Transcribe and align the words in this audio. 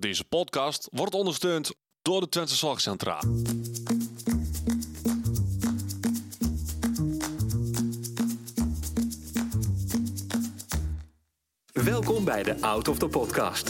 Deze 0.00 0.24
podcast 0.24 0.88
wordt 0.92 1.14
ondersteund 1.14 1.72
door 2.02 2.20
de 2.20 2.28
Twente 2.28 2.54
Zorgcentra. 2.54 3.20
Welkom 11.72 12.24
bij 12.24 12.42
de 12.42 12.60
Out 12.60 12.88
of 12.88 12.98
the 12.98 13.08
Podcast. 13.08 13.66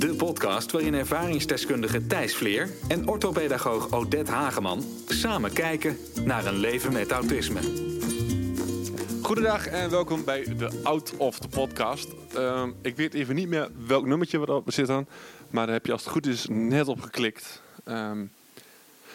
De 0.00 0.14
podcast 0.16 0.72
waarin 0.72 0.94
ervaringsdeskundige 0.94 2.06
Thijs 2.06 2.34
Vleer 2.34 2.70
en 2.88 3.08
orthopedagoog 3.08 3.92
Odette 3.92 4.32
Hageman 4.32 4.84
samen 5.08 5.52
kijken 5.52 5.96
naar 6.24 6.46
een 6.46 6.58
leven 6.58 6.92
met 6.92 7.10
autisme. 7.10 7.88
Goedendag 9.30 9.66
en 9.66 9.90
welkom 9.90 10.24
bij 10.24 10.56
de 10.56 10.80
Out 10.82 11.16
of 11.16 11.38
the 11.38 11.48
Podcast. 11.48 12.08
Ehm, 12.34 12.70
ik 12.82 12.96
weet 12.96 13.14
even 13.14 13.34
niet 13.34 13.48
meer 13.48 13.70
welk 13.86 14.06
nummertje 14.06 14.40
we 14.40 14.52
op 14.52 14.72
zitten, 14.72 15.08
maar 15.50 15.64
daar 15.66 15.74
heb 15.74 15.86
je 15.86 15.92
als 15.92 16.02
het 16.04 16.12
goed 16.12 16.26
is 16.26 16.46
net 16.48 16.88
op 16.88 17.00
geklikt. 17.00 17.62
Ehm, 17.84 18.24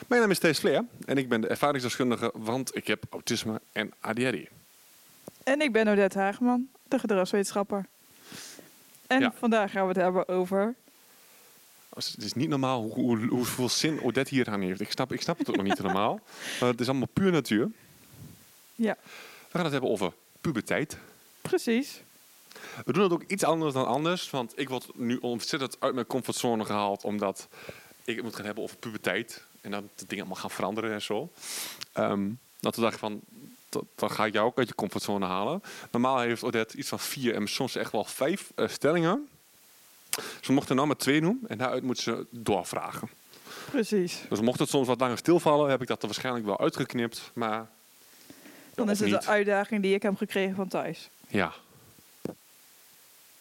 mijn 0.07 0.21
naam 0.21 0.31
is 0.31 0.39
Thijs 0.39 0.59
Vleer 0.59 0.83
en 1.05 1.17
ik 1.17 1.29
ben 1.29 1.41
de 1.41 1.47
ervaringsdeskundige, 1.47 2.31
want 2.33 2.75
ik 2.75 2.87
heb 2.87 3.03
autisme 3.09 3.61
en 3.71 3.91
ADHD. 3.99 4.35
En 5.43 5.61
ik 5.61 5.71
ben 5.71 5.87
Odette 5.87 6.19
Hageman, 6.19 6.67
de 6.87 6.99
gedragswetenschapper. 6.99 7.85
En 9.07 9.19
Ja. 9.19 9.33
vandaag 9.37 9.71
gaan 9.71 9.81
we 9.81 9.87
het 9.87 9.97
hebben 10.01 10.27
over... 10.27 10.75
Dus 11.93 12.11
Het 12.11 12.23
is 12.23 12.33
niet 12.33 12.49
normaal 12.49 12.81
hoe, 12.81 12.93
hoe, 13.17 13.27
hoeveel 13.27 13.69
zin 13.69 14.01
Odette 14.03 14.33
hier 14.35 14.49
aan 14.49 14.61
heeft. 14.61 14.81
Ik 14.81 14.91
snap, 14.91 15.13
ik 15.13 15.21
snap 15.21 15.37
het 15.37 15.49
ook 15.49 15.55
nog 15.55 15.65
niet 15.65 15.79
normaal. 15.81 16.19
Maar 16.59 16.69
het 16.69 16.79
is 16.79 16.87
allemaal 16.89 17.07
puur 17.13 17.31
natuur. 17.31 17.69
Ja, 18.75 18.97
We 19.03 19.51
gaan 19.51 19.63
het 19.63 19.71
hebben 19.71 19.89
over 19.89 20.13
puberteit. 20.41 20.97
precies. 21.41 22.01
We 22.85 22.93
doen 22.93 23.03
het 23.03 23.11
ook 23.11 23.23
iets 23.23 23.43
anders 23.43 23.73
dan 23.73 23.85
anders. 23.87 24.29
Want 24.29 24.59
ik 24.59 24.69
word 24.69 24.87
nu 24.95 25.17
ontzettend 25.17 25.75
uit 25.79 25.93
mijn 25.93 26.05
comfortzone 26.07 26.65
gehaald. 26.65 27.03
Omdat 27.03 27.47
ik 28.03 28.15
het 28.15 28.23
moet 28.23 28.35
gaan 28.35 28.45
hebben 28.45 28.63
over 28.63 28.77
puberteit. 28.77 29.43
En 29.61 29.71
dat 29.71 29.83
de 29.95 30.05
dingen 30.07 30.23
allemaal 30.25 30.41
gaan 30.41 30.51
veranderen 30.51 30.91
en 30.93 31.01
zo. 31.01 31.31
Ehm, 31.93 32.29
dat 32.59 32.75
we 32.75 32.81
dachten 32.81 32.99
van, 32.99 33.19
dan 33.95 34.11
ga 34.11 34.25
ik 34.25 34.33
jou 34.33 34.45
ook 34.45 34.57
uit 34.57 34.67
je 34.67 34.75
comfortzone 34.75 35.25
halen. 35.25 35.61
Normaal 35.91 36.19
heeft 36.19 36.43
Odette 36.43 36.77
iets 36.77 36.89
van 36.89 36.99
vier 36.99 37.35
en 37.35 37.47
soms 37.47 37.75
echt 37.75 37.91
wel 37.91 38.03
vijf 38.03 38.51
eh, 38.55 38.67
stellingen. 38.67 39.27
Ze 40.41 40.51
mochten 40.51 40.69
er 40.69 40.75
nou 40.75 40.87
maar 40.87 40.97
twee 40.97 41.21
doen. 41.21 41.39
En 41.47 41.57
daaruit 41.57 41.83
moeten 41.83 42.03
ze 42.03 42.25
doorvragen. 42.29 43.09
Precies. 43.71 44.21
Dus 44.29 44.41
mocht 44.41 44.59
het 44.59 44.69
soms 44.69 44.87
wat 44.87 44.99
langer 44.99 45.17
stilvallen, 45.17 45.69
heb 45.69 45.81
ik 45.81 45.87
dat 45.87 46.01
er 46.01 46.07
waarschijnlijk 46.07 46.45
wel 46.45 46.59
uitgeknipt. 46.59 47.31
Maar 47.33 47.69
Dan 48.75 48.89
is 48.89 48.99
het 48.99 49.09
niet. 49.11 49.21
de 49.21 49.27
uitdaging 49.27 49.81
die 49.81 49.93
ik 49.95 50.01
heb 50.01 50.17
gekregen 50.17 50.55
van 50.55 50.67
Thijs. 50.67 51.09
ja, 51.27 51.53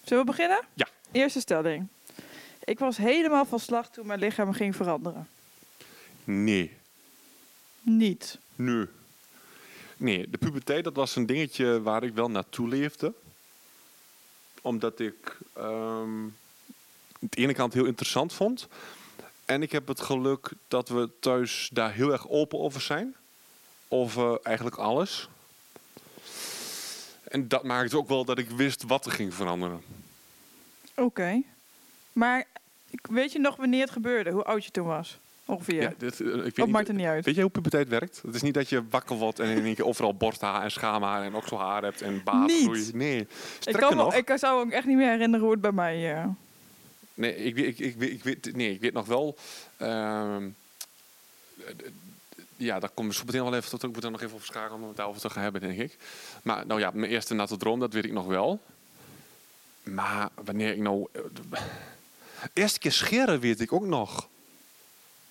Zullen 0.04 0.24
we 0.24 0.30
beginnen? 0.30 0.60
Ja. 0.74 0.88
Eerste 1.12 1.40
stelling. 1.40 1.86
Ik 2.64 2.78
was 2.78 2.96
helemaal 2.96 3.44
van 3.44 3.60
slag 3.60 3.90
toen 3.90 4.06
mijn 4.06 4.18
lichaam 4.18 4.52
ging 4.52 4.76
veranderen. 4.76 5.28
nee. 6.24 6.76
Niet. 7.80 8.38
Nee. 8.56 8.86
Nee, 9.96 10.30
de 10.30 10.38
puberteit 10.38 10.84
dat 10.84 10.94
was 10.94 11.16
een 11.16 11.26
dingetje 11.26 11.82
waar 11.82 12.02
ik 12.02 12.14
wel 12.14 12.30
naartoe 12.30 12.68
leefde. 12.68 13.12
Omdat 14.60 15.00
ik 15.00 15.38
ehm 15.52 16.28
aan 17.24 17.30
de 17.30 17.36
ene 17.36 17.54
kant 17.54 17.72
heel 17.72 17.84
interessant 17.84 18.32
vond. 18.32 18.68
En 19.44 19.62
ik 19.62 19.72
heb 19.72 19.88
het 19.88 20.00
geluk 20.00 20.50
dat 20.68 20.88
we 20.88 21.08
thuis 21.20 21.70
daar 21.72 21.92
heel 21.92 22.12
erg 22.12 22.28
open 22.28 22.58
over 22.58 22.80
zijn. 22.80 23.14
Over 23.88 24.38
eigenlijk 24.42 24.76
alles. 24.76 25.28
En 27.34 27.48
dat 27.48 27.62
maakte 27.64 27.96
ook 27.96 28.08
wel 28.08 28.24
dat 28.24 28.38
ik 28.38 28.50
wist 28.50 28.82
wat 28.86 29.06
er 29.06 29.12
ging 29.12 29.34
veranderen. 29.34 29.80
Oké. 30.94 31.42
Maar 32.12 32.44
ik- 32.90 33.06
weet 33.10 33.32
je 33.32 33.38
nog 33.38 33.56
wanneer 33.56 33.80
het 33.80 33.90
gebeurde? 33.90 34.30
Hoe 34.30 34.44
oud 34.44 34.64
je 34.64 34.70
toen 34.70 34.86
was? 34.86 35.18
Ongeveer. 35.44 35.82
Ja, 35.82 35.92
dit, 35.98 36.20
eh, 36.20 36.26
ik 36.26 36.34
weet 36.34 36.56
niet- 36.56 36.66
maakt 36.68 36.86
het 36.86 36.96
niet 36.96 37.06
uit? 37.06 37.24
Weet 37.24 37.34
je 37.34 37.40
hoe 37.40 37.50
puberteit 37.50 37.88
werkt? 37.88 38.20
Het 38.26 38.34
is 38.34 38.42
niet 38.42 38.54
dat 38.54 38.68
je 38.68 38.82
wakker 38.90 39.16
wordt 39.16 39.38
en 39.38 39.48
in 39.56 39.64
één 39.64 39.74
keer 39.74 39.84
overal 39.86 40.14
borsthaar 40.14 40.62
en 40.62 40.70
schaamhaar 40.70 41.22
en 41.22 41.34
okselhaar 41.34 41.82
hebt 41.82 42.02
en 42.02 42.22
baardgroei. 42.24 42.80
Niet. 42.80 42.94
Nee. 42.94 43.26
Ik, 43.64 43.72
kan 43.76 43.96
me, 43.96 44.02
nog, 44.02 44.14
ik 44.14 44.32
zou 44.36 44.64
ook 44.64 44.70
echt 44.72 44.86
niet 44.86 44.96
meer 44.96 45.10
herinneren 45.10 45.40
hoe 45.40 45.50
het 45.52 45.60
bij 45.60 45.72
mij... 45.72 46.14
eh, 46.16 46.26
nee, 47.14 47.34
ik, 47.36 47.54
weet- 47.54 47.66
ik, 47.66 47.78
ik, 47.78 47.96
weet- 47.96 48.10
ik, 48.12 48.22
weet, 48.22 48.56
nee, 48.56 48.72
ik 48.74 48.80
weet 48.80 48.92
nog 48.92 49.06
wel. 49.06 49.36
eh, 49.76 50.36
ja, 52.56 52.78
daar 52.80 52.90
komen 52.90 53.10
we 53.12 53.18
zo 53.18 53.24
meteen 53.24 53.42
wel 53.42 53.54
even 53.54 53.70
tot. 53.70 53.82
Ik 53.82 53.92
moet 53.92 54.04
er 54.04 54.10
nog 54.10 54.22
even 54.22 54.36
op 54.36 54.42
schakelen 54.44 54.80
om 54.82 54.88
het 54.88 54.96
daarover 54.96 55.20
te 55.20 55.30
gaan 55.30 55.42
hebben, 55.42 55.60
denk 55.60 55.78
ik. 55.78 55.96
Maar 56.42 56.66
nou 56.66 56.80
ja, 56.80 56.90
mijn 56.94 57.10
eerste 57.10 57.34
natte 57.34 57.56
droom, 57.56 57.80
dat 57.80 57.92
weet 57.92 58.04
ik 58.04 58.12
nog 58.12 58.26
wel. 58.26 58.60
Maar 59.82 60.28
wanneer 60.44 60.72
ik 60.72 60.78
nou. 60.78 61.06
eh, 61.12 61.20
eerste 62.52 62.78
keer 62.78 62.92
scheren 62.92 63.40
weet 63.40 63.60
ik 63.60 63.72
ook 63.72 63.84
nog. 63.86 64.28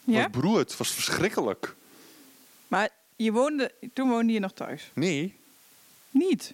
ja? 0.03 0.21
Was 0.21 0.29
beroerd, 0.31 0.77
was 0.77 0.91
verschrikkelijk. 0.91 1.75
Maar 2.67 2.89
je 3.15 3.31
woonde, 3.31 3.71
toen 3.93 4.09
woonde 4.09 4.33
je 4.33 4.39
nog 4.39 4.53
thuis? 4.53 4.91
Nee, 4.93 5.37
Niet? 6.09 6.53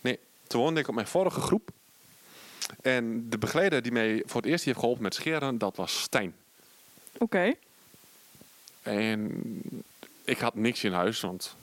Nee, 0.00 0.18
toen 0.46 0.60
woonde 0.60 0.80
ik 0.80 0.88
op 0.88 0.94
mijn 0.94 1.06
vorige 1.06 1.40
groep. 1.40 1.70
En 2.82 3.30
de 3.30 3.38
begeleider 3.38 3.82
die 3.82 3.92
mij 3.92 4.22
voor 4.26 4.40
het 4.40 4.50
eerst 4.50 4.64
heeft 4.64 4.78
geholpen 4.78 5.02
met 5.02 5.14
scheren, 5.14 5.58
dat 5.58 5.76
was 5.76 6.00
Stijn. 6.02 6.34
Oké. 7.18 7.52
En 8.88 9.42
ik 10.24 10.38
had 10.38 10.54
niks 10.54 10.84
in 10.84 10.92
huis, 10.92 11.20
want 11.20 11.56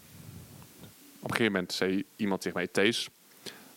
op 1.20 1.32
een 1.32 1.36
gegeven 1.36 1.52
moment 1.52 1.74
zei 1.74 2.06
iemand 2.16 2.42
tegen 2.42 2.58
mij, 2.58 2.68
Thees, 2.68 3.10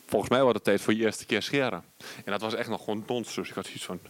volgens 0.07 0.31
mij 0.31 0.41
wordt 0.43 0.55
het 0.55 0.65
tijd 0.65 0.81
voor 0.81 0.95
je 0.95 1.05
eerste 1.05 1.27
keer 1.27 1.43
scheren. 1.43 1.85
En 2.25 2.33
dat 2.33 2.41
was 2.41 2.55
echt 2.55 2.69
nog 2.69 2.85
gewoon 2.85 3.03
dons, 3.07 3.35
dus 3.35 3.49
ik 3.49 3.55
had 3.55 3.65
zoiets 3.65 3.85
van, 3.85 4.01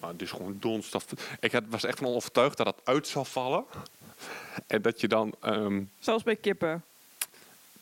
nou, 0.00 0.12
dit 0.12 0.22
is 0.22 0.30
gewoon 0.30 0.56
dons. 0.60 0.90
Dat, 0.90 1.04
ik 1.40 1.52
had, 1.52 1.62
was 1.68 1.84
echt 1.84 1.98
van 1.98 2.06
overtuigd 2.06 2.56
dat 2.56 2.66
het 2.66 2.80
uit 2.84 3.06
zou 3.06 3.26
vallen. 3.26 3.64
En 4.66 4.82
dat 4.82 5.00
je 5.00 5.08
dan 5.08 5.34
ehm, 5.40 5.82
Zoals 5.98 6.22
bij 6.22 6.36
kippen. 6.36 6.84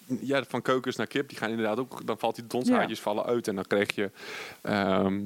Ja, 0.07 0.45
van 0.45 0.63
keukens 0.63 0.97
naar 0.97 1.07
kip, 1.07 1.29
die 1.29 1.39
gaan 1.39 1.51
inderdaad 1.51 1.79
ook, 1.79 2.07
dan 2.07 2.19
valt 2.19 2.35
die 2.35 2.47
donshaartjes 2.47 3.01
vallen 3.01 3.25
uit 3.25 3.49
en 3.49 3.55
dan 3.55 3.67
kreeg 3.67 3.95
je 3.95 4.11
ehm 4.61 5.21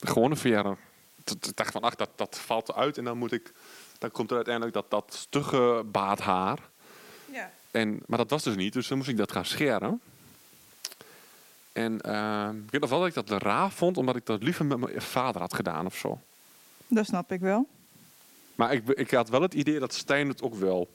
gewoon 0.00 0.30
een 0.30 0.36
verjaardag. 0.36 0.78
Toen 1.24 1.38
dacht 1.40 1.68
ik 1.68 1.72
van, 1.72 1.82
ach, 1.82 1.94
dat, 1.94 2.10
dat 2.16 2.38
valt 2.38 2.68
eruit 2.68 2.98
en 2.98 3.04
dan 3.04 3.18
moet 3.18 3.32
ik, 3.32 3.52
dan 3.98 4.10
komt 4.10 4.30
er 4.30 4.36
uiteindelijk 4.36 4.74
dat, 4.74 4.90
dat 4.90 5.14
stugge 5.14 5.82
baardhaar. 5.86 6.58
Ja. 7.32 7.50
En, 7.70 8.02
maar 8.06 8.18
dat 8.18 8.30
was 8.30 8.42
dus 8.42 8.56
niet, 8.56 8.72
dus 8.72 8.88
dan 8.88 8.96
moest 8.96 9.08
ik 9.08 9.16
dat 9.16 9.32
gaan 9.32 9.44
scheren. 9.44 10.00
En 11.72 12.00
ehm, 12.00 12.56
ik 12.56 12.70
weet 12.70 12.80
nog 12.80 12.90
wel 12.90 12.98
dat 12.98 13.08
ik 13.08 13.14
dat 13.14 13.42
raar 13.42 13.70
vond, 13.70 13.96
omdat 13.96 14.16
ik 14.16 14.26
dat 14.26 14.42
liever 14.42 14.64
met 14.66 14.78
mijn 14.78 15.02
vader 15.02 15.40
had 15.40 15.54
gedaan 15.54 15.86
of 15.86 15.96
zo. 15.96 16.20
Dat 16.86 17.06
snap 17.06 17.32
ik 17.32 17.40
wel. 17.40 17.68
Maar 18.54 18.72
ik, 18.72 18.88
ik 18.88 19.10
had 19.10 19.28
wel 19.28 19.42
het 19.42 19.54
idee 19.54 19.78
dat 19.78 19.94
Stijn 19.94 20.28
het 20.28 20.42
ook 20.42 20.54
wel 20.54 20.88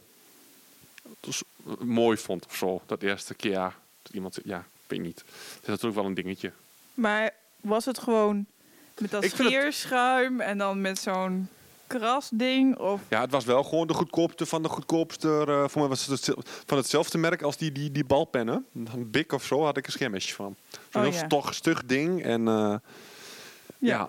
dus, 1.20 1.44
eh, 1.66 1.78
mooi 1.78 2.18
vond 2.18 2.46
of 2.46 2.56
zo. 2.56 2.82
Dat 2.86 3.02
eerste 3.02 3.34
keer, 3.34 3.52
ja, 3.52 3.74
dat 4.02 4.14
iemand, 4.14 4.40
ja, 4.44 4.58
ik 4.58 4.88
weet 4.88 5.00
niet. 5.00 5.20
Het 5.20 5.62
is 5.62 5.68
natuurlijk 5.68 5.96
wel 5.96 6.06
een 6.06 6.14
dingetje. 6.14 6.52
Maar 6.94 7.34
was 7.60 7.86
het 7.86 8.00
gewoon 8.00 8.46
met 8.98 9.12
dat 9.12 9.24
Ik 9.24 9.32
scheerschuim 9.32 10.42
en 10.42 10.58
dan 10.58 10.82
met 10.82 11.00
zo'n 11.00 11.50
krasding? 12.00 12.78
Of 12.78 13.02
Ja, 13.10 13.22
het 13.22 13.32
was 13.32 13.46
wel 13.46 13.64
gewoon 13.64 13.88
de 13.88 13.94
goedkoopste 13.94 14.46
van 14.46 14.62
de 14.64 14.70
goedkoopste. 14.70 15.44
eh, 15.48 15.68
voor 15.68 15.80
mij 15.82 15.90
was 15.90 16.06
het 16.06 16.34
van 16.66 16.78
hetzelfde 16.78 17.18
merk 17.18 17.42
als 17.42 17.58
die, 17.58 17.72
die, 17.72 17.92
die 17.92 18.06
balpennen. 18.06 18.66
Een 18.74 19.12
Bik 19.12 19.32
of 19.32 19.44
zo 19.46 19.64
had 19.64 19.78
ik 19.78 19.86
een 19.86 19.92
schermesje 19.92 20.34
van. 20.36 20.56
Zo'n 20.70 21.02
Oh, 21.02 21.10
heel 21.10 21.20
ja. 21.20 21.26
stog, 21.26 21.54
stug 21.54 21.86
ding. 21.86 22.24
En 22.24 22.48
eh, 22.48 22.76
ja. 23.78 24.08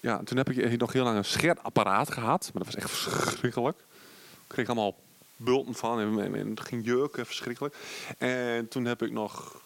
Ja. 0.00 0.20
toen 0.24 0.36
heb 0.36 0.50
ik 0.50 0.78
nog 0.78 0.92
heel 0.92 1.04
lang 1.04 1.16
een 1.16 1.24
scheerapparaat 1.24 2.12
gehad. 2.12 2.50
Maar 2.54 2.62
dat 2.64 2.74
was 2.74 2.82
echt 2.82 2.90
verschrikkelijk. 2.90 3.78
Ik 3.78 4.48
kreeg 4.48 4.66
allemaal 4.66 4.94
bulten 5.36 5.74
van 5.74 6.00
en, 6.00 6.18
en, 6.24 6.34
en 6.34 6.50
het 6.50 6.60
ging 6.60 6.84
jeuken, 6.84 7.26
verschrikkelijk. 7.26 7.74
En 8.18 8.68
toen 8.68 8.84
heb 8.84 9.02
ik 9.02 9.10
nog... 9.10 9.60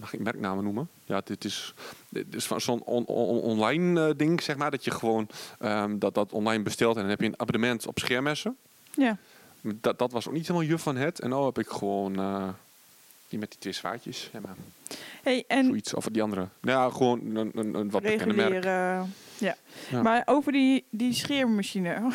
Mag 0.00 0.12
ik 0.14 0.20
merknamen 0.20 0.64
noemen? 0.64 0.88
Ja, 1.04 1.20
dit 1.24 1.44
is, 1.44 1.74
dit 2.08 2.34
is 2.34 2.46
van 2.46 2.60
zo'n 2.60 2.82
on- 2.82 3.06
on- 3.06 3.40
online 3.40 4.08
eh, 4.08 4.14
ding, 4.16 4.42
zeg 4.42 4.56
maar. 4.56 4.70
Dat 4.70 4.84
je 4.84 4.90
gewoon 4.90 5.28
ehm, 5.58 5.98
dat, 5.98 6.14
dat 6.14 6.32
online 6.32 6.62
bestelt 6.62 6.94
en 6.96 7.00
dan 7.00 7.10
heb 7.10 7.20
je 7.20 7.26
een 7.26 7.40
abonnement 7.40 7.86
op 7.86 7.98
schermessen. 7.98 8.56
ja. 8.94 9.16
Dat, 9.80 9.98
dat 9.98 10.12
was 10.12 10.26
ook 10.28 10.32
niet 10.34 10.46
helemaal 10.46 10.68
juf 10.68 10.82
van 10.82 10.96
het. 10.96 11.20
En 11.20 11.28
nu 11.30 11.36
heb 11.36 11.58
ik 11.58 11.68
gewoon 11.68 12.16
eh, 12.18 12.48
die 13.28 13.38
met 13.38 13.50
die 13.50 13.58
twee 13.58 13.72
zwaardjes. 13.72 14.30
Ja, 14.32 14.40
maar 14.40 14.54
Hey, 15.22 15.44
en 15.48 15.64
zoiets. 15.64 15.94
Of 15.94 16.04
die 16.04 16.22
andere. 16.22 16.48
Nou 16.60 16.78
ja, 16.84 16.96
gewoon 16.96 17.36
een, 17.36 17.50
een, 17.54 17.74
een 17.74 17.90
wat 17.90 18.02
bekende 18.02 18.34
merk. 18.34 18.64
Ja. 18.64 19.06
Ja. 19.90 20.02
Maar 20.02 20.22
over 20.24 20.52
die, 20.52 20.84
die 20.90 21.12
scheermachine. 21.14 22.00
Hoe 22.00 22.12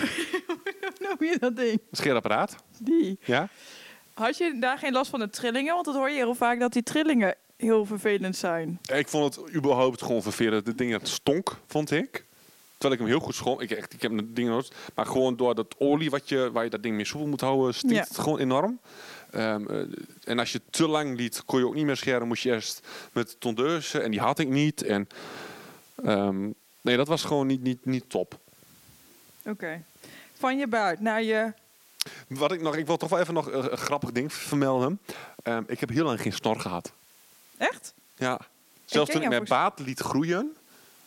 noem 0.99 1.29
je 1.29 1.37
dat 1.39 1.55
ding? 1.55 1.79
Scheerapparaat. 1.91 2.55
Die. 2.79 3.17
Ja? 3.25 3.49
Had 4.13 4.37
je 4.37 4.57
daar 4.59 4.77
geen 4.77 4.91
last 4.93 5.09
van 5.09 5.19
de 5.19 5.29
trillingen? 5.29 5.73
Want 5.73 5.85
dat 5.85 5.95
hoor 5.95 6.09
je 6.09 6.15
heel 6.15 6.35
vaak 6.35 6.59
dat 6.59 6.73
die 6.73 6.83
trillingen 6.83 7.35
heel 7.57 7.85
vervelend 7.85 8.35
zijn. 8.37 8.79
Ik 8.93 9.07
vond 9.07 9.35
het 9.35 9.53
überhaupt 9.55 10.01
gewoon 10.01 10.21
vervelend. 10.21 10.67
Het 10.67 10.77
ding 10.77 10.91
dat 10.91 11.07
stonk, 11.07 11.57
vond 11.67 11.91
ik. 11.91 12.25
Terwijl 12.77 12.93
ik 12.93 12.99
hem 13.07 13.17
heel 13.17 13.25
goed 13.25 13.35
schoon. 13.35 13.61
Ik, 13.61 13.71
echt, 13.71 13.93
ik 13.93 14.01
heb 14.01 14.11
het 14.17 14.35
ding 14.35 14.49
nooit. 14.49 14.71
Maar 14.95 15.05
gewoon 15.05 15.35
door 15.35 15.55
dat 15.55 15.75
olie 15.77 16.09
wat 16.09 16.29
je, 16.29 16.51
waar 16.51 16.63
je 16.63 16.69
dat 16.69 16.83
ding 16.83 16.95
mee 16.95 17.05
soepel 17.05 17.27
moet 17.27 17.41
houden, 17.41 17.73
stinkt 17.73 17.95
Ja. 17.95 18.01
het 18.01 18.19
gewoon 18.19 18.39
enorm. 18.39 18.79
Ehm, 19.31 19.67
eh, 19.69 19.79
en 20.23 20.39
als 20.39 20.51
je 20.51 20.61
te 20.69 20.87
lang 20.87 21.17
liet, 21.17 21.45
kon 21.45 21.59
je 21.59 21.65
ook 21.65 21.75
niet 21.75 21.85
meer 21.85 21.97
scheren. 21.97 22.27
Moest 22.27 22.43
je 22.43 22.51
eerst 22.51 22.87
met 23.11 23.35
tondeuzen. 23.39 24.03
En 24.03 24.11
die 24.11 24.19
had 24.19 24.39
ik 24.39 24.47
niet. 24.49 24.83
En 24.83 25.07
ehm, 26.03 26.49
Nee, 26.81 26.97
dat 26.97 27.07
was 27.07 27.23
gewoon 27.23 27.47
niet, 27.47 27.61
niet, 27.61 27.85
niet 27.85 28.09
top. 28.09 28.39
Oké. 29.45 29.83
Van 30.33 30.57
je 30.57 30.67
buik 30.67 30.99
naar 30.99 31.23
je... 31.23 31.53
Wat 32.27 32.51
ik 32.51 32.61
nog, 32.61 32.75
ik 32.75 32.85
wil 32.85 32.97
toch 32.97 33.09
wel 33.09 33.19
even 33.19 33.33
nog 33.33 33.51
een 33.51 33.77
grappig 33.77 34.11
ding 34.11 34.33
vermelden. 34.33 34.99
Ehm, 35.43 35.63
ik 35.67 35.79
heb 35.79 35.89
heel 35.89 36.05
lang 36.05 36.21
geen 36.21 36.33
snor 36.33 36.59
gehad. 36.59 36.93
Echt? 37.63 37.93
Ja. 38.15 38.39
Zelfs 38.85 39.11
toen 39.11 39.21
ik 39.21 39.29
mijn 39.29 39.43
baard 39.43 39.79
liet 39.79 39.99
groeien. 39.99 40.55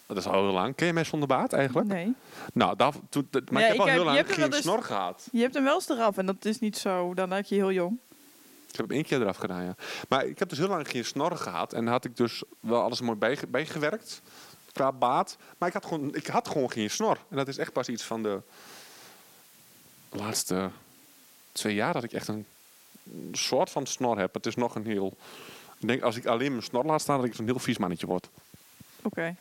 Dat 0.07 0.17
is 0.17 0.27
al 0.27 0.33
heel 0.33 0.53
lang. 0.53 0.75
Ken 0.75 0.87
je 0.87 0.93
mij 0.93 1.05
zonder 1.05 1.29
baard 1.29 1.53
eigenlijk? 1.53 1.87
Nee. 1.89 2.15
Nou, 2.53 2.77
daar, 2.77 2.93
toen, 3.09 3.29
dat- 3.31 3.51
maar 3.51 3.63
Ja, 3.63 3.67
ik 3.69 3.73
heb 3.73 3.83
al 3.83 3.87
heel 3.93 4.05
lang 4.05 4.35
geen 4.35 4.45
eens- 4.53 4.57
snor 4.63 4.83
gehad. 4.83 5.29
Je 5.33 5.41
hebt 5.41 5.55
hem 5.55 5.65
wel 5.65 5.75
eens 5.75 5.89
eraf 5.89 6.17
en 6.19 6.27
dat 6.27 6.45
is 6.45 6.59
niet 6.59 6.77
zo. 6.79 7.15
Dan 7.15 7.29
lijk 7.29 7.47
je 7.47 7.55
heel 7.55 7.73
jong. 7.73 7.99
Ik 8.69 8.77
heb 8.77 8.87
hem 8.87 8.97
één 8.97 9.05
keer 9.07 9.21
eraf 9.21 9.37
gedaan, 9.37 9.65
ja. 9.65 9.75
Maar 10.09 10.25
ik 10.27 10.39
heb 10.39 10.49
dus 10.49 10.59
heel 10.59 10.69
lang 10.69 10.89
geen 10.91 11.05
snor 11.05 11.37
gehad. 11.37 11.73
En 11.73 11.87
had 11.87 12.05
ik 12.05 12.17
dus 12.17 12.43
wel 12.61 12.83
alles 12.83 13.01
mooi 13.01 13.19
bijge- 13.19 13.47
bijgewerkt. 13.47 14.21
Qua 14.73 14.93
baard. 14.93 15.37
Maar 15.59 15.69
ik 15.69 15.75
had, 15.75 15.85
gewoon, 15.87 16.15
ik 16.15 16.27
had 16.27 16.49
gewoon 16.49 16.71
geen 16.71 16.91
snor. 16.91 17.19
En 17.31 17.37
dat 17.37 17.49
is 17.49 17.59
echt 17.59 17.73
pas 17.73 17.89
iets 17.89 18.03
van 18.03 18.23
de 18.23 18.41
laatste 20.11 20.71
twee 21.53 21.75
jaar 21.75 21.93
dat 21.93 22.05
ik 22.05 22.13
echt 22.13 22.29
een 22.29 22.47
soort 23.33 23.71
van 23.71 23.87
snor 23.87 24.19
heb. 24.19 24.35
Het 24.35 24.47
is 24.47 24.55
nog 24.55 24.75
een 24.75 24.87
heel... 24.87 25.17
Ik 25.79 25.87
denk, 25.89 26.03
als 26.03 26.17
ik 26.17 26.27
alleen 26.27 26.51
mijn 26.51 26.63
snor 26.63 26.85
laat 26.85 27.01
staan, 27.01 27.17
dat 27.17 27.27
ik 27.27 27.35
zo'n 27.35 27.45
heel 27.47 27.59
vies 27.59 27.79
mannetje 27.79 28.07
word. 28.07 28.29
Oké. 29.03 29.35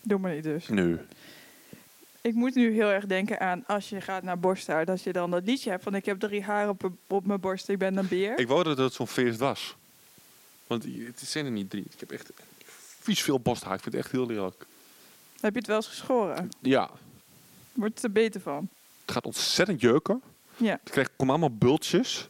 Doe 0.00 0.18
maar 0.18 0.34
niet 0.34 0.42
dus. 0.42 0.68
Nee. 0.68 0.96
Ik 2.20 2.34
moet 2.34 2.54
nu 2.54 2.72
heel 2.72 2.88
erg 2.88 3.06
denken 3.06 3.40
aan 3.40 3.64
als 3.66 3.88
je 3.88 4.00
gaat 4.00 4.22
naar 4.22 4.38
borsthaar. 4.38 4.84
Dat 4.84 5.02
je 5.02 5.12
dan 5.12 5.30
dat 5.30 5.44
liedje 5.44 5.70
hebt 5.70 5.82
van 5.82 5.94
ik 5.94 6.04
heb 6.04 6.20
drie 6.20 6.42
haren 6.42 6.68
op, 6.70 6.90
op 7.06 7.26
mijn 7.26 7.40
borst, 7.40 7.68
ik 7.68 7.78
ben 7.78 7.96
een 7.96 8.08
beer. 8.08 8.38
Ik 8.38 8.48
wou 8.48 8.62
dat 8.62 8.78
het 8.78 8.92
zo'n 8.92 9.06
feest 9.06 9.38
was. 9.38 9.76
Want 10.66 10.84
het 10.84 11.20
zijn 11.20 11.44
er 11.44 11.50
niet 11.50 11.70
drie. 11.70 11.84
Ik 11.92 12.00
heb 12.00 12.10
echt 12.12 12.30
vies 13.00 13.22
veel 13.22 13.40
borsthaar. 13.40 13.74
Ik 13.74 13.80
vind 13.82 13.94
het 13.94 14.04
echt 14.04 14.12
heel 14.12 14.26
lelijk. 14.26 14.66
Heb 15.40 15.52
je 15.52 15.58
het 15.58 15.66
wel 15.66 15.76
eens 15.76 15.86
geschoren? 15.86 16.48
Ja, 16.60 16.90
Wordt 17.72 17.94
het 17.94 18.04
er 18.04 18.12
beter 18.12 18.40
van? 18.40 18.68
het 19.02 19.10
gaat 19.12 19.26
ontzettend 19.26 19.80
jeuken. 19.80 20.22
Ja. 20.56 20.74
Ik 20.74 20.80
krijg, 20.90 21.08
kom 21.16 21.28
allemaal 21.30 21.54
bultjes. 21.56 22.28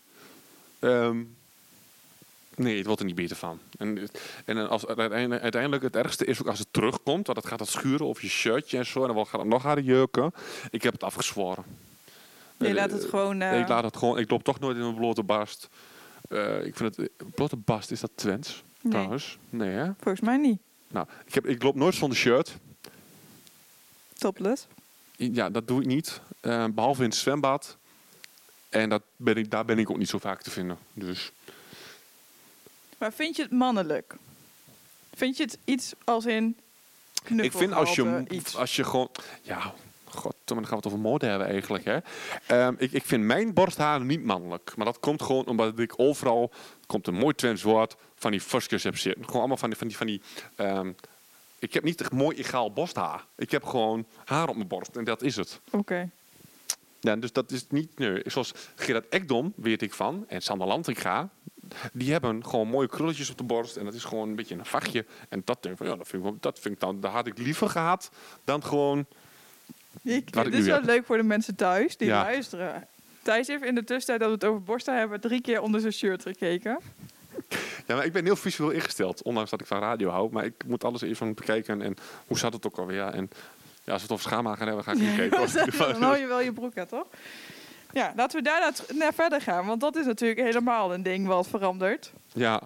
Ehm, 0.78 1.23
nee, 2.61 2.77
het 2.77 2.87
wordt 2.87 3.01
er 3.01 3.07
niet 3.07 3.15
beter 3.15 3.37
van. 3.37 3.59
En, 3.79 4.09
en 4.45 4.69
als, 4.69 4.87
uiteindelijk, 4.87 5.43
uiteindelijk 5.43 5.83
het 5.83 5.97
ergste 5.97 6.25
is 6.25 6.41
ook 6.41 6.47
als 6.47 6.59
het 6.59 6.69
terugkomt. 6.71 7.27
Want 7.27 7.39
het 7.39 7.47
gaat 7.47 7.61
het 7.61 7.69
schuren 7.69 8.07
of 8.07 8.23
je 8.23 8.29
shirtje 8.29 8.79
en 8.79 8.87
zo. 8.87 9.05
En 9.07 9.15
dan 9.15 9.27
gaat 9.27 9.41
het 9.41 9.49
nog 9.49 9.62
harder 9.62 9.85
jeuken. 9.85 10.33
Ik 10.71 10.83
heb 10.83 10.93
het 10.93 11.03
afgezworen. 11.05 11.65
Je 12.59 12.67
Eh, 12.67 12.75
laat 12.75 12.91
het 12.91 13.05
gewoon... 13.05 13.41
eh, 13.43 13.61
Ik 13.61 13.69
laat 13.69 13.85
het 13.85 13.97
gewoon. 13.97 14.19
Ik 14.19 14.31
loop 14.31 14.43
toch 14.43 14.59
nooit 14.61 14.77
in 14.77 14.83
een 14.83 14.95
blote 14.95 15.23
barst. 15.23 15.69
Eh, 16.29 16.65
ik 16.65 16.77
vind 16.77 16.97
het... 16.97 17.11
Blote 17.35 17.57
barst, 17.57 17.91
is 17.91 18.01
dat 18.01 18.11
Twents? 18.15 18.62
nee, 18.81 18.93
Trouwens? 18.93 19.39
Nee, 19.51 19.71
hè? 19.71 19.91
volgens 20.01 20.21
mij 20.21 20.37
niet. 20.37 20.59
Nou, 20.89 21.07
ik, 21.27 21.35
heb, 21.35 21.47
ik 21.47 21.62
loop 21.62 21.75
nooit 21.75 21.95
zonder 21.95 22.19
shirt. 22.19 22.57
Topless. 24.19 24.67
Ja, 25.17 25.51
dat 25.51 25.69
doe 25.69 25.81
ik 25.81 25.87
niet. 25.87 26.21
Eh, 26.41 26.65
behalve 26.73 27.03
in 27.03 27.09
het 27.09 27.19
zwembad. 27.19 27.77
En 28.69 28.89
dat 28.89 29.03
ben 29.17 29.37
ik, 29.37 29.51
daar 29.51 29.65
ben 29.65 29.79
ik 29.79 29.91
ook 29.91 29.99
niet 29.99 30.09
zo 30.09 30.19
vaak 30.19 30.43
te 30.43 30.51
vinden. 30.51 30.79
Dus 30.93 31.33
Maar 33.00 33.12
vind 33.12 33.37
je 33.37 33.43
het 33.43 33.50
mannelijk? 33.50 34.14
Vind 35.14 35.37
je 35.37 35.43
het 35.43 35.58
iets 35.64 35.93
als 36.05 36.26
in 36.26 36.56
ik 37.29 37.52
vind 37.52 37.73
als 37.73 37.94
je, 37.94 38.25
iets? 38.29 38.56
als 38.56 38.76
je 38.76 38.85
gewoon... 38.85 39.11
Ja, 39.43 39.75
god, 40.05 40.35
dan 40.44 40.56
gaan 40.56 40.69
we 40.69 40.76
het 40.76 40.87
over 40.87 40.99
mode 40.99 41.26
hebben 41.26 41.47
eigenlijk. 41.47 41.85
Hè? 41.85 41.99
Ehm, 42.47 42.75
ik, 42.79 42.93
ik 42.93 43.05
vind 43.05 43.25
mijn 43.25 43.55
borsthaar 43.55 44.00
niet 44.00 44.25
mannelijk. 44.25 44.73
Maar 44.76 44.87
dat 44.87 45.00
komt 45.00 45.23
gewoon 45.23 45.47
omdat 45.47 45.79
ik 45.79 45.93
overal... 45.97 46.50
komt 46.87 47.06
een 47.06 47.14
mooi 47.14 47.35
Twents 47.35 47.62
woord 47.62 47.97
van 48.14 48.31
die 48.31 48.41
fuskers 48.41 48.82
heb 48.82 48.97
zitten. 48.97 49.25
Gewoon 49.25 49.38
allemaal 49.38 49.56
van 49.56 49.69
die... 49.69 49.79
Van 49.79 49.88
die, 49.88 49.97
van 49.97 50.06
die 50.06 50.23
ehm, 50.55 50.93
ik 51.58 51.73
heb 51.73 51.85
niet 51.85 52.00
echt 52.00 52.12
mooi 52.12 52.37
egaal 52.37 52.73
borsthaar. 52.73 53.25
Ik 53.37 53.50
heb 53.50 53.64
gewoon 53.64 54.06
haar 54.25 54.49
op 54.49 54.56
mijn 54.56 54.69
borst. 54.69 54.97
En 54.97 55.05
dat 55.05 55.23
is 55.23 55.37
het. 55.37 55.61
Oké. 55.70 56.11
Ja, 57.00 57.17
dus 57.17 57.32
dat 57.32 57.50
is 57.50 57.64
niet... 57.69 57.99
Nee, 57.99 58.23
zoals 58.26 58.52
Gerard 58.75 59.08
Ekdom, 59.08 59.52
weet 59.56 59.82
ik 59.82 59.93
van. 59.93 60.25
En 60.29 60.43
Sander 60.43 60.67
Lantinga. 60.67 61.29
Die 61.93 62.12
hebben 62.12 62.44
gewoon 62.46 62.69
mooie 62.69 62.88
krulletjes 62.88 63.31
op 63.31 63.38
de 63.38 63.44
borst. 63.44 63.76
En 63.76 63.84
dat 63.84 63.94
is 63.94 64.05
gewoon 64.05 64.28
een 64.28 64.37
beetje 64.37 64.55
een 64.55 64.67
vachtje. 64.67 65.05
En 65.28 65.43
dat 65.44 65.62
denk 65.62 65.75
ik 65.75 65.81
van, 65.81 65.90
ja, 65.90 65.96
dat 65.96 66.08
vind 66.08 66.26
ik, 66.26 66.43
dat 66.43 66.58
vind 66.58 66.75
ik 66.75 66.81
dan... 66.81 67.00
Dat 67.00 67.11
had 67.12 67.26
ik 67.26 67.38
liever 67.38 67.69
gehad 67.69 68.11
dan 68.44 68.64
gewoon... 68.64 69.06
Ik, 70.02 70.32
dit 70.32 70.55
is 70.55 70.64
wel 70.67 70.75
heb. 70.75 70.84
leuk 70.84 71.05
voor 71.05 71.17
de 71.17 71.22
mensen 71.22 71.55
thuis 71.56 71.96
die 71.96 72.08
Ja. 72.08 72.22
luisteren. 72.22 72.87
Thijs 73.22 73.46
heeft 73.46 73.64
in 73.64 73.75
de 73.75 73.84
tussentijd 73.84 74.19
dat 74.20 74.28
we 74.28 74.34
het 74.34 74.44
over 74.44 74.62
borsten 74.62 74.99
hebben 74.99 75.20
drie 75.20 75.40
keer 75.40 75.61
onder 75.61 75.81
zijn 75.81 75.93
shirt 75.93 76.22
gekeken. 76.22 76.78
Ja, 77.87 77.94
maar 77.96 78.05
ik 78.05 78.12
ben 78.12 78.25
heel 78.25 78.37
visueel 78.37 78.70
ingesteld. 78.70 79.23
Ondanks 79.23 79.50
dat 79.50 79.61
ik 79.61 79.66
van 79.66 79.78
radio 79.81 80.11
hou. 80.11 80.32
Maar 80.32 80.44
ik 80.44 80.55
moet 80.66 80.84
alles 80.84 81.00
even 81.02 81.34
bekijken. 81.34 81.82
En 81.82 81.96
hoe 82.26 82.38
zat 82.38 82.52
het 82.52 82.66
ook 82.66 82.78
alweer? 82.78 83.02
En 83.05 83.31
ja, 83.84 83.93
als 83.93 84.02
we 84.02 84.02
het 84.02 84.11
over 84.11 84.25
schaamhaar 84.31 84.56
gaan 84.56 84.66
hebben, 84.66 84.84
ga 84.84 84.93
ik 84.93 84.99
niet 84.99 85.14
kijken. 85.16 85.38
Dan 85.93 86.02
hou 86.08 86.16
je 86.19 86.26
wel 86.26 86.40
je 86.40 86.52
broek 86.52 86.78
aan, 86.78 86.87
toch? 86.87 87.06
Ja, 87.92 88.12
laten 88.16 88.37
we 88.38 88.44
daarna 88.44 88.72
naar 88.94 89.14
verder 89.14 89.40
gaan. 89.40 89.66
Want 89.66 89.81
dat 89.81 89.96
is 89.96 90.06
natuurlijk 90.06 90.40
helemaal 90.40 90.94
een 90.94 91.02
ding 91.02 91.26
wat 91.26 91.48
verandert. 91.48 92.12
Ja. 92.32 92.62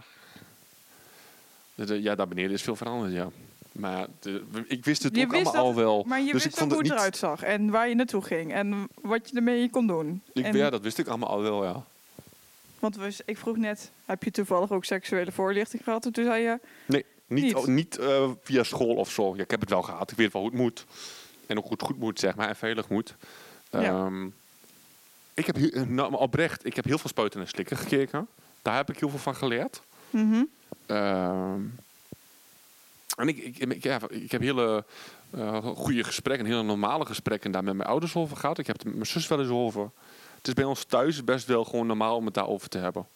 Ja, 1.75 2.15
daar 2.15 2.29
beneden 2.29 2.51
is 2.53 2.63
veel 2.63 2.77
veranderd, 2.77 3.13
ja. 3.13 3.29
Maar 3.73 4.07
de- 4.21 4.45
ik 4.69 4.85
wist 4.85 5.03
het 5.03 5.17
Je 5.17 5.25
ook 5.25 5.31
wist 5.31 5.47
allemaal 5.47 5.65
dat- 5.65 5.77
al 5.77 5.83
wel. 5.83 6.05
Maar 6.07 6.21
je 6.21 6.33
dus 6.33 6.45
wist 6.45 6.63
ook 6.63 6.69
hoe 6.71 6.79
het 6.79 6.91
eruit 6.91 7.17
zag. 7.17 7.43
En 7.43 7.71
waar 7.71 7.89
je 7.89 7.95
naartoe 7.95 8.23
ging. 8.23 8.53
En 8.53 8.89
wat 9.01 9.29
je 9.31 9.37
ermee 9.37 9.71
kon 9.71 9.87
doen. 9.87 10.23
Ik, 10.33 10.45
en, 10.45 10.57
ja, 10.57 10.71
dat 10.71 10.81
wist 10.83 10.99
ik 10.99 11.07
allemaal 11.07 11.29
al 11.29 11.43
wel, 11.43 11.65
ja. 11.65 11.83
Want 12.79 12.97
we, 12.97 13.13
ik 13.25 13.39
vroeg 13.39 13.57
net, 13.57 13.91
heb 14.05 14.23
je 14.23 14.31
toevallig 14.31 14.71
ook 14.71 14.85
seksuele 14.85 15.33
voorlichting 15.33 15.83
gehad? 15.85 16.05
En 16.07 16.13
toen 16.13 16.25
zei 16.25 16.43
je, 16.43 16.59
Nee, 16.87 17.05
niet, 17.27 17.45
Niet? 17.45 17.55
oh, 17.55 17.67
niet 17.67 17.99
eh, 17.99 18.31
via 18.43 18.63
school 18.63 18.95
of 18.97 19.11
zo. 19.11 19.37
Ja, 19.37 19.43
ik 19.43 19.51
heb 19.51 19.61
het 19.61 19.71
wel 19.71 19.83
gehad. 19.83 20.11
Ik 20.11 20.17
weet 20.17 20.33
wel 20.33 20.43
hoe 20.43 20.51
het 20.51 20.61
moet. 20.61 20.85
En 21.47 21.57
ook 21.59 21.63
hoe 21.63 21.73
het 21.73 21.83
goed 21.83 21.99
moet, 21.99 22.21
zeg 22.21 22.35
maar. 22.35 22.49
En 22.49 22.57
veilig 22.57 22.89
moet. 22.89 23.15
Ja. 23.71 23.81
Ehm, 23.83 24.27
ik 25.35 25.47
heb 25.47 25.57
heel- 25.57 25.85
nou, 25.87 26.15
oprecht, 26.17 26.67
ik 26.67 26.77
heb 26.77 26.85
heel 26.85 26.99
veel 26.99 27.09
spuiten 27.11 27.41
en 27.41 27.49
slikken 27.49 27.77
gekeken. 27.77 28.29
Daar 28.63 28.77
heb 28.77 28.91
ik 28.91 28.99
heel 28.99 29.09
veel 29.09 29.19
van 29.19 29.35
geleerd. 29.37 29.83
mhm, 30.11 30.43
Ehm, 30.87 31.61
en 33.17 33.29
ik, 33.29 33.37
ik, 33.39 33.57
ik, 33.59 33.83
ja, 33.83 34.01
ik 34.09 34.31
heb 34.31 34.41
hele 34.41 34.85
eh, 35.31 35.65
goede 35.65 36.05
gesprekken, 36.05 36.47
hele 36.47 36.63
normale 36.63 37.07
gesprekken 37.07 37.51
daar 37.51 37.65
met 37.65 37.75
mijn 37.77 37.89
ouders 37.89 38.15
over 38.17 38.37
gehad. 38.37 38.59
Ik 38.59 38.67
heb 38.67 38.77
het 38.77 38.85
met 38.85 38.95
mijn 38.95 39.07
zus 39.07 39.29
wel 39.29 39.41
eens 39.41 39.49
over. 39.49 39.91
Het 40.37 40.47
is 40.49 40.55
bij 40.55 40.65
ons 40.65 40.85
thuis 40.85 41.25
best 41.25 41.47
wel 41.47 41.65
gewoon 41.65 41.87
normaal 41.87 42.17
om 42.17 42.25
het 42.25 42.35
daarover 42.35 42.69
te 42.69 42.79
hebben. 42.79 43.07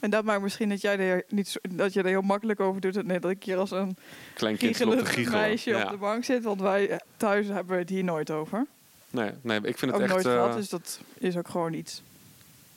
En 0.00 0.10
dat 0.10 0.24
maakt 0.24 0.42
misschien 0.42 0.68
dat 0.68 0.80
jij 0.80 0.98
er 0.98 1.24
niet 1.28 1.48
zo, 1.48 1.58
dat 1.70 1.92
je 1.92 2.00
er 2.00 2.06
heel 2.06 2.20
makkelijk 2.22 2.60
over 2.60 2.80
doet. 2.80 3.04
Net 3.06 3.22
dat 3.22 3.30
ik 3.30 3.42
hier 3.44 3.56
als 3.58 3.70
een 3.70 3.96
Klein 4.34 4.56
kind 4.56 4.78
loopt 4.78 4.90
te 4.90 4.96
giechelend 4.96 5.14
giechelen. 5.14 5.40
meisje 5.40 5.70
Ja. 5.70 5.84
op 5.84 5.90
de 5.90 5.96
bank 5.96 6.24
zit. 6.24 6.42
Want 6.44 6.60
wij 6.60 6.88
eh, 6.88 6.96
thuis 7.16 7.46
hebben 7.46 7.74
we 7.74 7.80
het 7.80 7.88
hier 7.88 8.04
nooit 8.04 8.30
over. 8.30 8.66
Nee, 9.14 9.30
nee, 9.40 9.56
ik 9.56 9.78
vind 9.78 9.92
het 9.92 9.94
ook 9.94 10.00
echt... 10.00 10.10
nooit 10.12 10.26
eh, 10.26 10.32
gehad, 10.32 10.54
dus 10.56 10.68
dat 10.68 11.00
is 11.18 11.36
ook 11.36 11.48
gewoon 11.48 11.72
iets. 11.72 12.02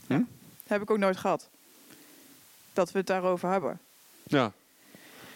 Ja. 0.07 0.15
Hm? 0.15 0.21
Heb 0.67 0.81
ik 0.81 0.91
ook 0.91 0.97
nooit 0.97 1.17
gehad. 1.17 1.49
Dat 2.73 2.91
we 2.91 2.97
het 2.97 3.07
daarover 3.07 3.49
hebben. 3.49 3.79
Ja. 4.23 4.51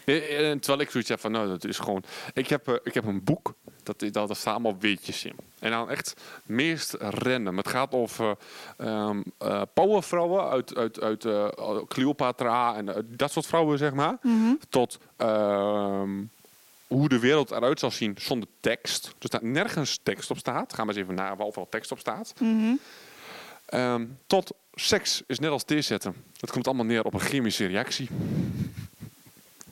Eh, 0.04 0.50
eh, 0.50 0.58
Terwijl 0.58 0.80
ik 0.80 0.90
zoiets 0.90 1.08
heb 1.08 1.20
van, 1.20 1.32
nou, 1.32 1.48
dat 1.48 1.64
is 1.64 1.78
gewoon... 1.78 2.04
Ik 2.34 2.48
heb, 2.48 2.68
eh, 2.68 2.74
ik 2.82 2.94
heb 2.94 3.04
een 3.06 3.24
boek, 3.24 3.54
dat, 3.82 4.02
is- 4.02 4.12
dat, 4.12 4.36
staan 4.36 4.52
allemaal 4.52 4.78
weetjes 4.78 5.24
in. 5.24 5.36
En 5.58 5.70
dan 5.70 5.90
echt 5.90 6.20
meest 6.44 6.94
random. 6.98 7.56
Het 7.56 7.68
gaat 7.68 7.92
over 7.92 8.36
ehm 8.76 9.20
eh, 9.38 9.62
powervrouwen 9.74 10.50
uit, 10.50 10.76
uit, 10.76 11.00
uit 11.00 11.24
eh, 11.24 11.78
Cleopatra 11.88 12.76
en 12.76 12.88
eh, 12.88 13.02
dat 13.06 13.30
soort 13.32 13.46
vrouwen, 13.46 13.78
zeg 13.78 13.92
maar. 13.92 14.18
Tot 14.68 14.98
ehm, 15.16 16.10
hoe 16.92 17.08
de 17.08 17.18
wereld 17.18 17.50
eruit 17.50 17.78
zal 17.78 17.90
zien 17.90 18.16
zonder 18.20 18.48
tekst. 18.60 19.14
Dus 19.18 19.30
daar 19.30 19.44
nergens 19.44 19.98
tekst 20.02 20.30
op 20.30 20.38
staat. 20.38 20.72
Ga 20.72 20.84
maar 20.84 20.94
eens 20.94 21.02
even 21.02 21.14
naar 21.14 21.36
waar 21.36 21.46
overal 21.46 21.68
tekst 21.68 21.92
op 21.92 21.98
staat. 21.98 22.34
Mhm. 22.40 22.74
Ehm, 23.64 24.06
tot 24.26 24.50
seks 24.74 25.22
is 25.26 25.38
net 25.38 25.50
als 25.50 25.64
thee 25.64 25.82
zetten. 25.82 26.14
Het 26.40 26.50
komt 26.50 26.66
allemaal 26.66 26.84
neer 26.84 27.04
op 27.04 27.14
een 27.14 27.20
chemische 27.20 27.66
reactie. 27.66 28.08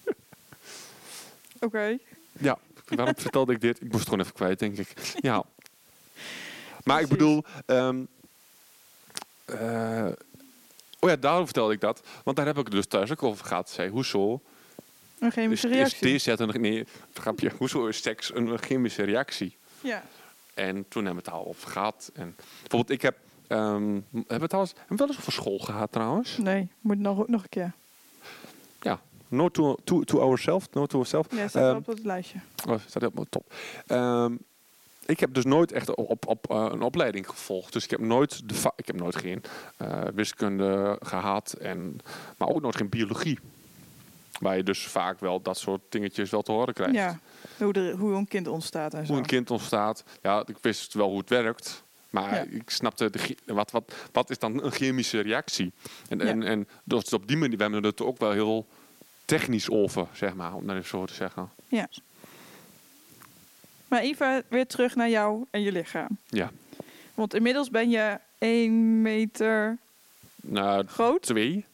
Oké. 1.60 1.98
Ja, 2.32 2.58
waarom 2.88 3.14
vertelde 3.16 3.52
ik 3.52 3.60
dit? 3.60 3.76
Ik 3.76 3.86
moest 3.86 3.94
het 3.94 4.08
gewoon 4.08 4.20
even 4.20 4.32
kwijt, 4.32 4.58
denk 4.58 4.78
ik. 4.78 4.92
Ja. 5.20 5.44
Maar 6.84 7.00
ik 7.00 7.08
bedoel... 7.08 7.44
ehm, 7.66 8.04
eh, 9.44 10.08
oh 10.98 11.10
ja, 11.10 11.16
daarom 11.16 11.44
vertelde 11.44 11.72
ik 11.72 11.80
dat. 11.80 12.02
Want 12.24 12.36
daar 12.36 12.46
heb 12.46 12.58
ik 12.58 12.64
het 12.64 12.72
dus 12.72 12.86
thuis 12.86 13.10
ook 13.10 13.22
over 13.22 13.46
gehad. 13.46 13.70
Zei, 13.70 13.90
hoezo 13.90 14.42
Een 15.20 15.26
is, 15.28 15.32
chemische 15.34 15.68
is 15.68 15.74
reactie. 15.74 16.40
een- 16.40 16.60
Nee, 16.60 16.86
grapje. 17.14 17.50
Hoezo 17.58 17.86
is 17.86 18.02
seks 18.02 18.34
een 18.34 18.58
chemische 18.58 19.02
reactie? 19.02 19.56
Ja. 19.80 20.02
En 20.54 20.84
toen 20.88 21.04
hebben 21.04 21.24
we 21.24 21.30
het 21.30 21.38
al 21.40 21.46
over 21.46 21.70
gehad. 21.70 22.10
En 22.14 22.36
bijvoorbeeld, 22.60 22.90
ik 22.90 23.02
heb... 23.02 23.16
ehm, 23.46 23.92
hebben 24.12 24.26
we 24.26 24.34
het 24.42 24.54
al 24.54 24.60
eens, 24.60 24.70
hebben 24.70 24.88
we 24.88 24.96
wel 24.96 25.06
eens 25.08 25.18
over 25.18 25.32
school 25.32 25.58
gehad 25.58 25.92
trouwens? 25.92 26.38
Nee, 26.38 26.68
moet 26.80 26.98
nog, 26.98 27.26
nog 27.28 27.42
een 27.42 27.48
keer. 27.48 27.72
Ja. 28.80 29.00
No 29.28 29.48
to, 29.48 29.76
to, 29.84 30.02
to 30.04 30.20
ourselves. 30.20 30.66
No 30.72 30.86
to 30.86 30.96
ourselves. 30.96 31.38
Ja, 31.38 31.48
staat 31.48 31.62
wel 31.62 31.76
op 31.76 31.86
het 31.86 32.04
lijstje. 32.04 32.38
Oh, 32.68 32.78
staat 32.86 33.02
helemaal 33.02 33.26
top. 33.30 33.52
Ehm, 33.86 34.34
ik 35.06 35.20
heb 35.20 35.34
dus 35.34 35.44
nooit 35.44 35.72
echt 35.72 35.94
op, 35.94 36.10
op, 36.10 36.26
op 36.26 36.50
eh, 36.50 36.66
een 36.70 36.82
opleiding 36.82 37.28
gevolgd. 37.28 37.72
Dus 37.72 37.84
ik 37.84 37.90
heb 37.90 38.00
nooit, 38.00 38.48
de 38.48 38.70
ik 38.76 38.86
heb 38.86 38.96
nooit 38.96 39.16
geen 39.16 39.42
eh, 39.76 40.02
wiskunde 40.14 40.96
gehad. 41.02 41.52
En, 41.52 41.98
maar 42.38 42.48
ook 42.48 42.60
nooit 42.60 42.76
geen 42.76 42.88
biologie. 42.88 43.38
Waar 44.40 44.56
je 44.56 44.62
dus 44.62 44.86
vaak 44.86 45.20
wel 45.20 45.42
dat 45.42 45.58
soort 45.58 45.80
dingetjes 45.88 46.30
wel 46.30 46.42
te 46.42 46.52
horen 46.52 46.74
krijgt. 46.74 46.94
Ja, 46.94 47.18
hoe, 47.58 47.94
hoe 47.98 48.14
een 48.14 48.28
kind 48.28 48.46
ontstaat 48.48 48.94
en 48.94 49.06
zo. 49.06 49.12
Hoe 49.12 49.20
een 49.20 49.26
kind 49.26 49.50
ontstaat. 49.50 50.04
Ja, 50.22 50.42
ik 50.46 50.56
wist 50.60 50.94
wel 50.94 51.08
hoe 51.08 51.18
het 51.18 51.28
werkt. 51.28 51.82
Maar 52.10 52.34
Ja. 52.34 52.42
ik 52.58 52.70
snapte, 52.70 53.10
de, 53.10 53.36
wat, 53.46 53.70
wat, 53.70 53.94
wat 54.12 54.30
is 54.30 54.38
dan 54.38 54.62
een 54.64 54.70
chemische 54.70 55.20
reactie? 55.20 55.72
En, 56.08 56.18
Ja. 56.18 56.24
en, 56.24 56.42
en 56.42 56.68
dus 56.84 57.12
op 57.12 57.28
die 57.28 57.36
manier, 57.36 57.56
we 57.56 57.62
hebben 57.62 57.82
het 57.82 58.02
ook 58.02 58.18
wel 58.18 58.30
heel 58.30 58.66
technisch 59.24 59.70
over, 59.70 60.06
zeg 60.12 60.34
maar, 60.34 60.54
om 60.54 60.66
dat 60.66 60.76
even 60.76 60.88
zo 60.88 61.04
te 61.06 61.14
zeggen. 61.14 61.50
Ja. 61.68 61.88
Maar 63.88 64.00
even 64.00 64.42
weer 64.48 64.66
terug 64.66 64.94
naar 64.94 65.08
jou 65.08 65.44
en 65.50 65.60
je 65.60 65.72
lichaam. 65.72 66.18
Ja. 66.28 66.50
Want 67.14 67.34
inmiddels 67.34 67.70
ben 67.70 67.90
je 67.90 68.18
1 68.38 69.02
meter 69.02 69.78
Nou, 70.42 70.86
groot, 70.86 71.22
twee. 71.22 71.64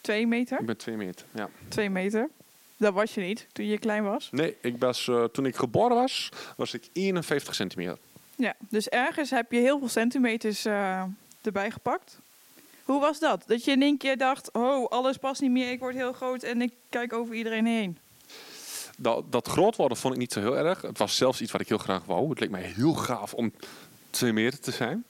2 0.00 0.26
meter, 0.26 0.60
Ik 0.60 0.66
ben 0.66 0.76
twee 0.76 0.96
meter, 0.96 1.26
ja. 1.34 1.48
2 1.68 1.90
meter. 1.90 2.28
Dat 2.76 2.94
was 2.94 3.14
je 3.14 3.20
niet 3.20 3.46
toen 3.52 3.66
je 3.66 3.78
klein 3.78 4.04
was. 4.04 4.28
Nee, 4.30 4.56
ik 4.60 4.74
was, 4.78 5.08
eh, 5.08 5.24
toen 5.24 5.46
ik 5.46 5.56
geboren 5.56 5.96
was, 5.96 6.28
was 6.56 6.74
ik 6.74 6.88
51 6.92 7.54
centimeter. 7.54 7.98
Ja, 8.36 8.54
dus 8.68 8.88
ergens 8.88 9.30
heb 9.30 9.52
je 9.52 9.58
heel 9.58 9.78
veel 9.78 9.88
centimeters 9.88 10.64
eh, 10.64 11.02
erbij 11.42 11.70
gepakt. 11.70 12.18
Hoe 12.84 13.00
was 13.00 13.18
dat? 13.18 13.42
Dat 13.46 13.64
je 13.64 13.70
in 13.70 13.82
één 13.82 13.96
keer 13.96 14.16
dacht, 14.16 14.52
oh, 14.52 14.88
alles 14.88 15.16
past 15.16 15.40
niet 15.40 15.50
meer, 15.50 15.70
ik 15.70 15.78
word 15.78 15.94
heel 15.94 16.12
groot 16.12 16.42
en 16.42 16.62
ik 16.62 16.72
kijk 16.88 17.12
over 17.12 17.34
iedereen 17.34 17.66
heen. 17.66 17.98
Dat, 18.96 19.32
dat 19.32 19.48
groot 19.48 19.76
worden 19.76 19.96
vond 19.96 20.14
ik 20.14 20.20
niet 20.20 20.32
zo 20.32 20.40
heel 20.40 20.56
erg. 20.56 20.82
Het 20.82 20.98
was 20.98 21.16
zelfs 21.16 21.40
iets 21.40 21.52
wat 21.52 21.60
ik 21.60 21.68
heel 21.68 21.78
graag 21.78 22.04
wou. 22.04 22.28
Het 22.28 22.40
leek 22.40 22.50
mij 22.50 22.62
heel 22.62 22.94
gaaf 22.94 23.34
om 23.34 23.52
twee 24.10 24.32
meter 24.32 24.60
te 24.60 24.70
zijn. 24.70 25.04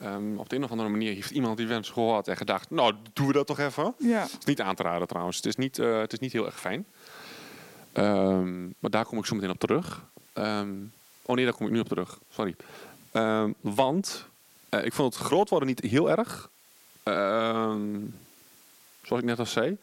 Ehm, 0.00 0.36
op 0.36 0.48
de 0.48 0.56
een 0.56 0.64
of 0.64 0.70
andere 0.70 0.88
manier 0.88 1.14
heeft 1.14 1.30
iemand 1.30 1.56
die 1.56 1.66
wens 1.66 1.90
gehoord 1.90 2.28
en 2.28 2.36
gedacht, 2.36 2.70
nou, 2.70 2.94
doen 3.12 3.26
we 3.26 3.32
dat 3.32 3.46
toch 3.46 3.58
even. 3.58 3.94
Ja. 3.98 4.22
Het 4.22 4.36
is 4.38 4.44
niet 4.44 4.60
aan 4.60 4.74
te 4.74 4.82
raden 4.82 5.08
trouwens. 5.08 5.36
Het 5.36 5.46
is 5.46 5.56
niet, 5.56 5.78
eh, 5.78 5.98
het 5.98 6.12
is 6.12 6.18
niet 6.18 6.32
heel 6.32 6.46
erg 6.46 6.60
fijn. 6.60 6.86
Ehm, 7.92 8.62
maar 8.64 8.90
daar 8.90 9.04
kom 9.04 9.18
ik 9.18 9.26
zo 9.26 9.34
meteen 9.34 9.50
op 9.50 9.58
terug. 9.58 10.04
Ehm, 10.32 10.72
oh 11.22 11.36
nee, 11.36 11.44
daar 11.44 11.54
kom 11.54 11.66
ik 11.66 11.72
nu 11.72 11.80
op 11.80 11.88
terug. 11.88 12.18
Sorry. 12.30 12.56
Want 13.60 14.26
eh, 14.68 14.84
ik 14.84 14.92
vond 14.92 15.14
het 15.14 15.22
groot 15.24 15.48
worden 15.48 15.68
niet 15.68 15.80
heel 15.80 16.10
erg. 16.10 16.50
Zoals 19.02 19.22
ik 19.22 19.28
net 19.28 19.38
al 19.38 19.46
zei. 19.46 19.76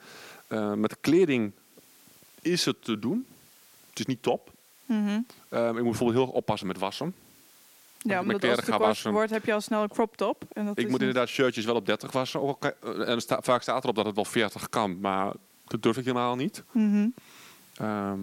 Eh, 0.48 0.74
met 0.74 1.00
kleding 1.02 1.52
is 2.42 2.66
het 2.66 2.84
te 2.84 3.00
doen. 3.00 3.26
Het 3.90 4.00
is 4.00 4.06
niet 4.06 4.22
top. 4.22 4.52
Mhm. 4.86 5.20
Ik 5.50 5.74
moet 5.74 5.74
bijvoorbeeld 5.74 6.18
heel 6.18 6.22
erg 6.22 6.36
oppassen 6.36 6.68
met 6.68 6.78
wassen. 6.78 7.14
Ja, 7.98 8.20
omdat 8.22 8.44
als 8.44 8.56
het 8.56 8.66
te 8.66 8.72
kort 8.72 9.02
wordt, 9.04 9.32
heb 9.32 9.46
je 9.46 9.54
al 9.54 9.62
snel 9.62 9.82
een 9.82 9.90
crop 9.90 10.18
top. 10.18 10.44
En 10.54 10.66
dat 10.66 10.78
Ik 10.78 10.84
moet 10.84 10.92
niet- 10.92 11.00
inderdaad 11.02 11.28
shirtjes 11.28 11.66
wel 11.66 11.76
op 11.76 11.86
30 11.86 12.12
wassen. 12.12 12.42
Ook 12.42 12.60
kan- 12.60 13.06
en 13.06 13.22
sta- 13.22 13.42
vaak 13.42 13.62
staat 13.62 13.84
erop 13.84 13.96
dat 13.96 14.06
het 14.06 14.16
wel 14.16 14.26
40 14.26 14.70
kan. 14.70 15.00
Maar 15.00 15.34
dat 15.68 15.82
durf 15.84 15.98
ik 15.98 16.06
helemaal 16.06 16.36
niet. 16.36 16.64
Mhm. 16.72 17.08
Ehm, 17.78 18.20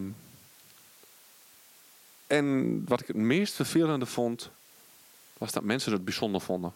en 2.26 2.82
wat 2.88 3.00
ik 3.00 3.06
het 3.06 3.16
meest 3.16 3.54
vervelende 3.54 4.06
vond, 4.06 4.50
was 5.38 5.52
dat 5.52 5.62
mensen 5.62 5.92
het 5.92 6.04
bijzonder 6.04 6.40
vonden. 6.40 6.72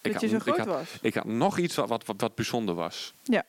Dat 0.00 0.20
je 0.20 0.28
zo 0.28 0.36
ik, 0.36 0.42
groot 0.42 0.56
had, 0.58 0.66
was. 0.66 0.88
ik 1.00 1.14
had 1.14 1.24
nog 1.24 1.58
iets 1.58 1.74
wat, 1.74 2.04
wat, 2.16 2.34
bijzonder 2.34 2.74
was. 2.74 3.12
Ja. 3.22 3.44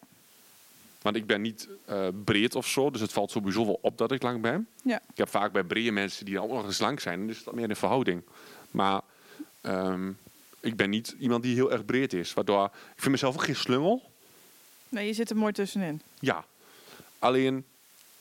Want 1.01 1.15
ik 1.15 1.25
ben 1.25 1.41
niet 1.41 1.67
eh, 1.85 2.07
breed 2.23 2.55
of 2.55 2.67
zo, 2.67 2.89
dus 2.91 3.01
het 3.01 3.11
valt 3.11 3.31
sowieso 3.31 3.65
wel 3.65 3.79
op 3.81 3.97
dat 3.97 4.11
ik 4.11 4.21
lang 4.21 4.41
ben. 4.41 4.67
Ja. 4.83 4.95
Ik 5.11 5.17
heb 5.17 5.29
vaak 5.29 5.51
bij 5.51 5.63
brede 5.63 5.91
mensen 5.91 6.25
die 6.25 6.41
ook 6.41 6.49
nog 6.51 6.65
eens 6.65 6.79
lang 6.79 7.01
zijn, 7.01 7.27
dus 7.27 7.43
dat 7.43 7.53
meer 7.53 7.69
een 7.69 7.75
verhouding. 7.75 8.21
Maar 8.73 9.01
ehm, 9.61 10.11
ik 10.59 10.75
ben 10.75 10.89
niet 10.89 11.15
iemand 11.19 11.43
die 11.43 11.55
heel 11.55 11.71
erg 11.71 11.85
breed 11.85 12.13
is, 12.13 12.33
waardoor 12.33 12.65
ik 12.65 12.71
vind 12.95 13.11
mezelf 13.11 13.35
ook 13.35 13.43
geen 13.43 13.55
slungel. 13.55 14.11
Nee, 14.89 15.07
je 15.07 15.13
zit 15.13 15.29
er 15.29 15.35
mooi 15.35 15.53
tussenin. 15.53 16.01
Ja. 16.19 16.45
Alleen, 17.19 17.65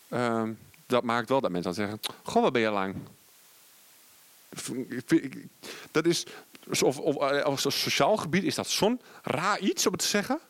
ehm, 0.08 0.52
dat 0.86 1.02
maakt 1.02 1.28
wel 1.28 1.40
dat 1.40 1.50
mensen 1.50 1.74
dan 1.74 1.86
zeggen... 1.86 2.14
Goh, 2.22 2.42
wat 2.42 2.52
ben 2.52 2.62
je 2.62 2.70
lang? 2.70 2.94
Dat 5.90 6.06
is... 6.06 6.26
Of, 6.80 6.98
of, 6.98 7.16
eh, 7.16 7.46
op 7.46 7.64
een 7.64 7.72
sociaal 7.72 8.16
gebied 8.16 8.44
is 8.44 8.54
dat 8.54 8.68
zo'n 8.68 9.00
raar 9.22 9.58
iets 9.58 9.86
om 9.86 9.92
het 9.92 10.00
te 10.00 10.08
zeggen. 10.08 10.40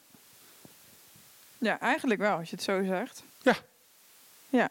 Ja, 1.58 1.80
eigenlijk 1.80 2.20
wel, 2.20 2.36
als 2.36 2.50
je 2.50 2.56
het 2.56 2.64
zo 2.64 2.84
zegt. 2.84 3.22
Ja. 3.42 3.56
Ja. 4.48 4.68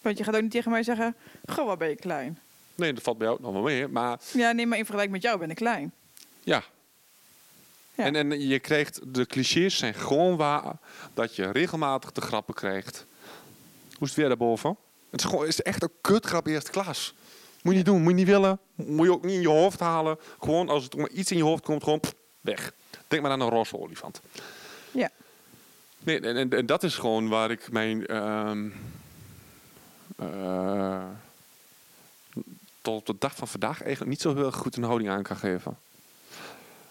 Want 0.00 0.18
je 0.18 0.24
gaat 0.24 0.34
ook 0.34 0.42
niet 0.42 0.50
tegen 0.50 0.70
mij 0.70 0.82
zeggen, 0.82 1.16
goh, 1.46 1.66
wat 1.66 1.78
ben 1.78 1.88
je 1.88 1.96
klein. 1.96 2.38
Nee, 2.76 2.92
dat 2.92 3.02
valt 3.02 3.18
bij 3.18 3.26
jou 3.26 3.38
nog 3.42 3.52
wel 3.52 3.62
mee. 3.62 3.88
Maar 3.88 4.18
Ja, 4.32 4.52
nee, 4.52 4.66
maar 4.66 4.78
in 4.78 4.84
vergelijking 4.84 5.14
met 5.16 5.24
jou 5.24 5.38
ben 5.38 5.50
ik 5.50 5.56
klein. 5.56 5.92
ja. 6.44 6.62
Ja. 7.94 8.04
En, 8.04 8.14
en 8.16 8.46
je 8.48 8.58
krijgt... 8.58 9.00
De 9.14 9.26
clichés 9.26 9.76
zijn 9.78 9.94
gewoon 9.94 10.36
waar. 10.36 10.76
Dat 11.14 11.36
je 11.36 11.50
regelmatig 11.50 12.12
de 12.12 12.20
grappen 12.20 12.54
krijgt. 12.54 13.06
Hoe 13.88 14.00
is 14.00 14.08
het 14.08 14.14
weer 14.14 14.28
daarboven? 14.28 14.76
Het 15.10 15.20
is, 15.20 15.26
gewoon, 15.26 15.40
het 15.40 15.50
is 15.52 15.62
echt 15.62 15.82
een 15.82 15.92
kutgrap 16.00 16.46
eerste 16.46 16.70
klas. 16.70 17.14
Moet 17.62 17.72
je 17.72 17.78
niet 17.78 17.84
doen, 17.86 18.00
moet 18.02 18.10
je 18.10 18.16
niet 18.16 18.26
willen. 18.26 18.58
Moet 18.74 19.06
je 19.06 19.12
ook 19.12 19.22
niet 19.24 19.34
in 19.34 19.40
je 19.40 19.48
hoofd 19.48 19.80
halen. 19.80 20.18
Gewoon 20.40 20.68
als 20.68 20.84
het 20.84 20.94
iets 21.12 21.30
in 21.30 21.36
je 21.36 21.42
hoofd 21.42 21.64
komt, 21.64 21.82
gewoon 21.82 22.00
pff, 22.00 22.14
weg. 22.40 22.72
Denk 23.08 23.22
maar 23.22 23.30
aan 23.30 23.40
een 23.40 23.48
roze 23.48 23.78
olifant. 23.78 24.20
Ja. 24.90 25.10
Nee, 25.98 26.20
en, 26.20 26.36
en, 26.36 26.50
en 26.50 26.66
dat 26.66 26.82
is 26.82 26.94
gewoon 26.94 27.28
waar 27.28 27.50
ik 27.50 27.70
mijn... 27.72 28.06
ehm, 28.06 28.68
eh, 30.16 31.04
tot 32.86 32.98
op 32.98 33.06
de 33.06 33.26
dag 33.26 33.36
van 33.36 33.48
vandaag 33.48 33.82
eigenlijk 33.82 34.10
niet 34.10 34.20
zo 34.20 34.34
heel 34.34 34.52
goed 34.52 34.76
een 34.76 34.82
houding 34.82 35.10
aan 35.10 35.22
kan 35.22 35.36
geven. 35.36 35.78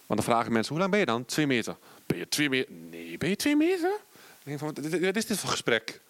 Want 0.06 0.20
dan 0.20 0.24
vragen 0.24 0.52
mensen, 0.52 0.72
hoe 0.72 0.80
lang 0.80 0.92
ben 0.92 1.00
je 1.00 1.06
dan? 1.06 1.26
Twee 1.26 1.48
meter. 1.48 1.78
Ben 2.06 2.18
je 2.18 2.28
twee 2.28 2.50
meter? 2.50 2.74
Nee, 2.90 3.18
ben 3.18 3.30
je 3.30 3.36
twee 3.36 3.56
meter? 3.56 4.00
Ik 4.44 4.58
van, 4.58 4.76
wat 5.02 5.16
is 5.16 5.26
dit 5.26 5.40
voor 5.40 5.50
gesprek? 5.50 6.02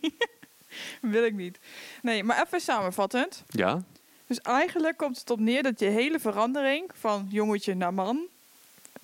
Wil 1.00 1.24
ik 1.24 1.34
niet. 1.34 1.58
Nee, 2.02 2.24
maar 2.24 2.42
even 2.42 2.60
samenvattend. 2.60 3.42
Ja. 3.48 3.82
Dus 4.26 4.40
eigenlijk 4.40 4.96
komt 4.96 5.18
het 5.18 5.30
op 5.30 5.40
neer 5.40 5.62
dat 5.62 5.80
je 5.80 5.86
hele 5.86 6.20
verandering 6.20 6.90
van 6.94 7.26
jongetje 7.30 7.74
naar 7.74 7.94
man... 7.94 8.26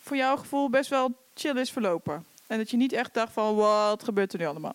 voor 0.00 0.16
jouw 0.16 0.36
gevoel 0.36 0.70
best 0.70 0.90
wel 0.90 1.14
chill 1.34 1.56
is 1.56 1.70
verlopen. 1.70 2.24
En 2.46 2.58
dat 2.58 2.70
je 2.70 2.76
niet 2.76 2.92
echt 2.92 3.14
dacht 3.14 3.32
van, 3.32 3.54
wat 3.54 4.04
gebeurt 4.04 4.32
er 4.32 4.38
nu 4.38 4.46
allemaal? 4.46 4.74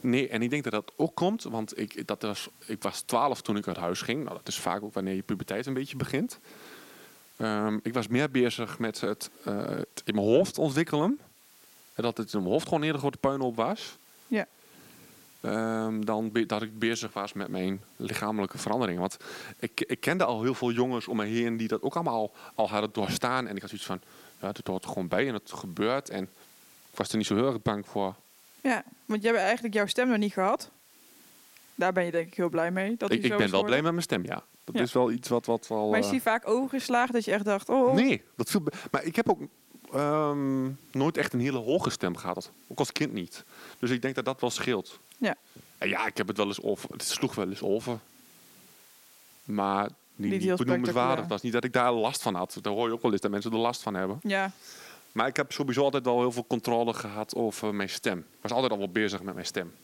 Nee, 0.00 0.28
en 0.28 0.42
ik 0.42 0.50
denk 0.50 0.64
dat 0.64 0.72
dat 0.72 0.92
ook 0.96 1.14
komt, 1.14 1.42
want 1.42 1.78
ik, 1.78 2.06
dat 2.06 2.22
was, 2.22 2.48
ik 2.66 2.82
was 2.82 3.00
12 3.00 3.42
toen 3.42 3.56
ik 3.56 3.66
uit 3.66 3.76
huis 3.76 4.00
ging. 4.00 4.24
Nou, 4.24 4.36
dat 4.36 4.48
is 4.48 4.58
vaak 4.58 4.82
ook 4.82 4.94
wanneer 4.94 5.14
je 5.14 5.22
puberteit 5.22 5.66
een 5.66 5.74
beetje 5.74 5.96
begint. 5.96 6.38
Ehm, 7.36 7.78
ik 7.82 7.94
was 7.94 8.08
meer 8.08 8.30
bezig 8.30 8.78
met 8.78 9.00
het, 9.00 9.30
eh, 9.44 9.66
het 9.66 10.02
in 10.04 10.14
mijn 10.14 10.26
hoofd 10.26 10.58
ontwikkelen. 10.58 11.18
En 11.94 12.02
dat 12.02 12.16
het 12.16 12.32
in 12.32 12.38
mijn 12.38 12.52
hoofd 12.52 12.64
gewoon 12.64 12.80
een 12.80 12.86
hele 12.86 12.98
grote 12.98 13.18
puinhoop 13.18 13.56
was. 13.56 13.96
Ja. 14.26 14.46
Ehm, 15.40 16.00
dan 16.00 16.30
dat 16.46 16.62
ik 16.62 16.78
bezig 16.78 17.12
was 17.12 17.32
met 17.32 17.48
mijn 17.48 17.82
lichamelijke 17.96 18.58
verandering. 18.58 18.98
Want 18.98 19.16
ik, 19.58 19.80
ik 19.80 20.00
kende 20.00 20.24
al 20.24 20.42
heel 20.42 20.54
veel 20.54 20.70
jongens 20.70 21.08
om 21.08 21.16
me 21.16 21.24
heen 21.24 21.56
die 21.56 21.68
dat 21.68 21.82
ook 21.82 21.94
allemaal 21.94 22.32
al 22.54 22.68
hadden 22.68 22.92
doorstaan. 22.92 23.46
En 23.46 23.54
ik 23.54 23.60
had 23.60 23.70
zoiets 23.70 23.86
van, 23.86 24.00
ja, 24.40 24.46
het 24.46 24.66
hoort 24.66 24.84
er 24.84 24.88
gewoon 24.90 25.08
bij 25.08 25.28
en 25.28 25.34
het 25.34 25.52
gebeurt. 25.52 26.10
En 26.10 26.22
ik 26.90 26.98
was 26.98 27.08
er 27.08 27.16
niet 27.16 27.26
zo 27.26 27.34
heel 27.34 27.46
erg 27.46 27.62
bang 27.62 27.86
voor. 27.86 28.14
Ja, 28.62 28.84
want 29.04 29.22
jij 29.22 29.30
hebt 29.32 29.44
eigenlijk 29.44 29.74
jouw 29.74 29.86
stem 29.86 30.08
nog 30.08 30.18
niet 30.18 30.32
gehad. 30.32 30.70
Daar 31.74 31.92
ben 31.92 32.04
je 32.04 32.10
denk 32.10 32.26
ik 32.26 32.34
heel 32.34 32.48
blij 32.48 32.70
mee. 32.70 32.94
Dat 32.98 33.10
Ik, 33.10 33.22
ik 33.22 33.36
ben 33.36 33.50
wel 33.50 33.64
blij 33.64 33.82
met 33.82 33.90
mijn 33.90 34.02
stem, 34.02 34.24
ja. 34.24 34.44
Dat 34.64 34.74
Ja. 34.76 34.82
is 34.82 34.92
wel 34.92 35.10
iets 35.10 35.28
wat, 35.28 35.46
wat 35.46 35.66
wel... 35.68 35.88
Maar 35.90 35.98
is 35.98 36.04
eh, 36.04 36.10
die 36.10 36.22
vaak 36.22 36.48
overgeslagen 36.48 37.12
dat 37.14 37.24
je 37.24 37.32
echt 37.32 37.44
dacht, 37.44 37.68
oh, 37.68 37.86
oh. 37.88 37.94
Nee, 37.94 38.22
dat 38.36 38.50
viel... 38.50 38.62
Maar 38.90 39.04
ik 39.04 39.16
heb 39.16 39.28
ook 39.28 39.40
ehm, 39.92 40.64
nooit 40.90 41.16
echt 41.16 41.32
een 41.32 41.40
hele 41.40 41.58
hoge 41.58 41.90
stem 41.90 42.16
gehad. 42.16 42.50
Ook 42.66 42.78
als 42.78 42.92
kind 42.92 43.12
niet. 43.12 43.44
Dus 43.78 43.90
ik 43.90 44.02
denk 44.02 44.14
dat 44.14 44.24
dat 44.24 44.40
wel 44.40 44.50
scheelt. 44.50 44.98
Ja. 45.18 45.36
En 45.78 45.88
ja, 45.88 46.06
ik 46.06 46.16
heb 46.16 46.28
het 46.28 46.36
wel 46.36 46.46
eens 46.46 46.62
over... 46.62 46.90
Het 46.90 47.02
sloeg 47.04 47.34
wel 47.34 47.48
eens 47.48 47.62
over. 47.62 47.98
Maar 49.44 49.88
niet, 50.16 50.30
Niet 50.30 50.56
benoemenswaardig. 50.56 51.26
Dat 51.26 51.36
is 51.36 51.42
niet 51.42 51.52
dat 51.52 51.64
ik 51.64 51.72
daar 51.72 51.92
last 51.92 52.22
van 52.22 52.34
had. 52.34 52.58
Daar 52.62 52.72
hoor 52.72 52.86
je 52.88 52.92
ook 52.94 53.02
wel 53.02 53.12
eens 53.12 53.20
dat 53.20 53.30
mensen 53.30 53.52
er 53.52 53.58
last 53.58 53.82
van 53.82 53.94
hebben. 53.94 54.18
Ja, 54.22 54.52
Maar 55.12 55.26
ik 55.26 55.36
heb 55.36 55.52
sowieso 55.52 55.82
altijd 55.82 56.04
wel 56.04 56.18
heel 56.18 56.32
veel 56.32 56.46
controle 56.46 56.94
gehad 56.94 57.34
over 57.34 57.74
mijn 57.74 57.88
stem. 57.90 58.18
Ik 58.18 58.24
was 58.40 58.52
altijd 58.52 58.72
al 58.72 58.78
wel 58.78 58.88
bezig 58.90 59.22
met 59.22 59.34
mijn 59.34 59.46
stem. 59.46 59.74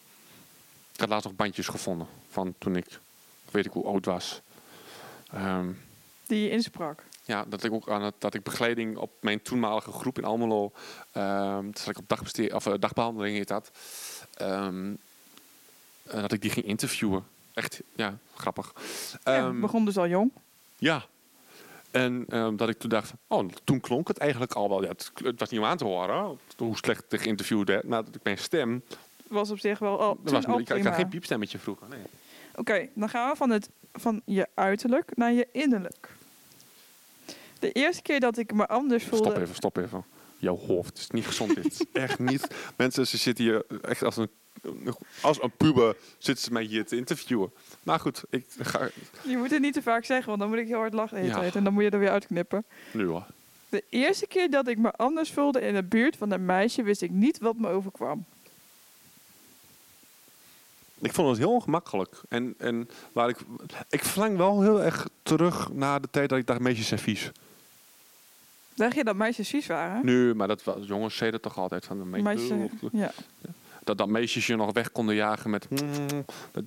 Ik 0.92 1.00
had 1.00 1.08
laatst 1.08 1.26
nog 1.26 1.36
bandjes 1.36 1.68
gevonden 1.68 2.06
van 2.30 2.54
toen 2.58 2.76
ik, 2.76 3.00
weet 3.50 3.64
ik 3.66 3.72
hoe 3.72 3.84
oud 3.84 4.04
was. 4.04 4.40
Ehm, 5.32 5.68
die 6.26 6.42
je 6.42 6.50
insprak. 6.50 7.02
ja, 7.24 7.44
dat 7.48 7.64
ik 7.64 7.72
ook 7.72 7.88
aan 7.90 8.02
het, 8.02 8.14
dat 8.18 8.34
ik 8.34 8.42
begeleiding 8.42 8.96
op 8.96 9.10
mijn 9.20 9.42
toenmalige 9.42 9.92
groep 9.92 10.18
in 10.18 10.24
Almelo, 10.24 10.72
toen 11.12 11.72
zat 11.74 11.88
ik 11.88 11.98
op 11.98 12.20
of, 12.52 12.66
eh, 12.66 12.74
dagbehandeling 12.78 13.36
heet 13.36 13.48
dat, 13.48 13.70
ehm, 14.34 14.94
eh, 16.02 16.20
dat 16.20 16.32
ik 16.32 16.40
die 16.42 16.50
ging 16.50 16.66
interviewen. 16.66 17.24
Echt, 17.54 17.80
ja, 17.96 18.18
grappig. 18.34 18.72
ja, 19.24 19.36
Ehm, 19.36 19.60
begon 19.60 19.84
dus 19.84 19.96
al 19.96 20.06
jong. 20.08 20.30
ja. 20.78 21.04
En 21.94 22.24
ehm, 22.28 22.56
dat 22.56 22.68
ik 22.68 22.78
toen 22.78 22.90
dacht, 22.90 23.12
oh, 23.28 23.48
toen 23.64 23.80
klonk 23.80 24.08
het 24.08 24.18
eigenlijk 24.18 24.52
al 24.52 24.68
wel. 24.68 24.82
Ja, 24.82 24.88
het, 24.88 25.10
het 25.14 25.40
was 25.40 25.50
niet 25.50 25.60
om 25.60 25.66
aan 25.66 25.76
te 25.76 25.84
horen 25.84 26.38
hoe 26.56 26.76
slecht 26.76 27.12
ik 27.12 27.20
geïnterviewd 27.20 27.68
werd. 27.68 27.90
Dat 27.90 28.14
ik 28.14 28.22
mijn 28.22 28.38
stem, 28.38 28.82
Was 29.28 29.50
op 29.50 29.58
zich 29.58 29.78
wel 29.78 29.98
toen 29.98 30.32
was, 30.32 30.44
ik, 30.44 30.70
ik 30.70 30.84
had 30.84 30.94
geen 30.94 31.08
piepstemmetje 31.08 31.58
vroeger. 31.58 31.88
Nee. 31.88 32.02
Oké, 32.54 32.88
dan 32.94 33.08
gaan 33.08 33.30
we 33.30 33.36
van, 33.36 33.50
het, 33.50 33.68
van 33.92 34.22
je 34.24 34.48
uiterlijk 34.54 35.16
naar 35.16 35.32
je 35.32 35.48
innerlijk. 35.52 36.16
De 37.58 37.72
eerste 37.72 38.02
keer 38.02 38.20
dat 38.20 38.38
ik 38.38 38.52
me 38.52 38.66
anders 38.66 39.04
voelde... 39.04 39.30
Stop 39.30 39.42
even, 39.42 39.54
stop 39.54 39.76
even. 39.76 40.04
jouw 40.38 40.56
hoofd. 40.56 40.98
Is 40.98 41.10
niet 41.10 41.26
gezond 41.26 41.54
dit. 41.54 41.86
echt 41.92 42.18
niet. 42.18 42.46
Mensen, 42.76 43.06
ze 43.06 43.16
zitten 43.16 43.44
hier 43.44 43.64
echt 43.82 44.02
als 44.02 44.16
een, 44.16 44.30
als 45.20 45.42
een 45.42 45.50
puber 45.56 45.96
zitten 46.18 46.44
ze 46.44 46.52
mij 46.52 46.62
hier 46.62 46.86
te 46.86 46.96
interviewen. 46.96 47.52
Maar 47.82 48.00
goed, 48.00 48.22
ik 48.30 48.44
ga 48.58 48.88
Je 49.22 49.36
moet 49.36 49.50
het 49.50 49.60
niet 49.60 49.72
te 49.72 49.82
vaak 49.82 50.04
zeggen, 50.04 50.26
want 50.26 50.40
dan 50.40 50.48
moet 50.48 50.58
ik 50.58 50.66
heel 50.66 50.78
hard 50.78 50.92
lachen 50.92 51.24
Ja. 51.24 51.42
En 51.42 51.64
dan 51.64 51.72
moet 51.72 51.82
je 51.82 51.90
er 51.90 51.98
weer 51.98 52.10
uitknippen. 52.10 52.64
nu 52.92 53.06
hoor. 53.06 53.26
De 53.68 53.84
eerste 53.88 54.26
keer 54.26 54.50
dat 54.50 54.68
ik 54.68 54.78
me 54.78 54.92
anders 54.92 55.32
voelde 55.32 55.60
in 55.60 55.74
de 55.74 55.82
buurt 55.82 56.16
van 56.16 56.30
een 56.30 56.44
meisje, 56.44 56.82
wist 56.82 57.02
ik 57.02 57.10
niet 57.10 57.38
wat 57.38 57.56
me 57.56 57.68
overkwam. 57.68 58.24
Ik 60.98 61.12
vond 61.12 61.28
het 61.28 61.38
heel 61.38 61.52
ongemakkelijk. 61.52 62.20
En, 62.28 62.54
en 62.58 62.88
waar 63.12 63.28
ik, 63.28 63.38
ik 63.88 64.04
verlang 64.04 64.36
wel 64.36 64.62
heel 64.62 64.82
erg 64.82 65.08
terug 65.22 65.72
naar 65.72 66.00
de 66.00 66.08
tijd 66.10 66.28
dat 66.28 66.38
ik 66.38 66.46
dacht, 66.46 66.60
meisjes 66.60 66.88
zijn 66.88 67.00
vies. 67.00 67.30
Dacht 68.74 68.94
je 68.94 69.04
dat 69.04 69.16
meisjes 69.16 69.48
vies 69.48 69.66
waren? 69.66 70.04
Nu, 70.04 70.34
maar 70.34 70.48
dat 70.48 70.64
was, 70.64 70.76
jongens 70.86 71.16
zeiden 71.16 71.40
toch 71.40 71.58
altijd 71.58 71.84
van 71.84 71.98
de 71.98 72.04
meisjes. 72.04 72.48
Meisjes, 72.50 72.90
ja. 72.92 73.12
Dat, 73.84 73.98
dat 73.98 74.08
meisjes 74.08 74.46
je 74.46 74.56
nog 74.56 74.72
weg 74.72 74.92
konden 74.92 75.14
jagen 75.14 75.50
met... 75.50 75.70
mm, 75.70 76.24
dat- 76.52 76.64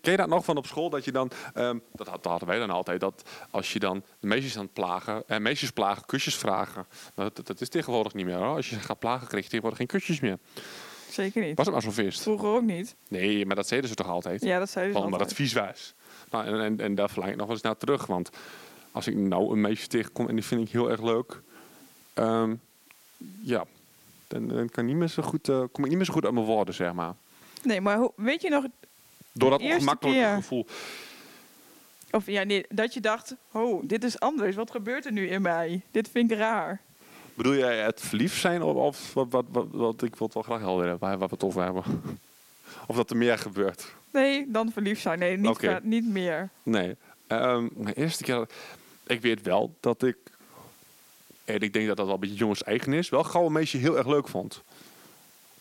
Ken 0.00 0.10
je 0.10 0.16
dat 0.16 0.28
nog 0.28 0.44
van 0.44 0.56
op 0.56 0.66
school? 0.66 0.90
Dat 0.90 1.04
je 1.04 1.12
dan... 1.12 1.30
ehm, 1.54 1.78
dat, 1.92 2.06
had- 2.06 2.22
dat 2.22 2.30
hadden 2.30 2.48
wij 2.48 2.58
dan 2.58 2.70
altijd. 2.70 3.00
Dat 3.00 3.22
als 3.50 3.72
je 3.72 3.78
dan 3.78 4.02
de 4.20 4.26
meisjes 4.26 4.56
aan 4.56 4.62
het 4.64 4.72
plagen... 4.72 5.22
En 5.26 5.42
meisjes 5.42 5.70
plagen, 5.70 6.06
kusjes 6.06 6.36
vragen. 6.36 6.86
Dat, 7.14 7.36
dat, 7.36 7.46
dat 7.46 7.60
is 7.60 7.68
tegenwoordig 7.68 8.14
niet 8.14 8.26
meer. 8.26 8.34
Hoor. 8.36 8.56
Als 8.56 8.70
je 8.70 8.76
gaat 8.76 8.98
plagen, 8.98 9.26
krijg 9.26 9.42
je 9.44 9.50
tegenwoordig 9.50 9.78
geen 9.78 9.98
kusjes 10.00 10.20
meer. 10.20 10.38
Zeker 11.10 11.42
niet. 11.42 11.56
Was 11.56 11.66
het 11.66 11.74
maar 11.74 11.84
zo 11.84 11.90
feest? 11.90 12.22
Vroeger 12.22 12.48
ook 12.48 12.62
niet. 12.62 12.94
Nee, 13.08 13.46
maar 13.46 13.56
dat 13.56 13.68
zeiden 13.68 13.88
ze 13.90 13.96
toch 13.96 14.08
altijd? 14.08 14.42
Ja, 14.42 14.58
dat 14.58 14.70
zeiden 14.70 14.94
ze 14.94 15.00
Omdat 15.00 15.20
het 15.20 15.28
altijd. 15.28 15.48
vies 15.48 15.52
was. 15.60 15.94
Nou, 16.30 16.46
en, 16.46 16.60
en, 16.60 16.80
en 16.80 16.94
daar 16.94 17.08
verlang 17.10 17.30
ik 17.32 17.36
nog 17.36 17.46
wel 17.46 17.54
eens 17.54 17.64
naar 17.64 17.76
terug. 17.76 18.06
Want 18.06 18.30
als 18.92 19.06
ik 19.06 19.16
nou 19.16 19.52
een 19.52 19.60
meisje 19.60 19.86
tegenkom 19.86 20.28
en 20.28 20.34
die 20.34 20.44
vind 20.44 20.60
ik 20.66 20.72
heel 20.72 20.90
erg 20.90 21.02
leuk... 21.02 21.40
ehm, 22.14 22.54
ja, 23.42 23.64
dan, 24.32 24.48
dan 24.48 24.68
kan 24.68 24.86
niet 24.86 24.96
meer 24.96 25.08
zo 25.08 25.22
goed, 25.22 25.48
eh, 25.48 25.62
kom 25.72 25.84
ik 25.84 25.88
niet 25.90 25.96
meer 25.96 26.06
zo 26.06 26.12
goed 26.12 26.24
uit 26.24 26.34
mijn 26.34 26.46
woorden, 26.46 26.74
zeg 26.74 26.92
maar. 26.92 27.14
Nee, 27.62 27.80
maar 27.80 27.96
hoe, 27.98 28.12
weet 28.16 28.42
je 28.42 28.48
nog, 28.50 28.64
Door 29.32 29.50
dat 29.50 29.60
ongemakkelijke 29.60 30.20
keer. 30.20 30.34
gevoel. 30.34 30.66
of 32.10 32.26
ja, 32.26 32.42
nee, 32.42 32.64
dat 32.68 32.94
je 32.94 33.00
dacht, 33.00 33.34
oh, 33.52 33.82
dit 33.86 34.04
is 34.04 34.20
anders. 34.20 34.56
Wat 34.56 34.70
gebeurt 34.70 35.06
er 35.06 35.12
nu 35.12 35.28
in 35.28 35.42
mij? 35.42 35.80
Dit 35.90 36.08
vind 36.08 36.30
ik 36.30 36.38
raar. 36.38 36.80
Bedoel 37.34 37.54
jij 37.54 37.78
het 37.82 38.00
verliefd 38.00 38.40
zijn 38.40 38.62
of, 38.62 38.74
of 38.76 39.12
wat, 39.14 39.26
wat, 39.30 39.44
wat, 39.50 39.66
wat- 39.70 40.02
ik 40.02 40.16
wil 40.16 40.26
het 40.26 40.34
wel 40.34 40.42
graag 40.42 40.60
helder 40.60 40.88
hebben, 40.88 41.08
waar, 41.08 41.18
waar 41.18 41.28
we 41.28 41.34
het 41.34 41.44
over 41.44 41.62
hebben? 41.62 41.82
of 42.88 42.96
dat 42.96 43.10
er 43.10 43.16
meer 43.16 43.38
gebeurt? 43.38 43.94
Nee, 44.10 44.44
dan 44.50 44.72
verliefd 44.72 45.00
zijn. 45.02 45.18
Nee, 45.18 45.36
niet, 45.36 45.82
niet 45.82 46.06
meer. 46.06 46.48
Nee. 46.62 46.96
Ehm 47.26 47.68
de 47.76 47.94
eerste 47.94 48.22
keer, 48.24 48.48
ik 49.06 49.20
weet 49.20 49.42
wel 49.42 49.74
dat 49.80 50.02
ik, 50.02 50.16
en 51.54 51.60
ik 51.60 51.72
denk 51.72 51.86
dat 51.86 51.96
dat 51.96 52.06
wel 52.06 52.14
een 52.14 52.20
beetje 52.20 52.36
jongens 52.36 52.62
eigen 52.62 52.92
is, 52.92 53.08
wel 53.08 53.24
gauw 53.24 53.46
een 53.46 53.52
meisje 53.52 53.76
heel 53.76 53.96
erg 53.96 54.06
leuk 54.06 54.28
vond. 54.28 54.62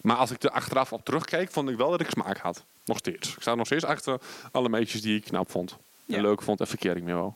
Maar 0.02 0.16
als 0.16 0.32
ik 0.32 0.44
er 0.44 0.50
achteraf 0.50 0.94
op 0.94 1.06
terugkijk, 1.06 1.52
vond 1.52 1.70
ik 1.70 1.78
wel 1.78 1.90
dat 1.92 2.02
ik 2.02 2.10
smaak 2.10 2.38
had. 2.38 2.64
Nog 2.86 2.98
steeds. 2.98 3.36
Ik 3.36 3.42
sta 3.42 3.56
nog 3.56 3.66
steeds 3.66 3.84
achter 3.84 4.20
alle 4.52 4.70
meisjes 4.70 5.02
die 5.02 5.16
ik 5.18 5.24
knap 5.24 5.52
vond. 5.52 5.72
En 6.08 6.16
Ja. 6.16 6.22
leuk 6.22 6.42
vond 6.42 6.60
en 6.60 6.68
verkering 6.68 7.06
meer 7.06 7.16
wel. 7.16 7.36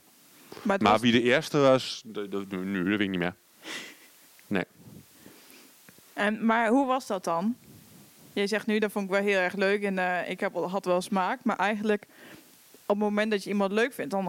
Maar, 0.61 0.73
het 0.73 0.81
Maar 0.81 0.91
was- 0.91 1.01
wie 1.01 1.11
de 1.11 1.21
eerste 1.21 1.57
was, 1.57 2.01
de- 2.05 2.45
nu, 2.49 2.77
dat 2.77 2.87
weet 2.87 2.99
ik 2.99 3.09
niet 3.09 3.19
meer. 3.19 3.35
Nee. 4.47 4.63
en, 6.13 6.45
maar 6.45 6.67
hoe 6.69 6.85
was 6.87 7.07
dat 7.07 7.23
dan? 7.23 7.55
Je 8.33 8.47
zegt 8.47 8.65
nu, 8.65 8.79
dat 8.79 8.91
vond 8.91 9.05
ik 9.05 9.11
wel 9.11 9.21
heel 9.21 9.37
erg 9.39 9.53
leuk 9.55 9.83
en 9.83 9.99
eh, 9.99 10.29
ik 10.29 10.39
heb, 10.39 10.53
had 10.53 10.85
wel 10.85 11.01
smaak. 11.01 11.39
Maar 11.43 11.57
eigenlijk, 11.57 12.03
op 12.81 12.95
het 12.95 12.97
moment 12.97 13.31
dat 13.31 13.43
je 13.43 13.49
iemand 13.49 13.71
leuk 13.71 13.93
vindt, 13.93 14.11
dan 14.11 14.23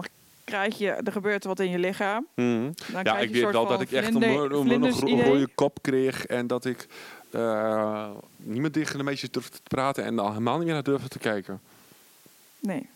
krijg 0.47 0.77
je, 0.77 0.89
er 0.91 1.11
gebeurt 1.11 1.43
wat 1.43 1.59
in 1.59 1.69
je 1.69 1.79
lichaam. 1.79 2.27
Mhm. 2.35 2.71
Dan 2.91 3.03
Ja, 3.03 3.19
ik 3.19 3.29
weet 3.31 3.51
wel 3.51 3.67
dat 3.67 3.81
ik 3.81 3.91
echt 3.91 4.07
een, 4.07 4.21
vlinder- 4.21 4.51
een, 4.51 4.83
een, 4.83 5.23
rode 5.23 5.47
kop 5.55 5.81
kreeg. 5.81 6.25
En 6.25 6.47
dat 6.47 6.65
ik 6.65 6.87
eh, 7.31 8.09
niet 8.37 8.61
meer 8.61 8.71
tegen 8.71 8.97
de 8.97 9.03
meisjes 9.03 9.31
durfde 9.31 9.57
te 9.57 9.61
praten. 9.63 10.03
En 10.03 10.19
al 10.19 10.27
helemaal 10.29 10.55
niet 10.55 10.65
meer 10.65 10.73
naar 10.73 10.83
durfde 10.83 11.07
te 11.07 11.19
kijken. 11.19 11.61
Nee. 12.59 12.89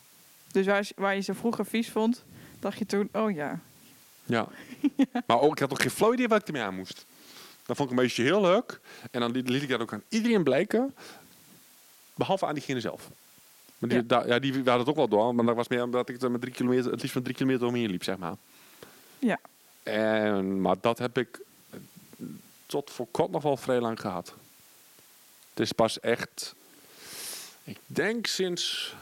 Dus 0.51 0.65
waar, 0.65 0.89
waar 0.95 1.15
je 1.15 1.21
ze 1.21 1.33
vroeger 1.33 1.65
vies 1.65 1.89
vond, 1.89 2.23
dacht 2.59 2.77
je 2.77 2.85
toen, 2.85 3.09
oh 3.11 3.31
ja. 3.31 3.59
Ja. 4.25 4.47
Maar 5.27 5.39
ook, 5.39 5.51
ik 5.51 5.59
had 5.59 5.71
ook 5.71 5.81
geen 5.81 5.91
flauw 5.91 6.13
idee 6.13 6.27
wat 6.27 6.41
ik 6.41 6.47
ermee 6.47 6.61
aan 6.61 6.75
moest. 6.75 7.05
Dan 7.65 7.75
vond 7.75 7.89
ik 7.89 7.95
een 7.95 8.01
meisje 8.01 8.21
heel 8.21 8.41
leuk. 8.41 8.79
En 9.11 9.19
dan 9.19 9.31
liet, 9.31 9.49
liet 9.49 9.61
ik 9.61 9.69
dat 9.69 9.81
ook 9.81 9.93
aan 9.93 10.03
iedereen 10.09 10.43
blijken. 10.43 10.95
Behalve 12.15 12.45
aan 12.45 12.53
diegene 12.53 12.79
zelf. 12.79 13.09
Maar 13.81 13.89
die, 13.89 13.97
Ja. 13.99 14.03
da- 14.07 14.25
ja, 14.25 14.39
die 14.39 14.53
hadden 14.53 14.77
het 14.77 14.87
ook 14.87 14.95
wel 14.95 15.07
door. 15.07 15.35
Maar 15.35 15.45
dat 15.45 15.55
was 15.55 15.67
meer 15.67 15.83
omdat 15.83 16.09
ik 16.09 16.21
er 16.21 16.31
met 16.31 16.41
drie 16.41 16.53
kilometer, 16.53 16.91
het 16.91 16.99
liefst 17.01 17.15
met 17.15 17.23
drie 17.23 17.35
kilometer 17.35 17.67
omheen 17.67 17.89
liep, 17.89 18.03
zeg 18.03 18.17
maar. 18.17 18.35
Ja. 19.19 19.39
En, 19.83 20.61
maar 20.61 20.75
dat 20.81 20.97
heb 20.97 21.17
ik 21.17 21.39
tot 22.65 22.91
voor 22.91 23.07
kort 23.11 23.31
nog 23.31 23.43
wel 23.43 23.57
vrij 23.57 23.79
lang 23.79 23.99
gehad. 23.99 24.33
Het 25.49 25.59
is 25.59 25.71
pas 25.71 25.99
echt, 25.99 26.55
ik 27.63 27.77
denk 27.85 28.25
sinds 28.27 28.93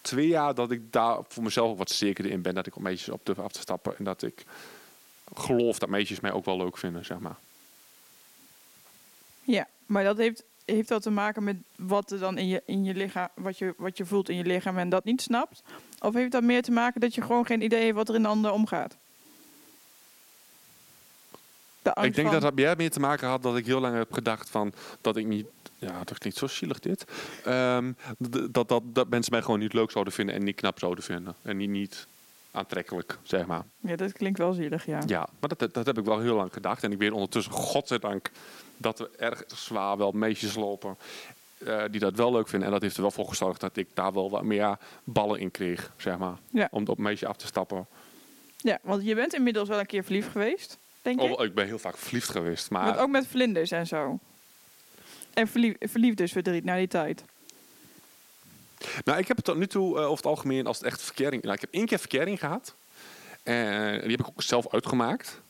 twee 0.00 0.28
jaar 0.28 0.54
dat 0.54 0.70
ik 0.70 0.92
daar 0.92 1.18
voor 1.28 1.42
mezelf 1.42 1.78
wat 1.78 1.90
zekerder 1.90 2.32
in 2.32 2.42
ben. 2.42 2.54
Dat 2.54 2.66
ik 2.66 2.76
op 2.76 2.82
meisjes 2.82 3.08
op 3.08 3.20
durf 3.26 3.38
af 3.38 3.52
te 3.52 3.60
stappen. 3.60 3.98
En 3.98 4.04
dat 4.04 4.22
ik 4.22 4.44
geloof 5.34 5.78
dat 5.78 5.88
meisjes 5.88 6.20
mij 6.20 6.32
ook 6.32 6.44
wel 6.44 6.56
leuk 6.56 6.78
vinden, 6.78 7.04
zeg 7.04 7.18
maar. 7.18 7.36
Ja, 9.42 9.68
maar 9.86 10.04
dat 10.04 10.16
heeft, 10.16 10.42
heeft 10.66 10.88
dat 10.88 11.02
te 11.02 11.10
maken 11.10 11.44
met 11.44 11.56
wat 11.76 12.10
er 12.10 12.18
dan 12.18 12.38
in 12.38 12.46
je, 12.46 12.62
in 12.66 12.84
je 12.84 12.94
lichaam, 12.94 13.28
wat 13.34 13.58
je, 13.58 13.74
wat 13.76 13.96
je 13.96 14.06
voelt 14.06 14.28
in 14.28 14.36
je 14.36 14.44
lichaam 14.44 14.78
en 14.78 14.88
dat 14.88 15.04
niet 15.04 15.22
snapt? 15.22 15.62
Of 15.98 16.14
heeft 16.14 16.32
dat 16.32 16.42
meer 16.42 16.62
te 16.62 16.70
maken 16.72 17.00
dat 17.00 17.14
je 17.14 17.22
gewoon 17.22 17.46
geen 17.46 17.62
idee 17.62 17.84
hebt 17.84 17.96
wat 17.96 18.08
er 18.08 18.14
in 18.14 18.22
de 18.22 18.28
ander 18.28 18.50
omgaat? 18.52 18.96
De 21.82 21.90
ik 21.90 22.14
denk 22.14 22.14
van- 22.14 22.30
dat 22.32 22.40
dat 22.40 22.54
meer 22.54 22.76
mee 22.76 22.88
te 22.90 23.00
maken 23.00 23.28
had 23.28 23.42
dat 23.42 23.56
ik 23.56 23.66
heel 23.66 23.80
lang 23.80 23.96
heb 23.96 24.12
gedacht 24.12 24.50
van 24.50 24.72
dat 25.00 25.16
ik 25.16 25.26
niet. 25.26 25.46
Ja, 25.78 26.04
dat 26.04 26.18
klinkt 26.18 26.38
zo 26.38 26.46
zielig 26.46 26.78
dit. 26.78 27.04
Ehm, 27.44 27.92
dat, 28.50 28.68
dat, 28.68 28.82
dat 28.84 29.08
mensen 29.08 29.32
mij 29.32 29.42
gewoon 29.42 29.58
niet 29.58 29.72
leuk 29.72 29.90
zouden 29.90 30.12
vinden 30.12 30.34
en 30.34 30.44
niet 30.44 30.56
knap 30.56 30.78
zouden 30.78 31.04
vinden. 31.04 31.34
En 31.42 31.56
niet, 31.56 31.70
niet 31.70 32.06
aantrekkelijk, 32.50 33.18
zeg 33.22 33.46
maar. 33.46 33.62
Ja, 33.80 33.96
dat 33.96 34.12
klinkt 34.12 34.38
wel 34.38 34.52
zielig, 34.52 34.86
ja. 34.86 35.02
Ja, 35.06 35.28
maar 35.40 35.48
dat, 35.56 35.74
dat 35.74 35.86
heb 35.86 35.98
ik 35.98 36.04
wel 36.04 36.20
heel 36.20 36.34
lang 36.36 36.52
gedacht. 36.52 36.82
En 36.82 36.92
ik 36.92 36.98
weet 36.98 37.10
ondertussen, 37.12 37.52
godzijdank, 37.52 38.30
dat 38.76 38.98
er 39.00 39.08
erg 39.16 39.42
zwaar 39.46 39.96
wel 39.96 40.12
meisjes 40.12 40.54
lopen 40.54 40.96
eh, 41.58 41.82
die 41.90 42.00
dat 42.00 42.14
wel 42.14 42.32
leuk 42.32 42.48
vinden. 42.48 42.66
En 42.68 42.74
dat 42.74 42.82
heeft 42.82 42.96
er 42.96 43.02
wel 43.02 43.10
voor 43.10 43.28
gezorgd 43.28 43.60
dat 43.60 43.76
ik 43.76 43.88
daar 43.94 44.12
wel 44.12 44.30
wat 44.30 44.42
meer 44.42 44.78
ballen 45.04 45.40
in 45.40 45.50
kreeg, 45.50 45.92
zeg 45.96 46.18
maar. 46.18 46.36
Ja. 46.50 46.68
Om 46.70 46.86
op 46.86 46.98
meisje 46.98 47.26
af 47.26 47.36
te 47.36 47.46
stappen. 47.46 47.86
Ja, 48.56 48.78
want 48.82 49.04
je 49.04 49.14
bent 49.14 49.34
inmiddels 49.34 49.68
wel 49.68 49.78
een 49.78 49.86
keer 49.86 50.04
verliefd 50.04 50.28
geweest, 50.28 50.78
denk 51.02 51.20
ik. 51.20 51.30
Oh, 51.30 51.44
ik 51.44 51.54
ben 51.54 51.66
heel 51.66 51.78
vaak 51.78 51.96
verliefd 51.96 52.28
geweest. 52.28 52.70
Maar 52.70 52.98
ook 52.98 53.08
met 53.08 53.26
vlinders 53.26 53.70
en 53.70 53.86
zo. 53.86 54.18
En 55.34 55.48
verlief, 55.48 55.74
verliefdesverdriet 55.80 56.64
naar 56.64 56.78
die 56.78 56.88
tijd. 56.88 57.24
Nou, 59.04 59.18
ik 59.18 59.28
heb 59.28 59.36
het 59.36 59.46
tot 59.46 59.56
nu 59.56 59.66
toe 59.66 59.96
eh, 59.96 60.02
over 60.02 60.16
het 60.16 60.26
algemeen 60.26 60.66
als 60.66 60.76
het 60.76 60.86
echt 60.86 61.02
verkering. 61.02 61.42
Nou, 61.42 61.54
ik 61.54 61.60
heb 61.60 61.72
één 61.72 61.86
keer 61.86 61.98
verkering 61.98 62.38
gehad. 62.38 62.74
En 63.42 64.00
die 64.00 64.10
heb 64.10 64.20
ik 64.20 64.28
ook 64.28 64.42
zelf 64.42 64.72
uitgemaakt. 64.72 65.40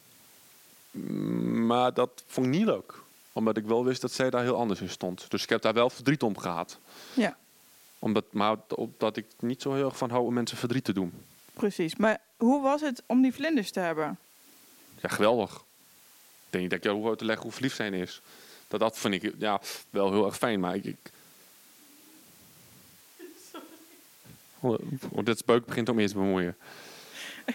Mm, 0.91 1.67
Maar 1.67 1.95
dat 1.95 2.25
vond 2.27 2.47
ik 2.47 2.53
niet 2.53 2.65
leuk. 2.65 2.95
Omdat 3.37 3.57
ik 3.57 3.65
wel 3.65 3.85
wist 3.85 4.01
dat 4.01 4.13
zij 4.13 4.31
daar 4.31 4.43
heel 4.43 4.57
anders 4.57 4.81
in 4.81 4.89
stond. 4.91 5.31
Dus 5.31 5.43
ik 5.43 5.49
heb 5.49 5.63
daar 5.63 5.73
wel 5.75 5.91
verdriet 5.91 6.23
om 6.23 6.39
gehad. 6.39 6.79
Ja, 7.15 7.37
Omdat, 7.99 8.25
maar 8.31 8.57
omdat 8.75 9.17
ik 9.17 9.27
niet 9.41 9.63
zo 9.63 9.75
heel 9.75 9.85
erg 9.85 9.97
van 9.97 10.11
hou 10.11 10.25
om 10.27 10.35
mensen 10.35 10.57
verdriet 10.57 10.85
te 10.85 10.93
doen. 10.93 11.13
precies. 11.55 11.97
Maar 11.97 12.21
hoe 12.37 12.63
was 12.63 12.81
het 12.81 13.03
om 13.07 13.23
die 13.23 13.33
vlinders 13.35 13.71
te 13.71 13.81
hebben? 13.81 14.19
Ja, 15.01 15.09
geweldig. 15.09 15.55
Ik 15.55 15.63
denk 16.51 16.63
niet 16.63 16.71
dat 16.71 16.79
ik 16.79 16.85
jou 16.85 16.97
hoef 16.97 17.09
uit 17.09 17.19
te 17.19 17.25
leggen 17.25 17.45
hoe 17.45 17.53
verliefd 17.53 17.77
zijn 17.77 17.95
is. 17.95 18.21
Dat, 18.69 18.81
dat 18.81 18.99
vind 18.99 19.15
ik 19.15 19.33
ja, 19.39 19.61
wel 19.91 20.13
heel 20.13 20.27
erg 20.27 20.37
fijn. 20.37 20.61
Maar 20.61 20.75
ik... 20.75 20.85
ik... 20.85 20.97
Oh, 24.61 24.79
oh, 25.11 25.25
dit 25.25 25.45
buik 25.45 25.67
begint 25.67 25.89
om 25.89 25.99
eerst 25.99 26.13
te 26.15 26.21
bemoeien. 26.21 26.57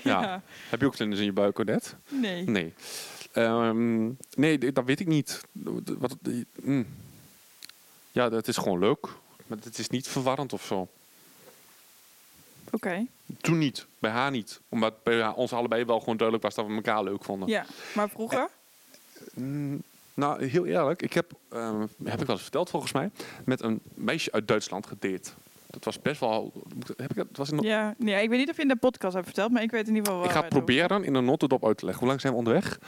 Ja. 0.03 0.41
Heb 0.69 0.79
je 0.79 0.85
ook 0.85 0.95
vlinders 0.95 1.19
in 1.19 1.25
je 1.25 1.33
buik, 1.33 1.59
Odette? 1.59 1.89
Nee. 2.07 2.43
Nee. 2.43 2.73
Ehm, 3.31 4.05
nee, 4.35 4.71
dat 4.71 4.85
weet 4.85 4.99
ik 4.99 5.07
niet. 5.07 5.41
Wat, 5.99 6.15
mm. 6.61 6.87
Ja, 8.11 8.29
dat 8.29 8.47
is 8.47 8.57
gewoon 8.57 8.79
leuk. 8.79 9.07
Maar 9.47 9.57
het 9.63 9.77
is 9.77 9.89
niet 9.89 10.07
verwarrend 10.07 10.53
of 10.53 10.65
zo. 10.65 10.87
Oké. 12.71 13.05
Toen 13.41 13.57
niet. 13.57 13.85
Bij 13.99 14.11
haar 14.11 14.31
niet. 14.31 14.59
Omdat 14.69 15.03
bij 15.03 15.21
haar- 15.21 15.33
ons 15.33 15.53
allebei 15.53 15.85
wel 15.85 15.99
gewoon 15.99 16.17
duidelijk 16.17 16.47
was 16.47 16.55
dat 16.55 16.65
we 16.67 16.73
elkaar 16.73 17.03
leuk 17.03 17.23
vonden. 17.23 17.49
Ja, 17.49 17.65
maar 17.95 18.09
vroeger? 18.09 18.49
Mm, 19.33 19.81
nou, 20.13 20.45
heel 20.45 20.65
eerlijk. 20.65 21.01
Ik 21.01 21.13
heb, 21.13 21.31
ehm, 21.49 21.85
heb 22.03 22.19
ik 22.19 22.25
wel 22.25 22.35
eens 22.35 22.41
verteld 22.41 22.69
volgens 22.69 22.91
mij, 22.91 23.09
met 23.45 23.61
een 23.61 23.79
meisje 23.93 24.31
uit 24.31 24.47
Duitsland 24.47 24.85
gedate. 24.87 25.29
Dat 25.67 25.85
was 25.85 26.01
best 26.01 26.19
wel... 26.19 26.51
Heb 26.97 27.09
ik 27.09 27.15
dat, 27.15 27.27
was 27.33 27.49
in, 27.49 27.59
Ja, 27.59 27.95
nee, 27.97 28.23
ik 28.23 28.29
weet 28.29 28.39
niet 28.39 28.49
of 28.49 28.55
je 28.55 28.61
in 28.61 28.67
de 28.67 28.75
podcast 28.75 29.13
hebt 29.13 29.25
verteld, 29.25 29.51
maar 29.51 29.61
ik 29.61 29.71
weet 29.71 29.87
in 29.87 29.95
ieder 29.95 30.11
geval 30.11 30.25
ik 30.25 30.31
ga 30.31 30.39
het 30.41 30.49
proberen 30.49 31.03
in 31.03 31.15
een 31.15 31.25
notendop 31.25 31.65
uit 31.65 31.77
te 31.77 31.85
leggen. 31.85 31.99
Hoe 32.03 32.09
lang 32.09 32.21
zijn 32.21 32.33
we 32.33 32.39
onderweg? 32.39 32.79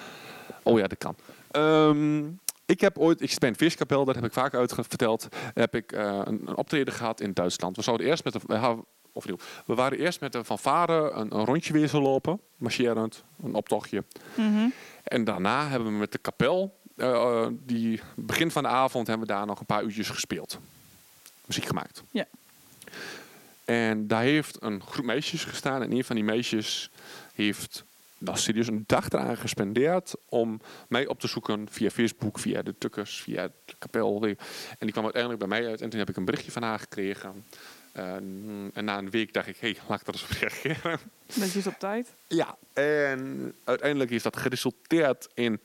Oh 0.63 0.79
ja, 0.79 0.87
dat 0.87 0.97
kan. 0.97 1.15
Ehm, 1.51 2.23
ik 2.65 2.81
heb 2.81 2.97
ooit, 2.97 3.21
ik 3.21 3.43
een 3.43 3.55
viskapel, 3.55 4.05
daar 4.05 4.15
heb 4.15 4.25
ik 4.25 4.33
vaak 4.33 4.53
uit 4.53 4.73
verteld, 4.73 5.27
heb 5.53 5.75
ik 5.75 5.91
eh, 5.91 6.21
een, 6.23 6.41
een 6.45 6.57
optreden 6.57 6.93
gehad 6.93 7.21
in 7.21 7.33
Duitsland. 7.33 7.75
We 7.75 7.81
zouden 7.81 8.07
eerst 8.07 8.23
met 8.23 8.37
ha- 8.47 8.83
of 9.11 9.25
nieuw, 9.25 9.37
we 9.65 9.75
waren 9.75 9.97
eerst 9.97 10.19
met 10.19 10.31
de 10.31 10.43
fanfare 10.43 11.11
een, 11.11 11.35
een 11.35 11.45
rondje 11.45 11.73
weer 11.73 11.87
zo 11.87 12.01
lopen, 12.01 12.39
marcherend, 12.55 13.23
een 13.43 13.53
optochtje. 13.53 14.03
Mhm. 14.35 14.69
en 15.03 15.23
daarna 15.23 15.67
hebben 15.67 15.87
we 15.91 15.97
met 15.97 16.11
de 16.11 16.17
kapel, 16.17 16.77
eh, 16.95 17.09
eh, 17.11 17.47
die 17.51 18.01
begin 18.15 18.51
van 18.51 18.63
de 18.63 18.69
avond, 18.69 19.07
hebben 19.07 19.27
we 19.27 19.33
daar 19.33 19.45
nog 19.45 19.59
een 19.59 19.65
paar 19.65 19.83
uurtjes 19.83 20.09
gespeeld. 20.09 20.59
Muziek 21.45 21.65
gemaakt. 21.65 22.03
Ja. 22.11 22.25
En 23.65 24.07
daar 24.07 24.21
heeft 24.21 24.57
een 24.61 24.81
groep 24.81 25.05
meisjes 25.05 25.43
gestaan. 25.43 25.81
En 25.81 25.91
een 25.91 26.03
van 26.03 26.15
die 26.15 26.25
meisjes 26.25 26.89
heeft 27.33 27.83
nou, 28.23 28.37
serieus 28.37 28.67
een 28.67 28.83
dag 28.87 29.09
eraan 29.09 29.37
gespendeerd 29.37 30.13
om 30.29 30.61
mij 30.87 31.07
op 31.07 31.19
te 31.19 31.27
zoeken 31.27 31.67
via 31.69 31.89
Facebook, 31.89 32.39
via 32.39 32.61
de 32.61 32.75
tukkers, 32.77 33.21
via 33.21 33.47
de 33.65 33.73
kapel. 33.77 34.23
En 34.23 34.35
die 34.79 34.91
kwam 34.91 35.03
uiteindelijk 35.03 35.47
bij 35.47 35.59
mij 35.59 35.67
uit 35.69 35.81
en 35.81 35.89
toen 35.89 35.99
heb 35.99 36.09
ik 36.09 36.15
een 36.15 36.25
berichtje 36.25 36.51
van 36.51 36.63
haar 36.63 36.79
gekregen. 36.79 37.45
En, 37.91 38.71
en 38.73 38.85
na 38.85 38.97
een 38.97 39.09
week 39.09 39.33
dacht 39.33 39.47
ik, 39.47 39.57
hé, 39.59 39.71
hey, 39.71 39.77
laat 39.87 39.99
ik 39.99 40.05
daar 40.05 40.15
eens 40.15 40.23
op 40.23 40.29
reageren. 40.39 40.99
Netjes 41.33 41.67
op 41.67 41.79
tijd. 41.79 42.13
Ja, 42.27 42.57
en 42.73 43.53
uiteindelijk 43.63 44.11
is 44.11 44.23
dat 44.23 44.37
geresulteerd 44.37 45.29
in, 45.33 45.59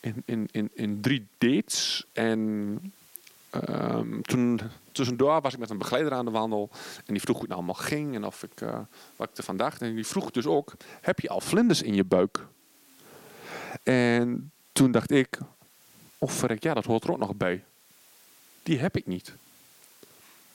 in, 0.00 0.22
in, 0.24 0.48
in, 0.50 0.70
in 0.74 1.00
drie 1.00 1.26
dates. 1.38 2.06
En 2.12 2.92
ehm, 3.60 4.20
toen 4.20 4.60
tussendoor 4.92 5.40
was 5.40 5.52
ik 5.52 5.58
met 5.58 5.70
een 5.70 5.78
begeleider 5.78 6.12
aan 6.12 6.24
de 6.24 6.30
wandel. 6.30 6.70
En 7.06 7.14
die 7.14 7.20
vroeg 7.20 7.36
hoe 7.36 7.46
het 7.46 7.48
nou 7.48 7.64
allemaal 7.64 7.82
ging 7.84 8.14
en 8.14 8.24
of 8.24 8.42
ik, 8.42 8.60
eh, 8.60 8.78
wat 9.16 9.28
ik 9.30 9.36
ervan 9.36 9.56
dacht. 9.56 9.82
En 9.82 9.94
die 9.94 10.06
vroeg 10.06 10.30
dus 10.30 10.46
ook, 10.46 10.74
heb 11.00 11.20
je 11.20 11.28
al 11.28 11.40
vlinders 11.40 11.82
in 11.82 11.94
je 11.94 12.04
buik? 12.04 12.46
En 13.82 14.52
toen 14.72 14.90
dacht 14.90 15.10
ik, 15.10 15.38
of 16.18 16.32
verrek, 16.32 16.62
ja, 16.62 16.74
dat 16.74 16.84
hoort 16.84 17.04
er 17.04 17.12
ook 17.12 17.18
nog 17.18 17.34
bij. 17.34 17.64
Die 18.62 18.78
heb 18.78 18.96
ik 18.96 19.06
niet. 19.06 19.34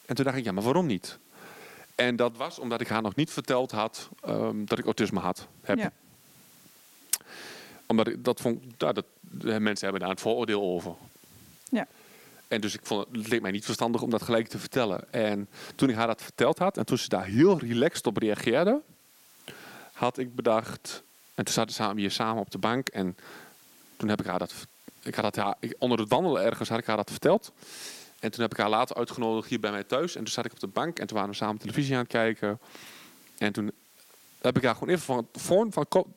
En 0.05 0.15
toen 0.15 0.25
dacht 0.25 0.37
ik, 0.37 0.43
ja, 0.43 0.51
maar 0.51 0.63
waarom 0.63 0.85
niet? 0.85 1.19
En 1.95 2.15
dat 2.15 2.37
was 2.37 2.59
omdat 2.59 2.81
ik 2.81 2.87
haar 2.87 3.01
nog 3.01 3.15
niet 3.15 3.31
verteld 3.31 3.71
had 3.71 4.09
ehm, 4.21 4.65
dat 4.65 4.79
ik 4.79 4.85
autisme 4.85 5.19
had. 5.19 5.47
Heb. 5.61 5.77
Ja. 5.77 5.91
Omdat 7.87 8.07
ik 8.07 8.23
dat 8.23 8.41
vond, 8.41 8.63
ja, 8.77 8.91
dat, 8.91 9.05
mensen 9.39 9.83
hebben 9.83 9.99
daar 9.99 10.09
een 10.09 10.17
vooroordeel 10.17 10.61
over. 10.61 10.93
Ja. 11.69 11.87
En 12.51 12.61
dus 12.61 12.73
ik 12.73 12.79
vond 12.83 13.07
het 13.11 13.27
leek 13.27 13.41
mij 13.41 13.51
niet 13.51 13.65
verstandig 13.65 14.01
om 14.01 14.09
dat 14.09 14.21
gelijk 14.21 14.47
te 14.47 14.59
vertellen. 14.59 15.13
En 15.13 15.49
toen 15.75 15.89
ik 15.89 15.95
haar 15.95 16.07
dat 16.07 16.21
verteld 16.21 16.57
had 16.57 16.77
en 16.77 16.85
toen 16.85 16.97
ze 16.97 17.09
daar 17.09 17.25
heel 17.25 17.59
relaxed 17.59 18.07
op 18.07 18.17
reageerde, 18.17 18.81
had 19.93 20.17
ik 20.17 20.35
bedacht. 20.35 21.03
En 21.33 21.45
toen 21.45 21.53
zaten 21.53 21.95
we 21.95 22.01
hier 22.01 22.11
samen 22.11 22.41
op 22.41 22.51
de 22.51 22.57
bank 22.57 22.87
en 22.87 23.17
toen 23.97 24.09
heb 24.09 24.19
ik 24.19 24.25
haar 24.25 24.39
dat. 24.39 24.53
Ik 25.03 25.15
had 25.15 25.33
dat 25.33 25.55
onder 25.77 25.99
het 25.99 26.09
wandelen 26.09 26.43
ergens 26.43 26.69
had 26.69 26.79
ik 26.79 26.85
haar 26.85 26.97
dat 26.97 27.11
verteld. 27.11 27.51
En 28.19 28.31
toen 28.31 28.41
heb 28.41 28.51
ik 28.51 28.57
haar 28.57 28.69
later 28.69 28.95
uitgenodigd 28.95 29.49
hier 29.49 29.59
bij 29.59 29.71
mij 29.71 29.83
thuis. 29.83 30.15
En 30.15 30.23
toen 30.23 30.33
zat 30.33 30.45
ik 30.45 30.51
op 30.51 30.59
de 30.59 30.67
bank 30.67 30.99
en 30.99 31.07
toen 31.07 31.17
waren 31.17 31.31
we 31.31 31.37
samen 31.37 31.57
televisie 31.57 31.93
aan 31.93 32.01
het 32.01 32.11
kijken. 32.11 32.59
En 33.37 33.53
toen 33.53 33.71
heb 34.41 34.57
ik 34.57 34.63
haar 34.63 34.75
gewoon 34.75 34.93
even 34.93 35.05
van, 35.05 35.27
van, 35.33 35.71
van 35.71 35.87
kop 35.87 36.07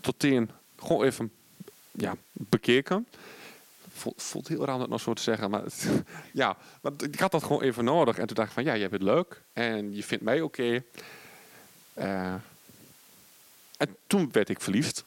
tot 0.00 0.18
teen 0.18 0.50
gewoon 0.76 1.04
even 1.04 1.32
ja, 1.90 2.16
bekeken. 2.32 3.06
Voelt, 4.00 4.22
voelt 4.22 4.48
heel 4.48 4.64
raar 4.64 4.74
om 4.74 4.80
dat 4.80 4.88
nog 4.88 5.00
zo 5.00 5.12
te 5.12 5.22
zeggen. 5.22 5.50
Maar 5.50 5.62
het- 5.62 5.88
ja, 6.32 6.56
want 6.80 7.02
ik 7.02 7.18
had 7.20 7.30
dat 7.30 7.42
gewoon 7.42 7.62
even 7.62 7.84
nodig. 7.84 8.18
En 8.18 8.26
toen 8.26 8.36
dacht 8.36 8.48
ik 8.48 8.54
van 8.54 8.64
ja, 8.64 8.76
jij 8.76 8.88
bent 8.88 9.02
leuk. 9.02 9.42
En 9.52 9.94
je 9.94 10.02
vindt 10.04 10.24
mij 10.24 10.40
oké. 10.40 10.82
Eh, 11.94 12.34
en 13.76 13.96
toen 14.06 14.28
werd 14.32 14.48
ik 14.48 14.60
verliefd. 14.60 15.04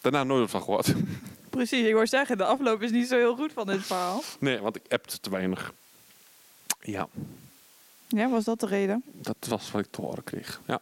Daarna 0.00 0.24
nooit 0.24 0.50
van 0.50 0.62
gehoord. 0.62 0.94
Precies, 1.50 1.86
ik 1.86 1.92
wou 1.94 2.06
zeggen, 2.06 2.38
de 2.38 2.44
afloop 2.44 2.82
is 2.82 2.90
niet 2.90 3.08
zo 3.08 3.16
heel 3.16 3.36
goed 3.36 3.52
van 3.52 3.66
dit 3.66 3.82
verhaal. 3.86 4.22
Nee, 4.38 4.58
want 4.58 4.76
ik 4.76 4.82
appte 4.88 5.20
te 5.20 5.30
weinig. 5.30 5.72
Ja, 6.80 7.08
Ja, 8.08 8.28
was 8.30 8.44
dat 8.44 8.60
de 8.60 8.66
reden? 8.66 9.02
dat 9.12 9.36
was 9.48 9.70
wat 9.70 9.80
ik 9.84 9.90
te 9.90 10.00
horen 10.00 10.24
kreeg. 10.24 10.60
Ja. 10.66 10.80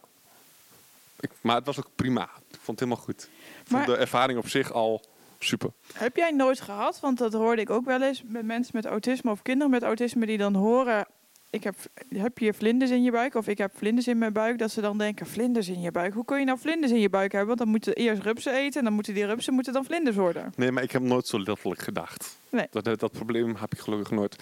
Ik, 1.19 1.29
maar 1.41 1.55
het 1.55 1.65
was 1.65 1.77
ook 1.77 1.89
prima. 1.95 2.23
Ik 2.23 2.59
vond 2.61 2.79
het 2.79 2.89
helemaal 2.89 3.03
goed. 3.03 3.23
Ik 3.63 3.69
Maar- 3.71 3.83
vond 3.85 3.95
de 3.95 4.01
ervaring 4.01 4.39
op 4.39 4.49
zich 4.49 4.71
al 4.71 5.01
super. 5.43 5.71
Heb 5.93 6.15
jij 6.15 6.31
nooit 6.31 6.61
gehad, 6.61 6.99
want 6.99 7.17
dat 7.17 7.33
hoorde 7.33 7.61
ik 7.61 7.69
ook 7.69 7.85
wel 7.85 8.01
eens 8.01 8.23
met 8.25 8.45
mensen 8.45 8.71
met 8.75 8.85
autisme 8.85 9.31
of 9.31 9.41
kinderen 9.41 9.71
met 9.71 9.83
autisme 9.83 10.25
die 10.25 10.37
dan 10.37 10.55
horen, 10.55 11.05
ik 11.49 11.63
heb, 11.63 11.75
heb 12.09 12.37
je 12.37 12.53
vlinders 12.53 12.91
in 12.91 13.03
je 13.03 13.11
buik 13.11 13.35
of 13.35 13.47
ik 13.47 13.57
heb 13.57 13.77
vlinders 13.77 14.07
in 14.07 14.17
mijn 14.17 14.33
buik, 14.33 14.57
dat 14.57 14.71
ze 14.71 14.81
dan 14.81 14.97
denken, 14.97 15.25
vlinders 15.27 15.67
in 15.67 15.81
je 15.81 15.91
buik. 15.91 16.13
Hoe 16.13 16.25
kun 16.25 16.39
je 16.39 16.45
nou 16.45 16.59
vlinders 16.59 16.91
in 16.91 16.99
je 16.99 17.09
buik 17.09 17.31
hebben? 17.31 17.47
Want 17.47 17.59
dan 17.59 17.69
moeten 17.69 17.93
eerst 17.93 18.21
rupsen 18.21 18.53
eten 18.53 18.79
en 18.79 18.85
dan 18.85 18.93
moeten 18.93 19.13
die 19.13 19.25
rupsen 19.25 19.53
moeten 19.53 19.73
dan 19.73 19.85
vlinders 19.85 20.15
worden. 20.15 20.53
Nee, 20.55 20.71
maar 20.71 20.83
ik 20.83 20.91
heb 20.91 21.01
nooit 21.01 21.27
zo 21.27 21.37
letterlijk 21.37 21.81
gedacht. 21.81 22.37
Nee. 22.49 22.67
Dat, 22.71 22.83
dat, 22.83 22.99
dat 22.99 23.11
probleem 23.11 23.55
heb 23.55 23.73
ik 23.73 23.79
gelukkig 23.79 24.11
nooit. 24.11 24.35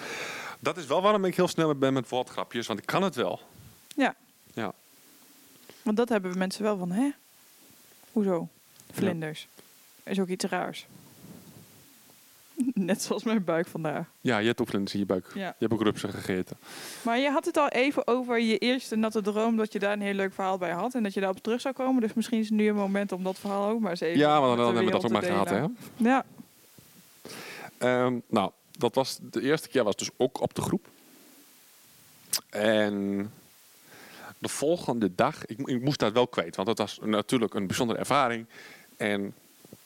Dat 0.59 0.77
is 0.77 0.85
wel 0.85 1.01
waarom 1.01 1.25
ik 1.25 1.35
heel 1.35 1.47
snel 1.47 1.75
ben 1.75 1.93
met 1.93 2.09
woordgrapjes, 2.09 2.67
want 2.67 2.79
ik 2.79 2.85
kan 2.85 3.03
het 3.03 3.15
wel. 3.15 3.39
Ja. 3.95 4.15
Ja. 4.53 4.73
Want 5.81 5.97
dat 5.97 6.09
hebben 6.09 6.37
mensen 6.37 6.63
wel 6.63 6.77
van, 6.77 6.91
hè? 6.91 7.09
Hoezo? 8.11 8.47
Vlinders. 8.91 9.47
Is 10.11 10.19
ook 10.19 10.27
iets 10.27 10.45
raars. 10.45 10.85
Net 12.73 13.01
zoals 13.01 13.23
mijn 13.23 13.43
buik 13.43 13.67
vandaag. 13.67 14.07
Ja, 14.21 14.37
je 14.37 14.47
hebt 14.47 14.61
ook 14.61 14.67
vlinders 14.67 14.93
in 14.93 14.99
je 14.99 15.05
buik. 15.05 15.25
Ja. 15.33 15.45
Je 15.47 15.55
hebt 15.59 15.73
ook 15.73 15.81
rupsen 15.81 16.09
gegeten. 16.09 16.57
Maar 17.01 17.19
je 17.19 17.29
had 17.29 17.45
het 17.45 17.57
al 17.57 17.67
even 17.67 18.07
over 18.07 18.39
je 18.39 18.57
eerste 18.57 18.95
natte 18.95 19.21
droom, 19.21 19.57
dat 19.57 19.73
je 19.73 19.79
daar 19.79 19.93
een 19.93 20.01
heel 20.01 20.13
leuk 20.13 20.33
verhaal 20.33 20.57
bij 20.57 20.71
had 20.71 20.93
en 20.93 21.03
dat 21.03 21.13
je 21.13 21.19
daarop 21.19 21.43
terug 21.43 21.61
zou 21.61 21.73
komen. 21.73 22.01
Dus 22.01 22.13
misschien 22.13 22.39
is 22.39 22.45
het 22.45 22.57
nu 22.57 22.67
een 22.67 22.75
moment 22.75 23.11
om 23.11 23.23
dat 23.23 23.39
verhaal 23.39 23.69
ook 23.69 23.79
maar 23.79 23.91
eens 23.91 23.99
even 23.99 24.19
Ja, 24.19 24.39
maar 24.39 24.49
met 24.49 24.57
dan, 24.57 24.65
hebben 24.65 24.85
we 24.85 24.91
dat 24.91 25.05
ook 25.05 25.11
maar 25.11 25.23
gehad, 25.23 25.49
hè? 25.49 25.65
Ja, 25.95 26.25
Ehm, 27.81 28.19
nou, 28.27 28.51
dat 28.77 28.95
was 28.95 29.17
de 29.21 29.41
eerste 29.41 29.69
keer 29.69 29.83
was 29.83 29.95
dus 29.95 30.09
ook 30.17 30.41
op 30.41 30.53
de 30.53 30.61
groep. 30.61 30.87
En 32.49 33.31
de 34.37 34.47
volgende 34.47 35.15
dag, 35.15 35.45
ik, 35.45 35.59
ik 35.59 35.81
moest 35.81 35.99
dat 35.99 36.13
wel 36.13 36.27
kwijt, 36.27 36.55
want 36.55 36.67
dat 36.67 36.77
was 36.77 36.99
natuurlijk 37.01 37.53
een 37.53 37.67
bijzondere 37.67 37.99
ervaring. 37.99 38.45
En 38.97 39.33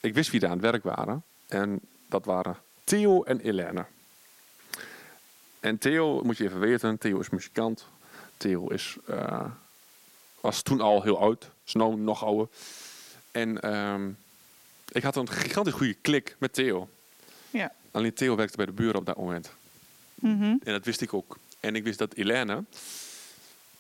ik 0.06 0.14
wist 0.14 0.32
wie 0.32 0.40
daar 0.40 0.50
aan 0.50 0.58
het 0.58 0.72
werk 0.72 0.84
waren. 0.84 1.24
En 1.48 1.80
dat 2.08 2.26
waren 2.26 2.58
Theo 2.84 3.24
en 3.24 3.40
Elene. 3.40 3.86
En 5.60 5.78
Theo, 5.78 6.22
moet 6.24 6.38
je 6.38 6.44
even 6.44 6.60
weten, 6.60 6.98
Theo 6.98 7.20
is 7.20 7.30
muzikant. 7.30 7.86
Theo 8.38 8.68
is, 8.68 8.98
eh, 9.08 9.46
was 10.42 10.62
toen 10.62 10.82
al 10.82 11.04
heel 11.04 11.20
oud, 11.20 11.50
nu 11.74 11.96
nog 11.96 12.24
ouder. 12.24 12.48
En 13.32 13.62
ehm, 13.62 14.10
ik 14.92 15.04
had 15.04 15.16
een 15.16 15.30
gigantisch 15.30 15.74
goede 15.74 15.94
klik 15.94 16.36
met 16.40 16.54
Theo. 16.54 16.90
ja. 17.50 17.74
Alleen 17.92 18.14
Theo 18.14 18.36
werkte 18.36 18.58
bij 18.58 18.66
de 18.66 18.72
buren 18.72 18.96
op 18.96 19.06
dat 19.06 19.18
moment. 19.18 19.52
Mhm. 20.16 20.44
En 20.44 20.60
dat 20.64 20.86
wist 20.86 21.02
ik 21.02 21.14
ook. 21.14 21.38
En 21.60 21.76
ik 21.76 21.84
wist 21.84 21.98
dat 21.98 22.14
Elene, 22.14 22.64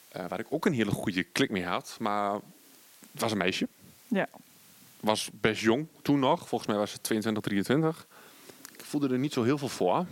eh, 0.07 0.25
waar 0.27 0.39
ik 0.39 0.47
ook 0.49 0.65
een 0.65 0.73
hele 0.73 0.91
goede 0.91 1.23
klik 1.23 1.49
mee 1.49 1.65
had, 1.65 1.97
maar 1.99 2.33
het 3.11 3.21
was 3.21 3.31
een 3.31 3.37
meisje. 3.37 3.67
ja. 4.07 4.27
Was 5.05 5.29
best 5.33 5.61
jong 5.61 5.87
toen 6.01 6.19
nog. 6.19 6.47
Volgens 6.47 6.69
mij 6.69 6.79
was 6.79 6.91
ze 6.91 7.01
22, 7.01 7.43
23. 7.43 8.07
Ik 8.73 8.85
voelde 8.85 9.09
er 9.09 9.19
niet 9.19 9.33
zo 9.33 9.43
heel 9.43 9.57
veel 9.57 9.69
voor 9.69 10.05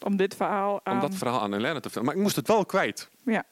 Om 0.00 0.16
dit 0.16 0.34
verhaal 0.34 0.80
aan... 0.84 0.94
om 0.94 1.00
dat 1.00 1.14
verhaal 1.14 1.40
aan 1.40 1.54
Elene 1.54 1.74
te 1.74 1.80
vertellen. 1.80 2.06
Maar 2.06 2.16
ik 2.16 2.22
moest 2.22 2.36
het 2.36 2.46
wel 2.46 2.66
kwijt. 2.66 3.08
Ja, 3.22 3.44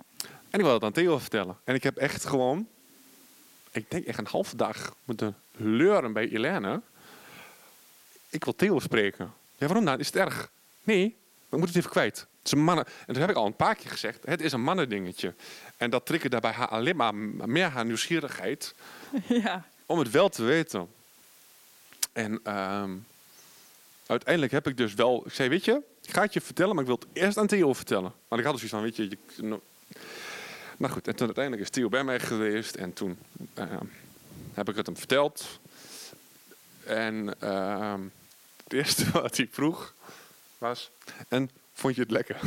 En 0.50 0.58
ik 0.58 0.60
wilde 0.60 0.72
het 0.72 0.82
aan 0.82 0.92
Theo 0.92 1.18
vertellen. 1.18 1.56
En 1.64 1.74
ik 1.74 1.82
heb 1.82 1.96
echt 1.96 2.24
gewoon, 2.24 2.68
ik 3.70 3.90
denk 3.90 4.04
echt 4.04 4.18
een 4.18 4.26
halve 4.26 4.56
dag 4.56 4.94
moeten 5.04 5.36
leuren 5.56 6.12
bij 6.12 6.28
Elene. 6.28 6.80
Ik 8.28 8.44
wil 8.44 8.56
Theo 8.56 8.78
spreken. 8.78 9.32
Ja, 9.56 9.66
waarom 9.66 9.84
nou? 9.84 9.98
Is 9.98 10.06
het 10.06 10.16
erg? 10.16 10.50
Nee, 10.82 11.16
we 11.48 11.56
moeten 11.56 11.68
het 11.68 11.76
even 11.76 11.90
kwijt. 11.90 12.18
Het 12.18 12.52
is 12.52 12.52
een 12.52 12.64
mannen. 12.64 12.86
En 12.86 12.92
dat 13.06 13.16
heb 13.16 13.30
ik 13.30 13.36
al 13.36 13.46
een 13.46 13.56
paar 13.56 13.74
keer 13.74 13.90
gezegd. 13.90 14.18
Het 14.24 14.40
is 14.40 14.52
een 14.52 14.62
mannendingetje. 14.62 15.34
En 15.76 15.90
dat 15.90 16.06
triggerde 16.06 16.40
bij 16.40 16.52
haar 16.52 16.68
alleen 16.68 16.96
maar 16.96 17.14
meer 17.14 17.68
haar 17.68 17.84
nieuwsgierigheid 17.84 18.74
ja. 19.44 19.64
Om 19.90 19.98
het 19.98 20.10
wel 20.10 20.28
te 20.28 20.42
weten. 20.42 20.88
En 22.12 22.40
ehm, 22.42 22.96
uiteindelijk 24.06 24.52
heb 24.52 24.66
ik 24.66 24.76
dus 24.76 24.94
wel... 24.94 25.22
Ik 25.26 25.32
zei, 25.32 25.48
weet 25.48 25.64
je, 25.64 25.82
ik 26.02 26.14
ga 26.14 26.22
het 26.22 26.32
je 26.32 26.40
vertellen, 26.40 26.74
maar 26.74 26.84
ik 26.84 26.90
wil 26.90 26.98
het 26.98 27.08
eerst 27.12 27.38
aan 27.38 27.46
Theo 27.46 27.72
vertellen. 27.72 28.12
Want 28.28 28.40
ik 28.40 28.46
had 28.46 28.54
dus 28.54 28.62
iets 28.62 28.72
van, 28.72 28.82
weet 28.82 28.96
je... 28.96 29.08
je 29.08 29.18
no- 29.42 29.62
nou 30.76 30.92
goed, 30.92 31.08
en 31.08 31.16
toen 31.16 31.26
uiteindelijk 31.26 31.66
is 31.66 31.70
Theo 31.70 31.88
bij 31.88 32.04
mij 32.04 32.20
geweest. 32.20 32.74
En 32.74 32.92
toen 32.92 33.18
ehm, 33.54 33.84
heb 34.54 34.68
ik 34.68 34.76
het 34.76 34.86
hem 34.86 34.96
verteld. 34.96 35.58
En 36.84 37.40
ehm, 37.40 38.00
het 38.64 38.72
eerste 38.72 39.10
wat 39.20 39.36
hij 39.36 39.48
vroeg 39.50 39.94
was... 40.58 40.90
En 41.28 41.50
vond 41.72 41.94
je 41.94 42.00
het 42.00 42.10
lekker? 42.10 42.40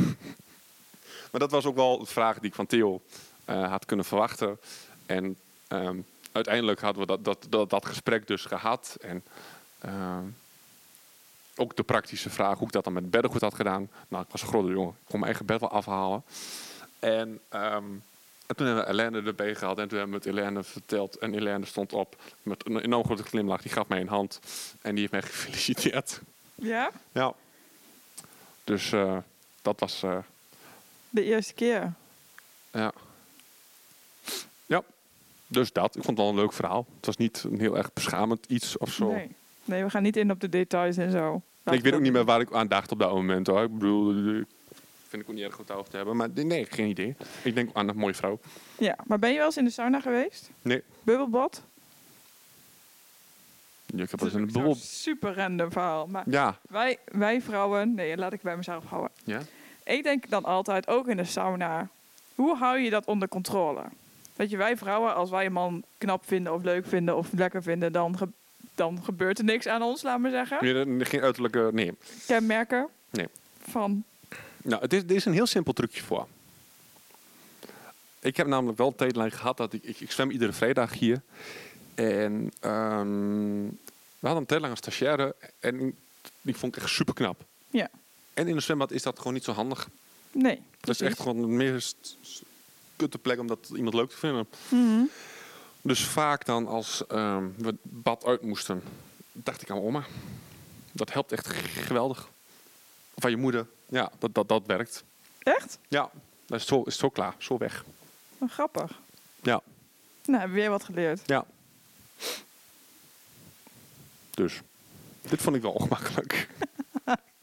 maar 1.30 1.40
dat 1.40 1.50
was 1.50 1.64
ook 1.64 1.76
wel 1.76 1.98
de 1.98 2.06
vraag 2.06 2.38
die 2.38 2.48
ik 2.48 2.54
van 2.54 2.66
Theo 2.66 3.02
eh, 3.44 3.70
had 3.70 3.84
kunnen 3.84 4.04
verwachten. 4.04 4.58
En 5.06 5.36
ehm, 5.68 5.98
uiteindelijk 6.34 6.80
hadden 6.80 7.00
we 7.02 7.06
dat, 7.06 7.24
dat, 7.24 7.46
dat, 7.48 7.70
dat 7.70 7.86
gesprek 7.86 8.26
dus 8.26 8.44
gehad. 8.44 8.96
En 9.00 9.24
ehm, 9.78 10.24
ook 11.56 11.76
de 11.76 11.82
praktische 11.82 12.30
vraag 12.30 12.58
hoe 12.58 12.66
ik 12.66 12.72
dat 12.72 12.84
dan 12.84 12.92
met 12.92 13.10
beddengoed 13.10 13.40
had 13.40 13.54
gedaan. 13.54 13.90
Nou, 14.08 14.24
ik 14.24 14.30
was 14.30 14.42
een 14.42 14.48
grote 14.48 14.72
jongen. 14.72 14.90
Ik 14.92 15.04
kon 15.04 15.18
mijn 15.20 15.24
eigen 15.24 15.46
bed 15.46 15.60
wel 15.60 15.70
afhalen. 15.70 16.22
En, 16.98 17.40
ehm, 17.48 17.84
en 18.46 18.56
toen 18.56 18.66
hebben 18.66 18.84
we 18.84 18.90
Helene 18.90 19.22
erbij 19.22 19.54
gehad. 19.54 19.78
En 19.78 19.88
toen 19.88 19.98
hebben 19.98 20.20
we 20.20 20.28
het 20.28 20.36
Helene 20.36 20.62
verteld. 20.62 21.16
En 21.18 21.32
Helene 21.32 21.66
stond 21.66 21.92
op 21.92 22.16
met 22.42 22.66
een 22.66 22.80
enorm 22.80 23.04
grote 23.04 23.22
glimlach. 23.22 23.62
Die 23.62 23.72
gaf 23.72 23.88
mij 23.88 24.00
een 24.00 24.08
hand. 24.08 24.40
En 24.82 24.90
die 24.90 25.00
heeft 25.00 25.12
mij 25.12 25.22
gefeliciteerd. 25.32 26.20
Ja? 26.54 26.90
Ja. 27.12 27.32
Dus 28.64 28.92
eh, 28.92 29.16
dat 29.62 29.80
was... 29.80 30.02
eh, 30.02 30.18
De 31.10 31.22
eerste 31.24 31.54
keer. 31.54 31.92
ja. 32.72 32.92
Ja. 34.66 34.82
Dus 35.54 35.72
dat. 35.72 35.96
Ik 35.96 36.02
vond 36.02 36.06
het 36.06 36.26
wel 36.26 36.28
een 36.28 36.34
leuk 36.40 36.52
verhaal. 36.52 36.86
Het 36.96 37.06
was 37.06 37.16
niet 37.16 37.44
een 37.50 37.60
heel 37.60 37.76
erg 37.76 37.92
beschamend 37.92 38.46
iets 38.46 38.78
of 38.78 38.92
zo. 38.92 39.10
Nee. 39.12 39.30
nee, 39.64 39.84
we 39.84 39.90
gaan 39.90 40.02
niet 40.02 40.16
in 40.16 40.30
op 40.30 40.40
de 40.40 40.48
details 40.48 40.96
en 40.96 41.10
zo. 41.10 41.42
ik 41.70 41.82
weet 41.82 41.94
ook 41.94 42.00
niet 42.00 42.12
meer 42.12 42.24
waar 42.24 42.40
ik 42.40 42.52
aan 42.52 42.68
dacht 42.68 42.92
op 42.92 42.98
dat 42.98 43.12
moment. 43.12 43.46
Hoor. 43.46 43.62
Ik 43.62 43.72
bedoel, 43.72 44.12
vind 45.08 45.22
ik 45.22 45.28
ook 45.28 45.34
niet 45.34 45.44
erg 45.44 45.54
goed 45.54 45.70
over 45.70 45.90
te 45.90 45.96
hebben. 45.96 46.16
Maar 46.16 46.28
nee, 46.34 46.64
geen 46.70 46.88
idee. 46.88 47.16
Ik 47.42 47.54
denk 47.54 47.70
aan 47.72 47.88
een 47.88 47.96
mooie 47.96 48.14
vrouw. 48.14 48.38
Ja, 48.78 48.96
maar 49.06 49.18
ben 49.18 49.30
je 49.30 49.36
wel 49.36 49.46
eens 49.46 49.56
in 49.56 49.64
de 49.64 49.70
sauna 49.70 50.00
geweest? 50.00 50.50
Nee. 50.62 50.82
Bubbelbad? 51.02 51.62
Ja, 53.86 54.02
ik 54.02 54.10
heb 54.10 54.20
wel 54.20 54.28
eens 54.28 54.38
een 54.38 54.52
bubbel... 54.52 54.74
super 54.74 55.34
random 55.34 55.72
verhaal. 55.72 56.06
Maar 56.06 56.24
Ja. 56.30 56.58
wij, 56.68 56.98
wij 57.04 57.40
vrouwen, 57.42 57.94
nee, 57.94 58.16
laat 58.16 58.32
ik 58.32 58.42
bij 58.42 58.56
mezelf 58.56 58.84
houden. 58.84 59.10
ja. 59.24 59.40
Ik 59.84 60.02
denk 60.02 60.28
dan 60.30 60.44
altijd, 60.44 60.88
ook 60.88 61.08
in 61.08 61.16
de 61.16 61.24
sauna, 61.24 61.88
hoe 62.34 62.56
hou 62.56 62.78
je 62.78 62.90
dat 62.90 63.04
onder 63.04 63.28
controle? 63.28 63.82
Weet 64.36 64.50
je, 64.50 64.56
wij 64.56 64.76
vrouwen, 64.76 65.14
als 65.14 65.30
wij 65.30 65.46
een 65.46 65.52
man 65.52 65.84
knap 65.98 66.26
vinden 66.26 66.52
of 66.54 66.62
leuk 66.62 66.86
vinden 66.86 67.16
of 67.16 67.28
lekker 67.32 67.62
vinden, 67.62 67.92
dan, 67.92 68.18
ge- 68.18 68.28
dan 68.74 69.04
gebeurt 69.04 69.38
er 69.38 69.44
niks 69.44 69.66
aan 69.66 69.82
ons, 69.82 70.02
laat 70.02 70.18
maar 70.18 70.30
zeggen. 70.30 70.58
Geen 71.06 71.22
uiterlijke... 71.22 71.70
Nee. 71.72 71.92
Kenmerken 72.26 72.88
Nee. 73.10 73.26
van, 73.68 74.04
Nou, 74.62 74.82
het 74.82 74.92
is, 74.92 75.02
er 75.02 75.10
is 75.10 75.24
een 75.24 75.32
heel 75.32 75.46
simpel 75.46 75.72
trucje 75.72 76.02
voor. 76.02 76.26
Ik 78.20 78.36
heb 78.36 78.46
namelijk 78.46 78.78
wel 78.78 78.86
een 78.86 78.94
tijdlijn 78.94 79.30
gehad 79.32 79.56
dat 79.56 79.72
ik, 79.72 79.82
ik, 79.82 80.00
ik 80.00 80.10
zwem 80.10 80.30
iedere 80.30 80.52
vrijdag 80.52 80.92
hier. 80.92 81.20
En 81.94 82.50
ehm, 82.60 83.62
we 84.18 84.26
hadden 84.30 84.36
een 84.40 84.46
tijdlang 84.46 84.72
een 84.72 84.78
stagiaire 84.78 85.34
en 85.60 85.96
die 86.40 86.56
vond 86.56 86.76
ik 86.76 86.82
echt 86.82 86.92
super 86.92 87.14
knap. 87.14 87.44
Ja. 87.70 87.88
En 88.34 88.48
in 88.48 88.54
een 88.56 88.62
zwembad 88.62 88.90
is 88.90 89.02
dat 89.02 89.18
gewoon 89.18 89.32
niet 89.32 89.44
zo 89.44 89.52
handig. 89.52 89.88
nee. 90.32 90.60
Dat 90.80 90.94
is 90.94 91.00
echt 91.00 91.20
gewoon 91.20 91.40
de 91.40 91.46
meest 91.46 92.16
kutte 92.96 93.18
plek 93.18 93.38
om 93.38 93.46
dat 93.46 93.70
iemand 93.74 93.94
leuk 93.94 94.10
te 94.10 94.16
vinden. 94.16 94.48
Mhm. 94.68 95.02
Dus 95.82 96.04
vaak 96.04 96.44
dan 96.44 96.66
als 96.66 97.06
ehm, 97.06 97.48
we 97.56 97.74
bad 97.82 98.24
uit 98.24 98.42
moesten, 98.42 98.82
dacht 99.32 99.62
ik 99.62 99.70
aan 99.70 99.76
mijn 99.76 99.88
oma. 99.88 100.04
Dat 100.92 101.12
helpt 101.12 101.32
echt 101.32 101.46
geweldig. 101.86 102.28
Of 103.14 103.24
aan 103.24 103.30
je 103.30 103.36
moeder. 103.36 103.66
Ja, 103.88 104.10
dat, 104.18 104.34
dat, 104.34 104.48
dat 104.48 104.62
werkt. 104.66 105.04
Echt? 105.38 105.78
Ja, 105.88 106.10
dat 106.46 106.60
is 106.60 106.66
zo, 106.66 106.82
is 106.82 106.98
zo 106.98 107.08
klaar. 107.08 107.34
Zo 107.38 107.58
weg. 107.58 107.84
Wat 108.38 108.50
grappig. 108.50 108.98
Ja, 109.42 109.60
Nou, 110.24 110.48
we 110.48 110.54
weer 110.54 110.70
wat 110.70 110.84
geleerd. 110.84 111.20
ja. 111.26 111.44
Dus, 114.30 114.60
dit 115.20 115.42
vond 115.42 115.56
ik 115.56 115.62
wel 115.62 115.72
ongemakkelijk. 115.78 116.48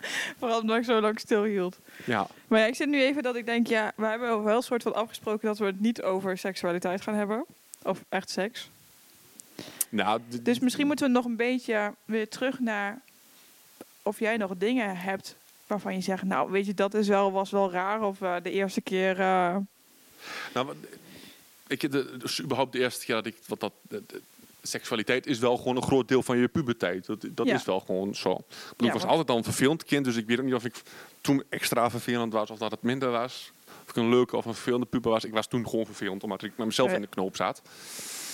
Vooral 0.39 0.59
omdat 0.59 0.77
ik 0.77 0.83
zo 0.83 1.01
lang 1.01 1.19
stilhield. 1.19 1.77
Ja, 2.05 2.27
Maar 2.47 2.59
ja, 2.59 2.65
ik 2.65 2.75
zit 2.75 2.87
nu 2.87 3.01
even 3.01 3.23
dat 3.23 3.35
ik 3.35 3.45
denk, 3.45 3.67
ja, 3.67 3.93
we 3.95 4.05
hebben 4.05 4.43
wel 4.43 4.55
een 4.55 4.61
soort 4.63 4.83
van 4.83 4.95
afgesproken 4.95 5.47
dat 5.47 5.57
we 5.57 5.65
het 5.65 5.79
niet 5.79 6.01
over 6.01 6.37
seksualiteit 6.37 7.01
gaan 7.01 7.15
hebben. 7.15 7.45
Of 7.83 8.03
echt 8.09 8.29
seks. 8.29 8.69
nou, 9.89 10.21
Dus 10.41 10.59
misschien 10.59 10.87
moeten 10.87 11.05
we 11.05 11.11
nog 11.11 11.25
een 11.25 11.35
beetje 11.35 11.93
weer 12.05 12.29
terug 12.29 12.59
naar 12.59 13.01
of 14.03 14.19
jij 14.19 14.37
nog 14.37 14.57
dingen 14.57 14.97
hebt 14.97 15.35
waarvan 15.67 15.93
je 15.93 16.01
zegt, 16.01 16.23
nou 16.23 16.51
weet 16.51 16.65
je, 16.65 16.73
dat 16.73 16.93
is 16.93 17.07
wel, 17.07 17.31
was 17.31 17.51
wel 17.51 17.71
raar. 17.71 18.01
Of 18.01 18.21
eh, 18.21 18.35
de 18.43 18.51
eerste 18.51 18.81
keer, 18.81 19.19
eh, 19.19 19.55
Nou, 20.53 20.75
ik, 21.67 21.91
de, 21.91 22.17
dus 22.17 22.41
überhaupt 22.41 22.71
de 22.71 22.79
eerste 22.79 23.05
keer 23.05 23.15
dat 23.15 23.25
ik... 23.25 23.35
Wat 23.47 23.59
dat, 23.59 23.73
seksualiteit 24.61 25.25
is 25.27 25.39
wel 25.39 25.57
gewoon 25.57 25.75
een 25.75 25.83
groot 25.83 26.07
deel 26.07 26.23
van 26.23 26.37
je 26.37 26.47
puberteit. 26.47 27.05
Dat, 27.05 27.25
dat 27.31 27.47
Ja. 27.47 27.55
is 27.55 27.65
wel 27.65 27.79
gewoon 27.79 28.15
zo. 28.15 28.31
Ik, 28.31 28.37
bedoel, 28.37 28.75
Ja, 28.77 28.85
ik 28.85 28.93
was 28.93 29.05
altijd 29.05 29.29
al 29.29 29.37
een 29.37 29.43
vervelend 29.43 29.83
kind, 29.83 30.05
dus 30.05 30.15
ik 30.15 30.25
weet 30.27 30.39
ook 30.39 30.45
niet 30.45 30.53
of 30.53 30.65
ik 30.65 30.81
toen 31.21 31.43
extra 31.49 31.89
vervelend 31.89 32.33
was 32.33 32.49
of 32.51 32.57
dat 32.57 32.71
het 32.71 32.81
minder 32.81 33.11
was. 33.11 33.51
Of 33.83 33.89
ik 33.89 33.95
een 33.95 34.09
leuke 34.09 34.37
of 34.37 34.45
een 34.45 34.53
vervelende 34.53 34.85
puber 34.85 35.11
was. 35.11 35.23
Ik 35.23 35.33
was 35.33 35.47
toen 35.47 35.69
gewoon 35.69 35.85
vervelend, 35.85 36.23
omdat 36.23 36.43
ik 36.43 36.51
met 36.57 36.65
mezelf 36.67 36.93
in 36.93 37.01
de 37.01 37.07
knoop 37.07 37.35
zat. 37.35 37.61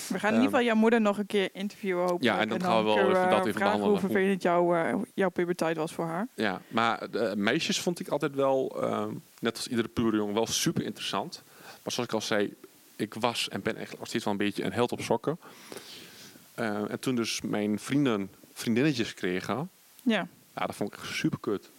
we 0.07 0.19
gaan 0.19 0.29
in 0.33 0.35
ieder 0.35 0.49
geval 0.49 0.65
jouw 0.65 0.75
moeder 0.75 1.01
nog 1.01 1.17
een 1.17 1.25
keer 1.25 1.49
interviewen 1.53 2.01
hopelijk. 2.01 2.23
Ja, 2.23 2.39
en 2.39 2.49
dan 2.49 2.61
gaan 2.61 2.77
we 2.77 2.83
wel 2.83 2.97
even 3.09 3.29
dat 3.29 3.45
even 3.45 3.59
behandelen. 3.59 3.89
hoe 3.89 3.99
vervelend 3.99 4.41
jouw, 4.41 4.75
eh, 4.75 4.95
jouw 5.13 5.29
puberteit 5.29 5.77
was 5.77 5.93
voor 5.93 6.05
haar. 6.05 6.27
Ja, 6.35 6.61
maar 6.67 7.07
meisjes 7.35 7.79
vond 7.81 7.99
ik 7.99 8.07
altijd 8.07 8.35
wel, 8.35 8.77
ehm, 8.81 9.13
net 9.39 9.55
als 9.55 9.67
iedere 9.67 9.87
pure 9.87 10.17
jongen, 10.17 10.33
wel 10.33 10.47
super 10.47 10.83
interessant. 10.83 11.43
Maar 11.83 11.91
zoals 11.93 12.09
ik 12.09 12.13
al 12.15 12.21
zei, 12.21 12.53
ik 12.95 13.13
was 13.13 13.49
en 13.49 13.61
ben 13.61 13.71
eigenlijk 13.71 13.99
nog 13.99 14.07
steeds 14.07 14.23
wel 14.23 14.33
een 14.33 14.39
beetje 14.39 14.63
een 14.63 14.73
held 14.73 14.91
op 14.91 15.01
sokken. 15.01 15.39
Eh, 16.57 16.91
en 16.91 16.99
toen 16.99 17.15
dus 17.15 17.41
mijn 17.41 17.79
vrienden 17.79 18.29
vriendinnetjes 18.53 19.13
kregen, 19.13 19.69
Ja, 20.01 20.27
ja, 20.55 20.65
dat 20.65 20.75
vond 20.75 20.93
ik 20.93 20.99
super 21.03 21.39
kut. 21.39 21.69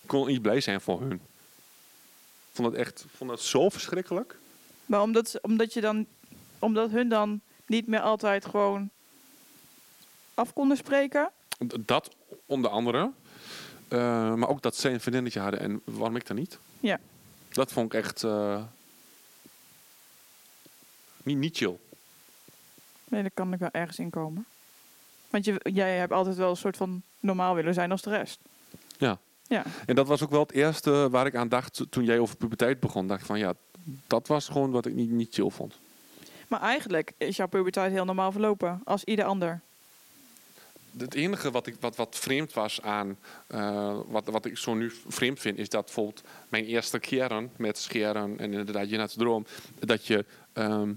Ik 0.00 0.08
kon 0.08 0.26
niet 0.26 0.42
blij 0.42 0.60
zijn 0.60 0.80
voor 0.80 1.00
hun. 1.00 1.12
Ik 1.12 2.52
vond 2.62 2.68
het 2.68 2.76
echt 2.80 3.04
vond 3.16 3.30
het 3.30 3.40
zo 3.40 3.68
verschrikkelijk. 3.68 4.36
maar 4.86 5.00
omdat, 5.02 5.28
ze- 5.30 5.38
omdat 5.42 5.72
je 5.72 5.80
dan, 5.80 6.06
omdat 6.58 6.90
hun 6.90 7.08
dan 7.08 7.40
niet 7.66 7.86
meer 7.86 8.00
altijd 8.00 8.46
gewoon 8.46 8.90
af 10.34 10.52
konden 10.52 10.76
spreken. 10.76 11.30
Dat 11.80 12.14
onder 12.46 12.70
andere. 12.70 13.10
Eh, 13.88 14.34
maar 14.34 14.48
ook 14.48 14.62
dat 14.62 14.76
zij 14.76 14.92
een 14.92 15.00
vriendinnetje 15.00 15.40
hadden 15.40 15.60
en 15.60 15.80
waarom 15.84 16.16
ik 16.16 16.26
dan 16.26 16.36
niet. 16.36 16.58
Ja. 16.80 17.00
Dat 17.48 17.72
vond 17.72 17.92
ik 17.94 18.00
echt 18.04 18.24
eh, 18.24 18.62
niet, 21.22 21.36
niet 21.36 21.56
chill. 21.56 21.76
Nee, 23.08 23.22
daar 23.22 23.30
kan 23.34 23.52
ik 23.52 23.58
wel 23.58 23.70
ergens 23.72 23.98
in 23.98 24.10
komen. 24.10 24.46
Want 25.30 25.44
je, 25.44 25.60
jij 25.62 25.96
hebt 25.96 26.12
altijd 26.12 26.36
wel 26.36 26.50
een 26.50 26.56
soort 26.56 26.76
van 26.76 27.02
normaal 27.20 27.54
willen 27.54 27.74
zijn 27.74 27.90
als 27.90 28.02
de 28.02 28.10
rest. 28.10 28.40
Ja. 28.98 29.18
Ja, 29.48 29.64
En 29.86 29.94
dat 29.94 30.06
was 30.06 30.22
ook 30.22 30.30
wel 30.30 30.40
het 30.40 30.52
eerste 30.52 31.08
waar 31.10 31.26
ik 31.26 31.34
aan 31.34 31.48
dacht 31.48 31.82
toen 31.90 32.04
jij 32.04 32.18
over 32.18 32.36
puberteit 32.36 32.80
begon. 32.80 33.06
Dacht 33.06 33.20
ik 33.20 33.26
van 33.26 33.38
ja, 33.38 33.54
dat 34.06 34.26
was 34.26 34.48
gewoon 34.48 34.70
wat 34.70 34.86
ik 34.86 34.94
niet, 34.94 35.10
niet 35.10 35.34
chill 35.34 35.50
vond. 35.50 35.78
maar 36.48 36.60
eigenlijk 36.60 37.12
is 37.16 37.36
jouw 37.36 37.46
puberteit 37.46 37.92
heel 37.92 38.04
normaal 38.04 38.32
verlopen. 38.32 38.80
Als 38.84 39.04
ieder 39.04 39.24
ander. 39.24 39.60
Het 40.98 41.14
enige 41.14 41.50
wat, 41.50 41.66
ik, 41.66 41.76
wat, 41.80 41.96
wat 41.96 42.16
vreemd 42.18 42.52
was 42.52 42.82
aan, 42.82 43.18
eh, 43.46 43.98
wat, 44.06 44.26
wat 44.26 44.44
ik 44.44 44.58
zo 44.58 44.74
nu 44.74 44.92
vreemd 45.08 45.40
vind, 45.40 45.58
is 45.58 45.68
dat 45.68 45.84
bijvoorbeeld 45.84 46.22
mijn 46.48 46.64
eerste 46.64 46.98
keren 46.98 47.50
met 47.56 47.78
scheren 47.78 48.38
en 48.38 48.52
inderdaad 48.52 48.90
je 48.90 48.96
net 48.96 49.14
droom, 49.18 49.46
dat 49.78 50.06
je, 50.06 50.24
ehm, 50.52 50.92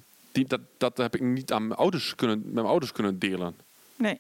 dat, 0.47 0.62
dat 0.78 0.97
heb 0.97 1.15
ik 1.15 1.21
niet 1.21 1.52
aan 1.52 1.67
mijn 1.67 1.80
ouders 1.80 2.15
kunnen, 2.15 2.41
met 2.45 2.54
mijn 2.54 2.65
ouders 2.65 2.91
kunnen 2.91 3.19
delen. 3.19 3.56
Nee, 3.95 4.19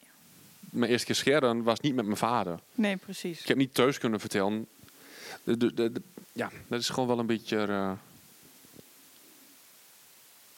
Mijn 0.59 0.91
eerste 0.91 1.05
keer 1.05 1.15
scheren 1.15 1.63
was 1.63 1.79
niet 1.79 1.95
met 1.95 2.05
mijn 2.05 2.17
vader. 2.17 2.59
nee, 2.75 2.97
precies. 2.97 3.41
Ik 3.41 3.47
heb 3.47 3.57
niet 3.57 3.73
thuis 3.73 3.97
kunnen 3.97 4.19
vertellen. 4.19 4.67
De, 5.43 5.57
de, 5.57 5.73
de- 5.73 5.91
de- 5.91 6.01
ja, 6.31 6.49
dat 6.67 6.79
is 6.79 6.89
gewoon 6.89 7.07
wel 7.09 7.19
een 7.19 7.25
beetje. 7.25 7.57
eh, 7.57 7.91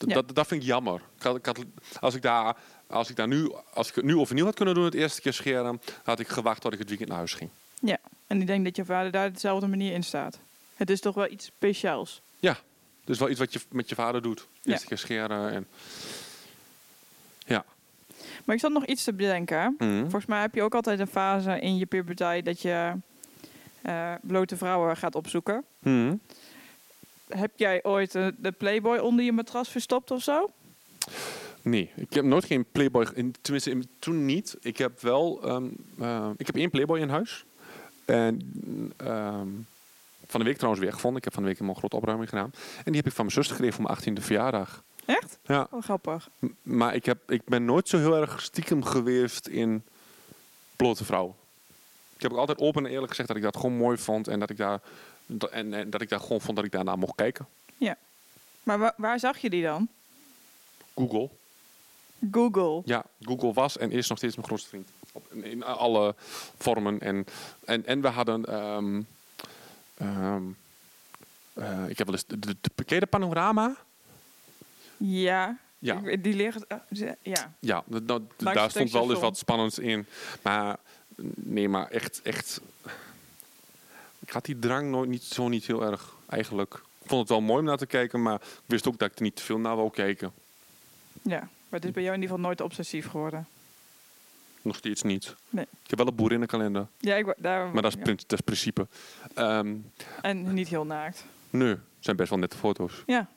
Ja. 0.08 0.14
dat, 0.14 0.36
dat 0.36 0.48
vind 0.48 0.62
ik 0.62 0.68
jammer. 0.68 1.02
Ik 1.18 1.24
had, 1.24 1.36
ik 1.38 1.46
had, 1.46 1.60
als, 2.00 2.16
ik 2.16 2.22
daar, 2.22 2.56
als, 2.88 3.10
ik 3.10 3.16
daar 3.16 3.28
nu, 3.28 3.52
als 3.74 3.90
ik 3.90 3.96
het 3.96 4.06
nu 4.06 4.16
overnieuw 4.18 4.46
had 4.46 4.56
kunnen 4.56 4.74
doen, 4.74 4.84
het 4.84 4.94
eerste 4.94 5.22
keer 5.22 5.34
scheren, 5.34 5.82
had 6.04 6.20
ik 6.20 6.28
gewacht 6.28 6.62
tot 6.62 6.74
ik 6.74 6.80
het 6.80 6.88
weekend 6.88 7.10
naar 7.10 7.18
huis 7.18 7.34
ging. 7.34 7.50
Ja, 7.82 7.98
en 8.28 8.42
ik 8.42 8.48
denk 8.48 8.64
dat 8.64 8.76
je 8.76 8.86
vader 8.86 9.12
daar 9.12 9.34
dezelfde 9.34 9.68
manier 9.68 9.94
in 9.94 10.04
staat. 10.04 10.40
Het 10.76 10.90
is 10.90 11.00
toch 11.00 11.16
wel 11.16 11.30
iets 11.32 11.46
speciaals. 11.46 12.22
Ja, 12.40 12.60
dus 13.06 13.20
wel 13.20 13.30
iets 13.30 13.40
wat 13.40 13.54
je 13.54 13.60
met 13.72 13.90
je 13.90 13.96
vader 13.96 14.22
doet. 14.22 14.48
Ja. 14.62 14.72
Eerste 14.72 14.88
keer 14.88 14.98
scheren. 14.98 15.52
En, 15.52 15.68
ja. 17.46 17.66
Maar 18.46 18.56
ik 18.56 18.62
zat 18.62 18.72
nog 18.72 18.86
iets 18.86 19.04
te 19.04 19.14
bedenken. 19.14 19.76
Mhm. 19.78 20.00
Volgens 20.02 20.26
mij 20.26 20.42
heb 20.42 20.56
je 20.56 20.62
ook 20.62 20.76
altijd 20.76 21.00
een 21.00 21.08
fase 21.08 21.60
in 21.60 21.78
je 21.78 21.86
puberteit 21.86 22.46
dat 22.46 22.62
je 22.62 22.94
eh, 23.82 24.14
blote 24.22 24.58
vrouwen 24.58 24.98
gaat 24.98 25.16
opzoeken. 25.16 25.64
Mhm. 25.80 26.16
Heb 27.30 27.52
jij 27.56 27.84
ooit 27.84 28.16
eh, 28.16 28.28
de 28.38 28.52
Playboy 28.52 28.98
onder 28.98 29.26
je 29.26 29.32
matras 29.32 29.70
verstopt 29.70 30.12
of 30.12 30.24
zo? 30.24 30.50
Nee, 31.62 31.92
ik 31.96 32.14
heb 32.14 32.24
nooit 32.26 32.46
geen 32.46 32.66
Playboy. 32.72 33.08
In, 33.14 33.36
tenminste, 33.42 33.70
in- 33.70 33.90
toen 34.00 34.26
niet. 34.26 34.58
Ik 34.62 34.78
heb 34.78 35.02
wel. 35.02 35.42
ehm, 35.44 35.66
eh, 36.00 36.30
ik 36.38 36.46
heb 36.46 36.56
één 36.56 36.70
Playboy 36.70 37.00
in 37.00 37.10
huis. 37.10 37.46
En 38.06 38.42
ehm, 38.98 39.48
van 40.32 40.40
de 40.40 40.46
week 40.46 40.56
trouwens 40.56 40.84
weer 40.84 40.94
gevonden. 40.94 41.18
Ik 41.18 41.24
heb 41.24 41.34
van 41.34 41.44
de 41.44 41.50
week 41.50 41.60
een 41.60 41.76
grote 41.76 41.96
opruiming 41.96 42.30
gedaan. 42.30 42.54
En 42.78 42.84
die 42.92 42.96
heb 42.96 43.06
ik 43.06 43.14
van 43.14 43.26
mijn 43.26 43.36
zuster 43.38 43.56
gekregen 43.56 43.76
voor 43.82 43.96
mijn 44.04 44.18
18e 44.20 44.24
verjaardag. 44.24 44.84
Echt? 45.06 45.38
Ja, 45.46 45.68
Oh, 45.72 45.84
grappig. 45.84 46.30
m- 46.40 46.46
maar 46.62 46.96
ik, 46.96 47.06
heb, 47.06 47.32
ik 47.32 47.46
ben 47.46 47.66
nooit 47.66 47.90
zo 47.90 47.98
heel 47.98 48.16
erg 48.16 48.42
stiekem 48.42 48.84
geweest 48.84 49.48
in 49.48 49.84
blote 50.76 51.06
vrouwen. 51.06 51.34
Ik 52.16 52.22
heb 52.22 52.32
ook 52.32 52.38
altijd 52.38 52.60
open 52.60 52.86
en 52.86 52.92
eerlijk 52.92 53.10
gezegd 53.10 53.28
dat 53.28 53.38
ik 53.38 53.44
dat 53.44 53.56
gewoon 53.56 53.78
mooi 53.78 53.98
vond. 53.98 54.28
En 54.28 54.40
dat 54.40 54.50
ik 54.50 54.58
daar, 54.58 54.82
en, 55.52 55.74
en 55.74 55.90
dat 55.90 56.02
ik 56.02 56.10
daar 56.10 56.20
gewoon 56.20 56.42
vond 56.42 56.56
dat 56.56 56.66
ik 56.66 56.72
daarna 56.72 56.96
mocht 56.96 57.16
kijken. 57.16 57.48
Maar 58.64 58.80
wa- 58.80 58.94
waar 58.98 59.20
zag 59.20 59.38
je 59.38 59.50
die 59.50 59.64
dan? 59.64 59.88
Google. 60.96 61.30
Google. 62.32 62.82
Ja, 62.86 63.04
Google 63.22 63.54
was 63.54 63.78
en 63.78 63.92
is 63.92 64.08
nog 64.08 64.18
steeds 64.18 64.36
mijn 64.36 64.48
grootste 64.48 64.70
vriend. 64.70 64.88
Op, 65.12 65.26
in, 65.34 65.44
in 65.44 65.64
alle 65.64 66.16
vormen. 66.58 67.00
En, 67.00 67.26
en, 67.66 67.86
en 67.86 68.02
we 68.02 68.08
hadden... 68.08 68.46
ehm, 68.46 69.02
ehm, 70.02 70.44
eh, 71.54 71.90
ik 71.90 71.98
heb 71.98 72.08
wel 72.08 72.16
eens... 72.16 72.26
De, 72.26 72.40
de, 72.40 72.56
de, 73.00 73.06
panorama? 73.06 73.76
Ja. 74.98 75.58
Ja. 75.80 76.00
Die 76.00 76.34
liggen... 76.34 76.66
eh, 76.68 77.12
ja. 77.22 77.54
Ja, 77.60 77.84
dat, 77.88 78.22
daar 78.38 78.70
stond 78.70 78.92
wel 78.92 79.10
eens 79.12 79.20
wat 79.20 79.38
spannends 79.38 79.80
in. 79.80 80.06
Maar 80.42 80.78
nee, 81.36 81.70
maar 81.70 81.88
echt... 81.88 82.22
echt 82.22 82.62
ik 84.20 84.30
had 84.30 84.46
die 84.46 84.60
drang 84.60 84.90
nooit 84.90 85.10
niet, 85.10 85.24
zo 85.24 85.48
niet 85.48 85.66
heel 85.66 85.84
erg, 85.84 86.14
eigenlijk. 86.30 86.74
Ik 86.74 87.08
vond 87.08 87.20
het 87.20 87.30
wel 87.30 87.42
mooi 87.42 87.60
om 87.60 87.66
naar 87.66 87.78
te 87.78 87.86
kijken, 87.86 88.22
maar 88.22 88.36
ik 88.36 88.64
wist 88.66 88.88
ook 88.88 88.98
dat 88.98 89.12
ik 89.12 89.18
er 89.18 89.24
niet 89.24 89.36
te 89.36 89.44
veel 89.44 89.60
naar 89.60 89.76
wou 89.76 89.90
kijken. 89.92 90.32
Ja, 91.22 91.40
maar 91.40 91.80
het 91.80 91.86
is 91.86 91.92
bij 91.92 92.04
jou 92.04 92.16
in 92.16 92.22
ieder 92.22 92.36
geval 92.36 92.50
nooit 92.50 92.62
obsessief 92.62 93.08
geworden. 93.08 93.48
Nog 94.62 94.76
steeds 94.76 95.02
niet. 95.02 95.36
Nee. 95.50 95.66
Ik 95.84 95.90
heb 95.90 95.98
wel 95.98 96.08
een 96.08 96.16
boerinnenkalender, 96.16 96.88
Ja, 96.98 97.16
ik, 97.16 97.34
daar, 97.38 97.70
maar 97.72 97.82
dat 97.82 97.92
is, 97.92 97.98
ja. 97.98 98.04
prin- 98.04 98.16
dat 98.28 98.32
is 98.40 98.42
principe. 98.46 98.88
Ehm 99.34 99.76
En 100.22 100.54
niet 100.54 100.68
heel 100.68 100.86
naakt. 100.86 101.26
nee, 101.50 101.70
het 101.70 101.80
zijn 102.00 102.16
best 102.16 102.30
wel 102.30 102.40
nette 102.40 102.58
foto's. 102.58 103.04
Ja, 103.06 103.28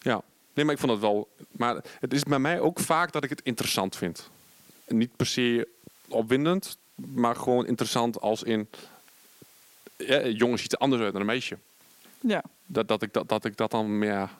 Ja. 0.00 0.22
Nee, 0.54 0.64
maar 0.64 0.74
ik 0.74 0.80
vond 0.80 0.92
het 0.92 1.00
wel... 1.00 1.28
Maar 1.50 1.76
het 2.00 2.12
is 2.12 2.22
bij 2.22 2.38
mij 2.38 2.60
ook 2.60 2.80
vaak 2.80 3.12
dat 3.12 3.24
ik 3.24 3.30
het 3.30 3.40
interessant 3.42 3.96
vind. 3.96 4.30
En 4.84 4.96
niet 4.96 5.16
per 5.16 5.26
se 5.26 5.68
opwindend, 6.08 6.78
maar 6.94 7.36
gewoon 7.36 7.66
interessant 7.66 8.20
als 8.20 8.42
in... 8.42 8.68
Ja, 9.96 10.26
jongen 10.26 10.58
ziet 10.58 10.72
er 10.72 10.78
anders 10.78 11.02
uit 11.02 11.12
dan 11.12 11.20
een 11.20 11.26
meisje. 11.26 11.58
ja. 12.20 12.42
Dat, 12.66 12.88
dat, 12.88 13.02
ik, 13.02 13.12
dat, 13.12 13.28
dat 13.28 13.44
ik 13.44 13.56
dat 13.56 13.70
dan 13.70 13.98
meer 13.98 14.30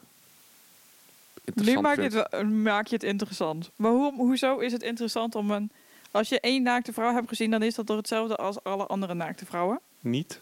Nu 1.45 1.53
interessant 1.55 1.83
maak 1.83 1.97
je, 1.97 2.19
het, 2.37 2.51
maak 2.51 2.87
je 2.87 2.95
het 2.95 3.05
interessant. 3.05 3.71
Maar 3.77 3.91
hoe, 3.91 4.15
hoezo 4.15 4.59
is 4.59 4.73
het 4.73 4.83
interessant 4.83 5.35
om 5.35 5.51
een... 5.51 5.71
Als 6.13 6.29
je 6.29 6.41
één 6.41 6.63
naakte 6.63 6.93
vrouw 6.93 7.15
hebt 7.15 7.29
gezien, 7.29 7.51
dan 7.51 7.63
is 7.63 7.75
dat 7.75 7.87
toch 7.87 7.97
hetzelfde 7.97 8.37
als 8.37 8.65
alle 8.65 8.87
andere 8.87 9.15
naakte 9.15 9.47
vrouwen? 9.47 9.81
Niet. 10.01 10.41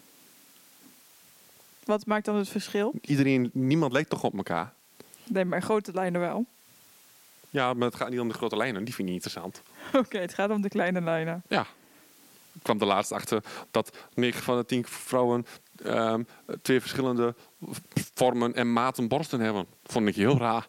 Wat 1.84 2.06
maakt 2.06 2.24
dan 2.24 2.36
het 2.36 2.48
verschil? 2.48 2.94
Iedereen, 3.00 3.50
niemand 3.52 3.92
lijkt 3.92 4.10
toch 4.10 4.24
op 4.24 4.36
elkaar? 4.36 4.72
Nee, 5.24 5.44
maar 5.44 5.62
grote 5.62 5.92
lijnen 5.92 6.20
wel. 6.20 6.46
Ja, 7.50 7.74
maar 7.74 7.86
het 7.86 7.96
gaat 7.96 8.10
niet 8.10 8.20
om 8.20 8.28
de 8.28 8.34
grote 8.34 8.56
lijnen. 8.56 8.84
Die 8.84 8.94
vind 8.94 9.08
ik 9.08 9.14
niet 9.14 9.24
interessant. 9.24 9.62
Oké, 10.04 10.18
het 10.18 10.34
gaat 10.34 10.50
om 10.50 10.62
de 10.62 10.68
kleine 10.68 11.00
lijnen. 11.00 11.42
Ja. 11.48 11.66
Ik 12.52 12.62
kwam 12.62 12.80
er 12.80 12.86
laatst 12.86 13.12
achter 13.12 13.44
dat 13.70 13.96
9 14.14 14.42
van 14.42 14.56
de 14.56 14.64
10 14.64 14.86
vrouwen 14.86 15.46
ehm, 15.84 16.22
twee 16.62 16.80
verschillende 16.80 17.34
vormen 18.14 18.54
en 18.54 18.72
maten 18.72 19.08
borsten 19.08 19.40
hebben. 19.40 19.66
Vond 19.84 20.08
ik 20.08 20.14
heel 20.14 20.38
raar. 20.38 20.68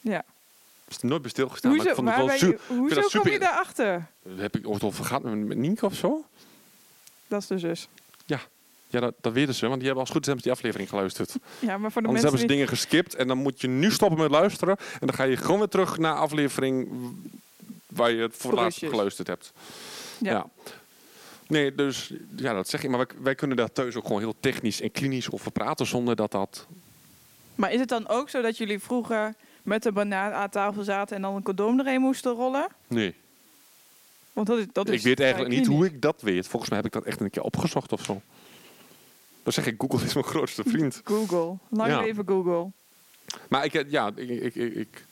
Ja. 0.00 0.24
Nooit 1.00 1.22
bij 1.22 1.30
stilgestaan. 1.30 1.76
maar 1.76 1.80
ik 1.80 1.96
Hoezo, 1.96 2.02
vond 2.02 2.16
het 2.16 2.40
wel 2.40 2.50
je, 2.50 2.58
hoezo 2.66 2.94
dat 2.94 3.02
kom 3.02 3.10
super- 3.10 3.32
je 3.32 3.38
daarachter? 3.38 4.06
Heb 4.36 4.56
ik 4.56 4.68
ooit 4.68 4.82
over 4.82 5.04
gehad 5.04 5.22
met, 5.22 5.56
Nienke 5.56 5.86
of 5.86 5.94
zo? 5.94 6.24
Dat 7.28 7.40
is 7.40 7.46
de 7.46 7.58
zus. 7.58 7.88
Ja, 8.90 9.00
dat, 9.00 9.14
dat 9.20 9.32
weten 9.32 9.54
ze, 9.54 9.66
want 9.66 9.76
die 9.76 9.86
hebben 9.86 10.04
als 10.04 10.12
goed 10.12 10.26
is 10.26 10.42
die 10.42 10.52
aflevering 10.52 10.88
geluisterd. 10.88 11.36
Ja, 11.58 11.78
maar 11.78 11.92
voor 11.92 12.02
de 12.02 12.08
Anders 12.08 12.22
mensen 12.22 12.22
hebben 12.22 12.40
ze 12.40 12.46
die... 12.46 12.56
dingen 12.56 12.68
geskipt 12.68 13.14
en 13.14 13.28
dan 13.28 13.38
moet 13.38 13.60
je 13.60 13.68
nu 13.68 13.90
stoppen 13.90 14.18
met 14.18 14.30
luisteren. 14.30 14.76
En 14.78 15.06
dan 15.06 15.14
ga 15.14 15.22
je 15.24 15.36
gewoon 15.36 15.58
weer 15.58 15.68
terug 15.68 15.98
naar 15.98 16.14
aflevering 16.14 16.88
waar 17.86 18.10
je 18.10 18.22
het 18.22 18.36
voor 18.36 18.54
laatst 18.54 18.78
geluisterd 18.78 19.26
hebt. 19.26 19.52
Ja. 20.18 20.30
Ja. 20.30 20.46
Nee, 21.46 21.74
dus 21.74 22.12
ja, 22.36 22.52
dat 22.52 22.68
zeg 22.68 22.82
ik. 22.82 22.90
Maar 22.90 22.98
wij, 22.98 23.22
wij 23.22 23.34
kunnen 23.34 23.56
daar 23.56 23.72
thuis 23.72 23.96
ook 23.96 24.06
gewoon 24.06 24.20
heel 24.20 24.34
technisch 24.40 24.80
en 24.80 24.90
klinisch 24.90 25.30
over 25.30 25.50
praten 25.50 25.86
zonder 25.86 26.16
dat 26.16 26.30
dat... 26.30 26.66
Maar 27.54 27.72
is 27.72 27.80
het 27.80 27.88
dan 27.88 28.08
ook 28.08 28.30
zo 28.30 28.42
dat 28.42 28.56
jullie 28.56 28.78
vroeger 28.78 29.34
met 29.62 29.82
de 29.82 29.92
banaan 29.92 30.32
aan 30.32 30.50
tafel 30.50 30.82
zaten 30.82 31.16
en 31.16 31.22
dan 31.22 31.34
een 31.34 31.42
condoom 31.42 31.78
erheen 31.78 32.00
moesten 32.00 32.32
rollen? 32.32 32.66
Nee, 32.88 33.14
Want 34.32 34.46
dat 34.46 34.58
is, 34.58 34.64
dat 34.72 34.88
is 34.88 34.94
ik 34.98 35.02
weet 35.02 35.20
eigenlijk 35.20 35.50
niet 35.54 35.66
hoe 35.66 35.86
ik 35.86 36.02
dat 36.02 36.20
weet. 36.22 36.46
Volgens 36.48 36.70
mij 36.70 36.78
heb 36.78 36.86
ik 36.86 36.92
dat 36.92 37.04
echt 37.04 37.20
een 37.20 37.30
keer 37.30 37.42
opgezocht 37.42 37.92
of 37.92 38.04
zo. 38.04 38.20
Dan 39.42 39.52
zeg 39.52 39.66
ik, 39.66 39.74
Google 39.78 40.04
is 40.04 40.14
mijn 40.14 40.26
grootste 40.26 40.62
vriend. 40.66 41.00
Google. 41.12 41.56
Lang 41.68 41.90
Ja. 41.90 42.00
leven 42.00 42.26
Google. 42.26 42.70
Maar 43.48 43.64
ik, 43.64 43.90
ja, 43.90 44.10
ik, 44.14 44.28
ik, 44.28 44.54
ik, 44.54 45.04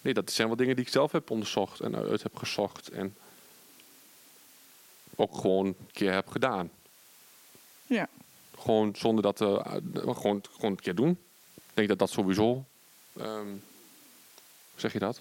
nee, 0.00 0.14
dat 0.14 0.30
zijn 0.32 0.46
wel 0.48 0.56
dingen 0.56 0.76
die 0.76 0.84
ik 0.84 0.90
zelf 0.90 1.12
heb 1.12 1.30
onderzocht 1.30 1.80
en 1.80 1.96
uit 1.96 2.22
heb 2.22 2.36
gezocht. 2.36 2.88
En 2.88 3.16
ook 5.14 5.34
gewoon 5.36 5.66
een 5.66 5.76
keer 5.92 6.12
heb 6.12 6.28
gedaan. 6.28 6.70
Ja. 7.86 8.08
Gewoon 8.58 8.94
zonder 8.96 9.22
dat, 9.22 9.40
eh, 9.40 9.74
gewoon, 9.94 10.14
gewoon 10.52 10.70
een 10.70 10.80
keer 10.80 10.94
doen. 10.94 11.18
Ik 11.54 11.72
denk 11.74 11.88
dat 11.88 11.98
dat 11.98 12.10
sowieso, 12.10 12.64
ehm, 13.16 13.46
zeg 14.76 14.92
je 14.92 14.98
dat? 14.98 15.20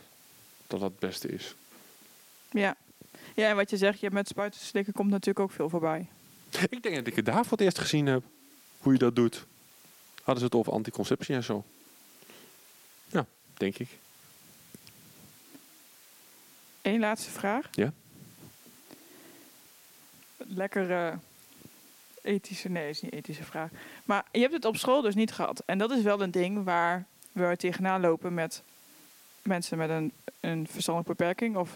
Dat 0.68 0.80
dat 0.80 0.90
het 0.90 1.00
beste 1.00 1.28
is. 1.28 1.56
Ja. 2.52 2.76
Ja, 3.36 3.50
en 3.50 3.56
wat 3.56 3.70
je 3.70 3.78
zegt, 3.78 4.00
je 4.00 4.12
met 4.12 4.28
spuiten 4.28 4.60
slikken 4.60 4.94
komt 4.94 5.10
natuurlijk 5.10 5.40
ook 5.40 5.52
veel 5.52 5.70
voorbij. 5.70 6.08
Ik 6.70 6.84
denk 6.84 6.96
dat 6.96 7.08
ik 7.08 7.16
het 7.16 7.26
daar 7.26 7.44
voor 7.44 7.58
het 7.58 7.62
eerst 7.62 7.80
gezien 7.80 8.06
heb. 8.06 8.24
Hoe 8.80 8.94
je 8.94 9.00
dat 9.00 9.16
doet. 9.16 9.46
Hadden 10.16 10.38
ze 10.38 10.44
het 10.46 10.56
over 10.56 10.74
anticonceptie 10.74 11.36
en 11.36 11.44
zo. 11.44 11.64
Ja, 13.08 13.26
denk 13.54 13.78
ik. 13.78 13.90
Eén 16.82 17.00
laatste 17.00 17.30
vraag. 17.30 17.68
Ja. 17.72 17.94
Lekker 20.38 20.92
eh, 20.92 21.14
ethische, 22.22 22.70
nee, 22.70 22.90
is 22.90 23.02
niet 23.02 23.14
ethische 23.14 23.44
vraag. 23.44 23.70
Maar 24.04 24.26
je 24.32 24.40
hebt 24.40 24.54
het 24.54 24.66
op 24.66 24.78
school 24.78 25.02
dus 25.02 25.16
niet 25.16 25.32
gehad. 25.32 25.64
En 25.66 25.78
dat 25.78 25.92
is 25.92 26.02
wel 26.02 26.22
een 26.22 26.32
ding 26.32 26.64
waar 26.64 27.06
we 27.32 27.56
tegenaan 27.58 28.02
lopen 28.02 28.34
met 28.34 28.64
mensen 29.48 29.78
met 29.78 29.90
een, 29.90 30.12
een 30.40 30.68
verstandelijke 30.68 31.24
beperking 31.24 31.56
of 31.58 31.76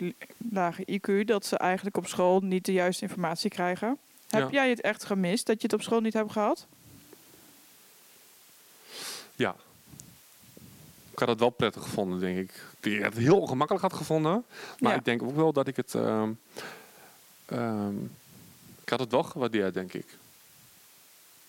lage 0.52 1.00
IQ. 1.00 1.26
Dat 1.26 1.46
ze 1.46 1.58
eigenlijk 1.58 1.98
op 1.98 2.08
school 2.08 2.40
niet 2.40 2.66
de 2.66 2.72
juiste 2.74 3.04
informatie 3.04 3.50
krijgen. 3.50 3.98
Heb 4.30 4.50
jij 4.52 4.70
het 4.70 4.82
echt 4.82 5.04
gemist 5.06 5.46
dat 5.46 5.56
je 5.62 5.64
het 5.68 5.74
op 5.76 5.82
school 5.82 6.00
niet 6.00 6.14
hebt 6.14 6.32
gehad? 6.32 6.68
Ja. 9.36 9.56
Ik 11.12 11.20
had 11.20 11.28
het 11.28 11.40
wel 11.40 11.50
prettig 11.50 11.84
gevonden, 11.84 12.20
denk 12.20 12.38
ik. 12.38 12.64
Ik 12.92 13.02
had 13.04 13.14
het 13.14 13.24
heel 13.24 13.40
ongemakkelijk 13.40 13.86
had 13.86 13.94
gevonden. 13.94 14.46
Maar 14.80 14.92
Ja. 14.92 14.98
ik 14.98 15.06
denk 15.06 15.24
ook 15.24 15.36
wel 15.36 15.54
dat 15.54 15.68
ik 15.68 15.76
het... 15.76 15.96
ehm, 15.96 16.32
ehm, 17.46 17.96
ik 18.84 18.90
had 18.90 19.00
het 19.00 19.12
wel 19.12 19.24
gewaardeerd, 19.24 19.74
denk 19.74 19.94
ik. 19.94 20.18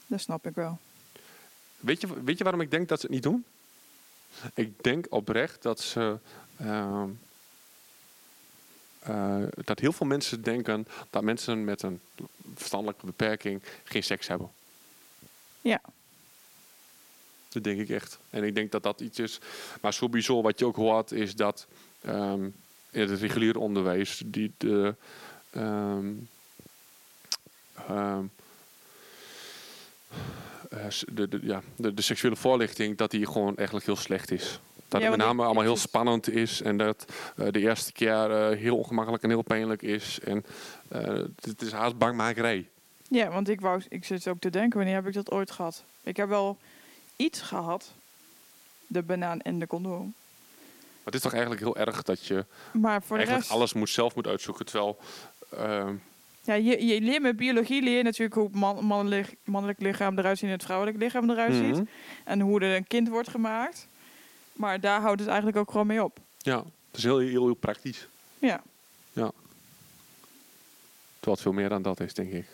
Dat 0.07 0.21
snap 0.21 0.47
ik 0.47 0.55
wel. 0.55 0.79
Weet 1.77 2.01
je, 2.01 2.23
weet 2.23 2.39
je 2.39 2.45
waarom 2.45 2.63
ik 2.63 2.71
denk 2.71 2.89
dat 2.89 3.01
ze 3.01 3.07
het 3.07 3.15
niet 3.15 3.23
doen? 3.23 3.45
Ik 4.55 4.83
denk 4.83 5.07
oprecht 5.09 5.63
dat 5.63 5.81
ze... 5.81 6.19
ehm, 6.57 7.09
eh, 9.01 9.43
dat 9.65 9.79
heel 9.79 9.93
veel 9.93 10.07
mensen 10.07 10.43
denken 10.43 10.87
dat 11.11 11.23
mensen 11.23 11.65
met 11.65 11.83
een 11.83 12.01
verstandelijke 12.55 13.07
beperking 13.07 13.63
geen 13.85 14.03
seks 14.03 14.27
hebben. 14.27 14.51
Ja. 15.61 15.81
Dat 17.49 17.65
denk 17.65 17.81
ik 17.81 17.89
echt. 17.89 18.19
En 18.31 18.45
ik 18.45 18.55
denk 18.55 18.73
dat 18.73 18.83
dat 18.83 19.01
iets 19.01 19.19
is. 19.19 19.39
Maar 19.81 19.93
sowieso, 19.93 20.43
wat 20.43 20.59
je 20.59 20.67
ook 20.67 20.77
hoort, 20.77 21.13
is 21.13 21.35
dat 21.35 21.67
ehm, 22.01 22.49
in 22.91 23.01
het 23.01 23.21
reguliere 23.21 23.59
onderwijs 23.59 24.23
die 24.27 24.53
de, 24.57 24.95
ehm, 25.51 26.13
ehm, 27.75 28.25
eh, 30.09 30.19
de, 31.13 31.29
de, 31.29 31.39
ja, 31.43 31.63
de, 31.77 31.95
de 31.95 32.03
seksuele 32.03 32.37
voorlichting, 32.37 32.97
dat 32.97 33.11
die 33.11 33.27
gewoon 33.27 33.57
eigenlijk 33.57 33.87
heel 33.87 33.97
slecht 33.97 34.31
is. 34.31 34.61
Dat 34.89 35.01
het 35.01 35.11
met 35.11 35.19
name 35.19 35.45
allemaal 35.45 35.63
heel 35.63 35.77
spannend 35.77 36.31
is 36.31 36.63
en 36.63 36.77
dat 36.77 37.05
eh, 37.37 37.47
de 37.51 37.61
eerste 37.61 37.93
keer 37.93 38.31
eh, 38.31 38.59
heel 38.59 38.77
ongemakkelijk 38.77 39.23
en 39.23 39.29
heel 39.29 39.43
pijnlijk 39.43 39.83
is. 39.83 40.19
En 40.25 40.45
eh, 40.89 41.23
het, 41.41 41.63
is 41.63 41.73
haast 41.73 41.99
bangmakerij. 41.99 42.69
Ja, 43.09 43.31
want 43.31 43.49
ik, 43.49 43.61
wou, 43.61 43.83
ik 43.89 44.05
zit 44.05 44.29
ook 44.29 44.41
te 44.41 44.51
denken, 44.51 44.77
wanneer 44.79 44.95
heb 44.95 45.07
ik 45.07 45.13
dat 45.13 45.31
ooit 45.31 45.51
gehad? 45.51 45.85
Ik 46.03 46.17
heb 46.17 46.29
wel 46.29 46.59
iets 47.17 47.41
gehad. 47.41 47.93
De 48.87 49.03
banaan 49.03 49.41
en 49.41 49.59
de 49.59 49.67
condoom. 49.67 50.15
Maar 50.79 51.05
het 51.05 51.15
is 51.15 51.21
toch 51.21 51.33
eigenlijk 51.33 51.63
heel 51.63 51.77
erg 51.77 52.03
dat 52.03 52.27
je 52.27 52.45
Maar 52.73 53.03
voor 53.03 53.17
de 53.17 53.23
eigenlijk 53.23 53.49
rest... 53.49 53.51
alles 53.51 53.73
moet, 53.73 53.89
zelf 53.89 54.15
moet 54.15 54.27
uitzoeken. 54.27 54.67
Terwijl 54.67 54.99
ehm, 55.51 55.95
Ja, 56.43 56.55
je, 56.55 56.87
je 56.87 57.01
leert 57.01 57.23
met 57.23 57.37
biologie 57.37 57.83
leer 57.83 57.97
je 57.97 58.03
natuurlijk 58.03 58.35
hoe 58.35 58.45
het 58.45 58.55
man, 58.55 58.85
mannelijk, 58.85 59.35
mannelijk 59.45 59.81
lichaam 59.81 60.19
eruit 60.19 60.39
ziet 60.39 60.47
en 60.47 60.55
het 60.55 60.65
vrouwelijk 60.65 60.99
lichaam 60.99 61.31
eruit 61.31 61.53
mhm. 61.53 61.75
ziet. 61.75 61.89
En 62.25 62.41
hoe 62.41 62.61
er 62.61 62.77
een 62.77 62.87
kind 62.87 63.09
wordt 63.09 63.29
gemaakt. 63.29 63.89
Maar 64.53 64.81
daar 64.81 65.01
houdt 65.01 65.21
het 65.21 65.29
eigenlijk 65.29 65.59
ook 65.59 65.71
gewoon 65.71 65.87
mee 65.87 66.05
op. 66.05 66.19
Ja, 66.39 66.59
het 66.59 66.97
is 66.97 67.03
heel, 67.03 67.19
heel, 67.19 67.45
heel 67.45 67.55
praktisch. 67.55 68.09
Ja. 68.39 68.63
Terwijl 71.21 71.37
het 71.37 71.41
veel 71.41 71.53
meer 71.53 71.69
dan 71.69 71.83
dat 71.83 72.01
is, 72.01 72.15
denk 72.15 72.33
ik. 72.33 72.47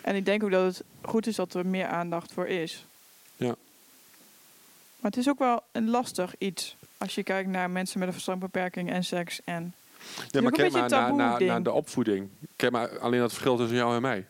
En 0.00 0.14
ik 0.14 0.24
denk 0.24 0.42
ook 0.42 0.50
dat 0.50 0.76
het 0.76 0.84
goed 1.02 1.26
is 1.26 1.36
dat 1.36 1.54
er 1.54 1.66
meer 1.66 1.86
aandacht 1.86 2.32
voor 2.32 2.46
is. 2.46 2.86
Ja. 3.36 3.54
Maar 5.00 5.10
het 5.10 5.16
is 5.16 5.28
ook 5.28 5.38
wel 5.38 5.62
een 5.72 5.90
lastig 5.90 6.34
iets. 6.38 6.76
Als 6.98 7.14
je 7.14 7.22
kijkt 7.22 7.48
naar 7.48 7.70
mensen 7.70 7.98
met 7.98 8.08
een 8.08 8.14
verstandbeperking 8.14 8.90
en 8.90 9.04
seks. 9.04 9.40
En 9.44 9.74
Ja, 10.30 10.40
maar 10.40 10.52
kijk 10.52 10.72
maar 10.72 11.14
naar, 11.14 11.62
de 11.62 11.72
opvoeding. 11.72 12.28
Kijk 12.56 12.72
maar 12.72 12.98
alleen 12.98 13.20
het 13.20 13.30
verschil 13.30 13.56
tussen 13.56 13.76
jou 13.76 13.94
en 13.94 14.02
mij. 14.02 14.26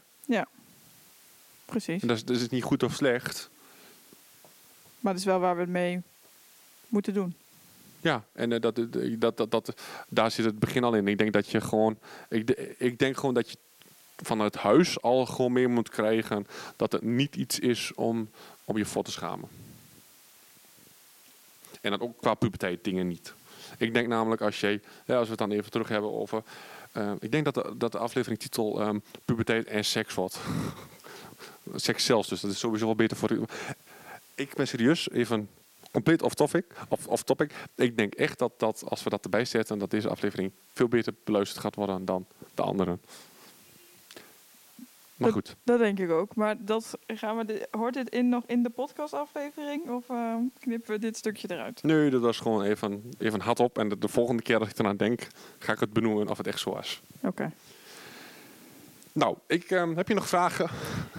precies. 1.64 2.02
En 2.02 2.08
dat 2.08 2.16
is, 2.16 2.24
dat 2.24 2.36
is 2.36 2.48
niet 2.48 2.62
goed 2.62 2.82
of 2.82 2.94
slecht. 2.94 3.50
Maar 5.00 5.12
het 5.12 5.20
is 5.20 5.28
wel 5.28 5.38
waar 5.38 5.54
we 5.54 5.60
het 5.60 5.70
mee 5.70 6.02
moeten 6.88 7.14
doen. 7.14 7.34
Ja, 8.00 8.24
en 8.32 8.52
eh, 8.52 8.60
dat, 8.60 8.76
dat, 8.76 8.92
dat, 9.18 9.36
dat, 9.36 9.50
dat, 9.50 9.80
daar 10.08 10.30
zit 10.30 10.44
het 10.44 10.58
begin 10.58 10.84
al 10.84 10.94
in. 10.94 11.08
Ik 11.08 11.18
denk 11.18 11.32
dat 11.32 11.48
je 11.48 11.60
gewoon... 11.60 11.98
Ik, 12.28 12.50
ik 12.78 12.98
denk 12.98 13.16
gewoon 13.16 13.34
dat 13.34 13.50
je 13.50 13.56
vanuit 14.16 14.54
huis 14.54 15.02
al 15.02 15.26
gewoon 15.26 15.52
mee 15.52 15.68
moet 15.68 15.88
krijgen... 15.88 16.46
dat 16.76 16.92
het 16.92 17.02
niet 17.02 17.36
iets 17.36 17.58
is 17.58 17.92
om, 17.94 18.30
om 18.64 18.76
je 18.76 18.84
voor 18.84 19.04
te 19.04 19.10
schamen. 19.10 19.48
En 21.80 21.90
dan 21.90 22.00
ook 22.00 22.20
qua 22.20 22.34
puberteit 22.34 22.84
dingen 22.84 23.08
niet. 23.08 23.34
Ik 23.78 23.94
denk 23.94 24.08
namelijk 24.08 24.42
als 24.42 24.60
je... 24.60 24.80
Als 25.06 25.24
we 25.24 25.30
het 25.30 25.38
dan 25.38 25.50
even 25.50 25.70
terug 25.70 25.88
hebben 25.88 26.12
over... 26.12 26.42
eh, 26.92 27.12
ik 27.18 27.32
denk 27.32 27.44
dat 27.44 27.54
de, 27.54 27.74
dat 27.76 27.92
de 27.92 27.98
afleveringtitel 27.98 28.80
ehm 28.80 28.98
puberteit 29.24 29.66
en 29.66 29.84
seks 29.84 30.14
wordt. 30.14 30.38
seks 31.74 32.04
zelfs, 32.04 32.28
dus 32.28 32.40
dat 32.40 32.50
is 32.50 32.58
sowieso 32.58 32.86
wel 32.86 32.94
beter 32.94 33.16
voor 33.16 33.30
u. 33.30 33.42
Ik 34.34 34.54
ben 34.54 34.68
serieus 34.68 35.10
even 35.10 35.48
compleet 35.90 36.22
off 36.22 36.34
topic, 36.34 36.64
of 36.88 37.06
off 37.06 37.22
topic. 37.22 37.52
Ik 37.74 37.96
denk 37.96 38.14
echt 38.14 38.38
dat, 38.38 38.52
dat 38.56 38.82
als 38.88 39.02
we 39.02 39.10
dat 39.10 39.24
erbij 39.24 39.44
zetten, 39.44 39.78
dat 39.78 39.90
deze 39.90 40.08
aflevering 40.08 40.52
veel 40.72 40.88
beter 40.88 41.14
beluisterd 41.24 41.60
gaat 41.60 41.74
worden 41.74 42.04
dan 42.04 42.26
de 42.54 42.62
andere. 42.62 42.98
Maar 45.16 45.32
goed, 45.32 45.56
Dat 45.64 45.78
denk 45.78 45.98
ik 45.98 46.10
ook. 46.10 46.34
Maar 46.34 46.56
dat 46.64 46.98
gaan 47.06 47.36
we 47.36 47.44
de- 47.44 47.68
hoort 47.70 47.94
dit 47.94 48.08
in 48.08 48.28
nog 48.28 48.42
in 48.46 48.62
de 48.62 48.70
podcastaflevering? 48.70 49.88
Of 49.90 50.08
eh, 50.10 50.34
knippen 50.58 50.90
we 50.92 50.98
dit 50.98 51.16
stukje 51.16 51.50
eruit? 51.50 51.82
nee, 51.82 52.10
dat 52.10 52.20
was 52.20 52.38
gewoon 52.38 52.62
even, 52.62 53.10
even 53.18 53.40
hard 53.40 53.60
op. 53.60 53.78
En 53.78 53.88
de, 53.88 53.98
de 53.98 54.08
volgende 54.08 54.42
keer 54.42 54.58
dat 54.58 54.68
ik 54.68 54.78
eraan 54.78 54.96
denk, 54.96 55.26
ga 55.58 55.72
ik 55.72 55.80
het 55.80 55.92
benoemen 55.92 56.28
of 56.28 56.38
het 56.38 56.46
echt 56.46 56.58
zo 56.60 56.70
was. 56.72 57.02
Oké. 57.22 57.50
Nou, 59.12 59.36
ik, 59.46 59.70
ehm, 59.70 59.96
heb 59.96 60.08
je 60.08 60.14
nog 60.14 60.28
vragen? 60.28 60.68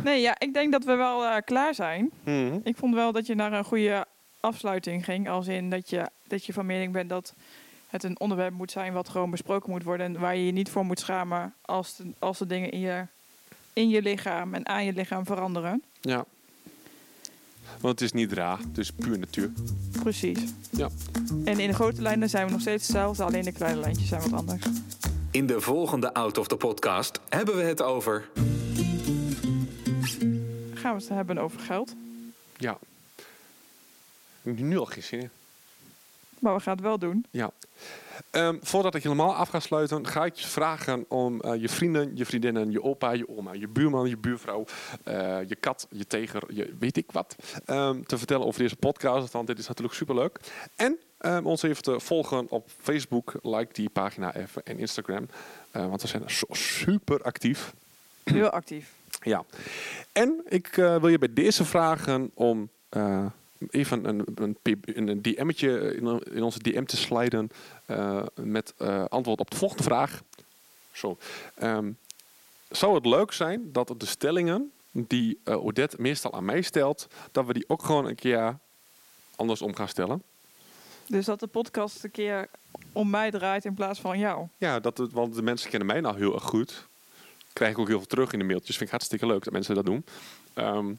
Nee, 0.04 0.22
ja, 0.22 0.39
ik 0.39 0.54
denk 0.54 0.72
dat 0.72 0.84
we 0.84 0.96
wel 0.96 1.26
eh, 1.26 1.38
klaar 1.46 1.74
zijn. 1.76 2.12
Mhm. 2.24 2.60
Ik 2.64 2.78
vond 2.78 2.93
wel 2.93 3.12
dat 3.12 3.26
je 3.26 3.36
naar 3.36 3.54
een 3.54 3.64
goede 3.64 4.06
afsluiting 4.39 5.06
ging. 5.06 5.30
Als 5.30 5.48
in 5.48 5.70
dat 5.70 5.89
je, 5.89 6.10
dat 6.28 6.46
je 6.46 6.54
van 6.54 6.66
mening 6.66 6.93
bent 6.93 7.10
dat 7.10 7.34
het 7.88 8.04
een 8.04 8.20
onderwerp 8.20 8.54
moet 8.54 8.72
zijn 8.72 8.93
wat 8.93 9.10
gewoon 9.10 9.32
besproken 9.32 9.72
moet 9.72 9.84
worden. 9.84 10.06
En 10.16 10.20
waar 10.22 10.36
je 10.36 10.46
je 10.46 10.52
niet 10.52 10.70
voor 10.70 10.86
moet 10.86 11.00
schamen 11.00 11.54
als 11.62 11.96
de, 11.96 12.14
als 12.20 12.38
de 12.38 12.46
dingen 12.46 12.72
in 12.72 12.80
je, 12.80 13.08
in 13.76 13.89
je 13.89 14.01
lichaam 14.01 14.53
en 14.53 14.67
aan 14.67 14.86
je 14.86 14.93
lichaam 14.93 15.26
veranderen. 15.26 15.84
Ja. 16.01 16.26
Want 17.80 17.99
het 17.99 18.01
is 18.01 18.11
niet 18.11 18.34
raar, 18.34 18.59
het 18.59 18.78
is 18.78 18.91
puur 18.91 19.19
natuur. 19.19 19.51
Precies. 20.03 20.39
Ja. 20.69 20.89
En 21.45 21.59
in 21.59 21.67
de 21.67 21.73
grote 21.73 22.01
lijnen 22.01 22.30
zijn 22.30 22.45
we 22.45 22.51
nog 22.51 22.61
steeds 22.61 22.88
hetzelfde, 22.88 23.23
alleen 23.23 23.43
de 23.43 23.51
kleine 23.51 23.80
lijntjes 23.80 24.07
zijn 24.07 24.21
wat 24.21 24.34
anders. 24.34 24.65
In 25.32 25.47
de 25.47 25.61
volgende 25.61 26.13
Out 26.13 26.38
of 26.38 26.47
the 26.47 26.55
Podcast 26.55 27.19
hebben 27.30 27.55
we 27.55 27.63
het 27.63 27.82
over 27.82 28.30
Gaan 30.73 30.95
we 30.95 31.01
het 31.01 31.09
hebben 31.09 31.38
over 31.38 31.59
geld. 31.59 31.95
Ja. 32.57 32.78
Ik 34.41 34.57
heb 34.57 34.59
nu 34.59 34.78
al 34.78 34.86
geen 34.86 35.03
zin 35.03 35.19
in. 35.19 35.30
Maar 36.40 36.56
we 36.56 36.62
gaan 36.62 36.74
het 36.74 36.84
wel 36.84 37.00
doen. 37.00 37.26
Ja. 37.32 37.52
Ehm, 38.32 38.58
voordat 38.62 38.96
ik 38.96 39.04
helemaal 39.04 39.36
af 39.36 39.50
ga 39.50 39.60
sluiten, 39.60 40.08
ga 40.08 40.26
ik 40.26 40.36
je 40.36 40.48
vragen 40.48 41.06
om 41.08 41.42
eh, 41.42 41.62
je 41.62 41.70
vrienden, 41.70 42.18
je 42.18 42.26
vriendinnen, 42.26 42.72
je 42.72 42.84
opa, 42.84 43.12
je 43.12 43.30
oma, 43.30 43.54
je 43.54 43.68
buurman, 43.68 44.10
je 44.10 44.18
buurvrouw, 44.18 44.66
eh, 45.04 45.38
je 45.48 45.56
kat, 45.56 45.88
je 45.90 46.08
teger, 46.08 46.44
je 46.48 46.76
weet 46.80 46.98
ik 46.98 47.12
wat, 47.12 47.36
ehm, 47.66 48.02
te 48.04 48.18
vertellen 48.18 48.46
over 48.46 48.62
deze 48.62 48.76
podcast. 48.76 49.32
Want 49.32 49.48
dit 49.48 49.60
is 49.60 49.68
natuurlijk 49.68 49.96
superleuk. 49.96 50.40
En 50.76 51.00
ehm, 51.18 51.46
ons 51.46 51.64
even 51.64 51.84
te 51.84 52.00
volgen 52.00 52.50
op 52.50 52.70
Facebook. 52.82 53.34
Like 53.42 53.74
die 53.74 53.90
pagina 53.90 54.36
even 54.36 54.64
en 54.64 54.78
Instagram. 54.78 55.28
Eh, 55.72 55.88
want 55.88 56.02
we 56.02 56.08
zijn 56.08 56.30
zo 56.30 56.46
super 56.50 57.22
actief. 57.22 57.74
Heel 58.24 58.50
actief. 58.50 58.94
Ja. 59.22 59.44
En 60.12 60.42
ik 60.46 60.68
wil 60.76 61.08
je 61.08 61.18
bij 61.18 61.34
deze 61.34 61.66
vragen 61.66 62.32
om 62.34 62.70
even 63.70 64.06
een, 64.06 64.24
een, 64.36 64.53
P- 64.62 64.97
een 64.97 65.22
DM'tje 65.22 65.95
in, 65.95 66.22
in 66.34 66.43
onze 66.43 66.60
DM 66.60 66.84
te 66.84 66.97
sliden 66.97 67.49
eh, 67.86 68.24
met 68.36 68.74
eh, 68.78 69.06
antwoord 69.06 69.39
op 69.39 69.51
de 69.51 69.58
volgende 69.58 69.84
vraag. 69.84 70.22
Zo. 70.91 71.18
Ehm, 71.56 71.91
zou 72.70 72.95
het 72.95 73.06
leuk 73.06 73.32
zijn 73.32 73.72
dat 73.72 73.93
de 73.97 74.06
stellingen 74.06 74.72
die 74.91 75.39
eh, 75.43 75.66
Odette 75.66 75.95
meestal 75.99 76.34
aan 76.34 76.45
mij 76.45 76.62
stelt, 76.62 77.08
dat 77.32 77.45
we 77.45 77.53
die 77.53 77.66
ook 77.68 77.84
gewoon 77.84 78.06
een 78.06 78.16
keer 78.16 78.58
andersom 79.36 79.76
gaan 79.76 79.88
stellen? 79.88 80.24
Dus 81.08 81.26
dat 81.26 81.39
de 81.39 81.47
podcast 81.47 82.03
een 82.03 82.12
keer 82.12 82.47
om 82.91 83.10
mij 83.10 83.32
draait 83.32 83.66
in 83.66 83.74
plaats 83.74 83.99
van 83.99 84.20
jou. 84.20 84.47
Ja, 84.58 84.80
dat 84.80 84.97
het, 84.97 85.12
want 85.12 85.36
de 85.36 85.41
mensen 85.41 85.70
kennen 85.70 85.88
mij 85.88 86.01
nou 86.01 86.18
heel 86.18 86.34
erg 86.34 86.43
goed. 86.43 86.88
Krijg 87.53 87.72
ik 87.72 87.80
ook 87.80 87.88
heel 87.88 87.97
veel 87.97 88.08
terug 88.08 88.32
in 88.34 88.39
de 88.39 88.45
mailtjes. 88.45 88.78
Vind 88.78 88.89
ik 88.89 88.95
hartstikke 88.95 89.26
leuk 89.26 89.43
dat 89.43 89.53
mensen 89.53 89.76
dat 89.76 89.86
doen. 89.86 90.06
Ehm, 90.53 90.93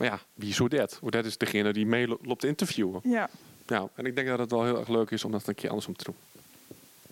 maar 0.00 0.08
ja, 0.08 0.20
wie 0.34 0.48
is 0.48 0.60
Odette? 0.60 0.96
Odette 1.00 1.28
is 1.28 1.38
degene 1.38 1.72
die 1.72 1.86
mee 1.86 2.08
lo- 2.08 2.18
loopt 2.22 2.40
te 2.40 2.46
interviewen. 2.46 3.00
Ja. 3.04 3.28
Ja, 3.66 3.88
en 3.94 4.06
ik 4.06 4.14
denk 4.14 4.28
dat 4.28 4.38
het 4.38 4.50
wel 4.50 4.64
heel 4.64 4.78
erg 4.78 4.88
leuk 4.88 5.10
is 5.10 5.24
om 5.24 5.32
dat 5.32 5.46
een 5.46 5.54
keer 5.54 5.68
andersom 5.68 5.96
te 5.96 6.04
doen. 6.04 6.16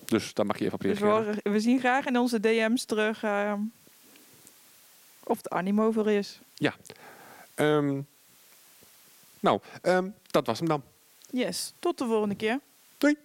Dus 0.05 0.35
daar 0.35 0.47
mag 0.47 0.59
je 0.59 0.65
even 0.65 0.75
op 0.75 0.81
Dus 0.83 0.99
we, 1.43 1.61
zien 1.61 1.79
graag 1.79 2.07
in 2.07 2.19
onze 2.19 2.41
DM's 2.41 2.85
terug 2.85 3.23
eh, 3.23 3.53
of 5.25 5.43
de 5.43 5.51
animo 5.51 5.91
voor 5.91 6.11
is. 6.11 6.41
Ehm, 7.55 8.01
nou, 9.41 9.61
ehm, 9.83 10.09
dat 10.27 10.47
was 10.47 10.59
hem 10.59 10.69
dan. 10.69 10.83
Yes, 11.31 11.73
tot 11.79 11.99
de 11.99 12.05
volgende 12.07 12.35
keer. 12.35 12.61
Doei! 12.99 13.17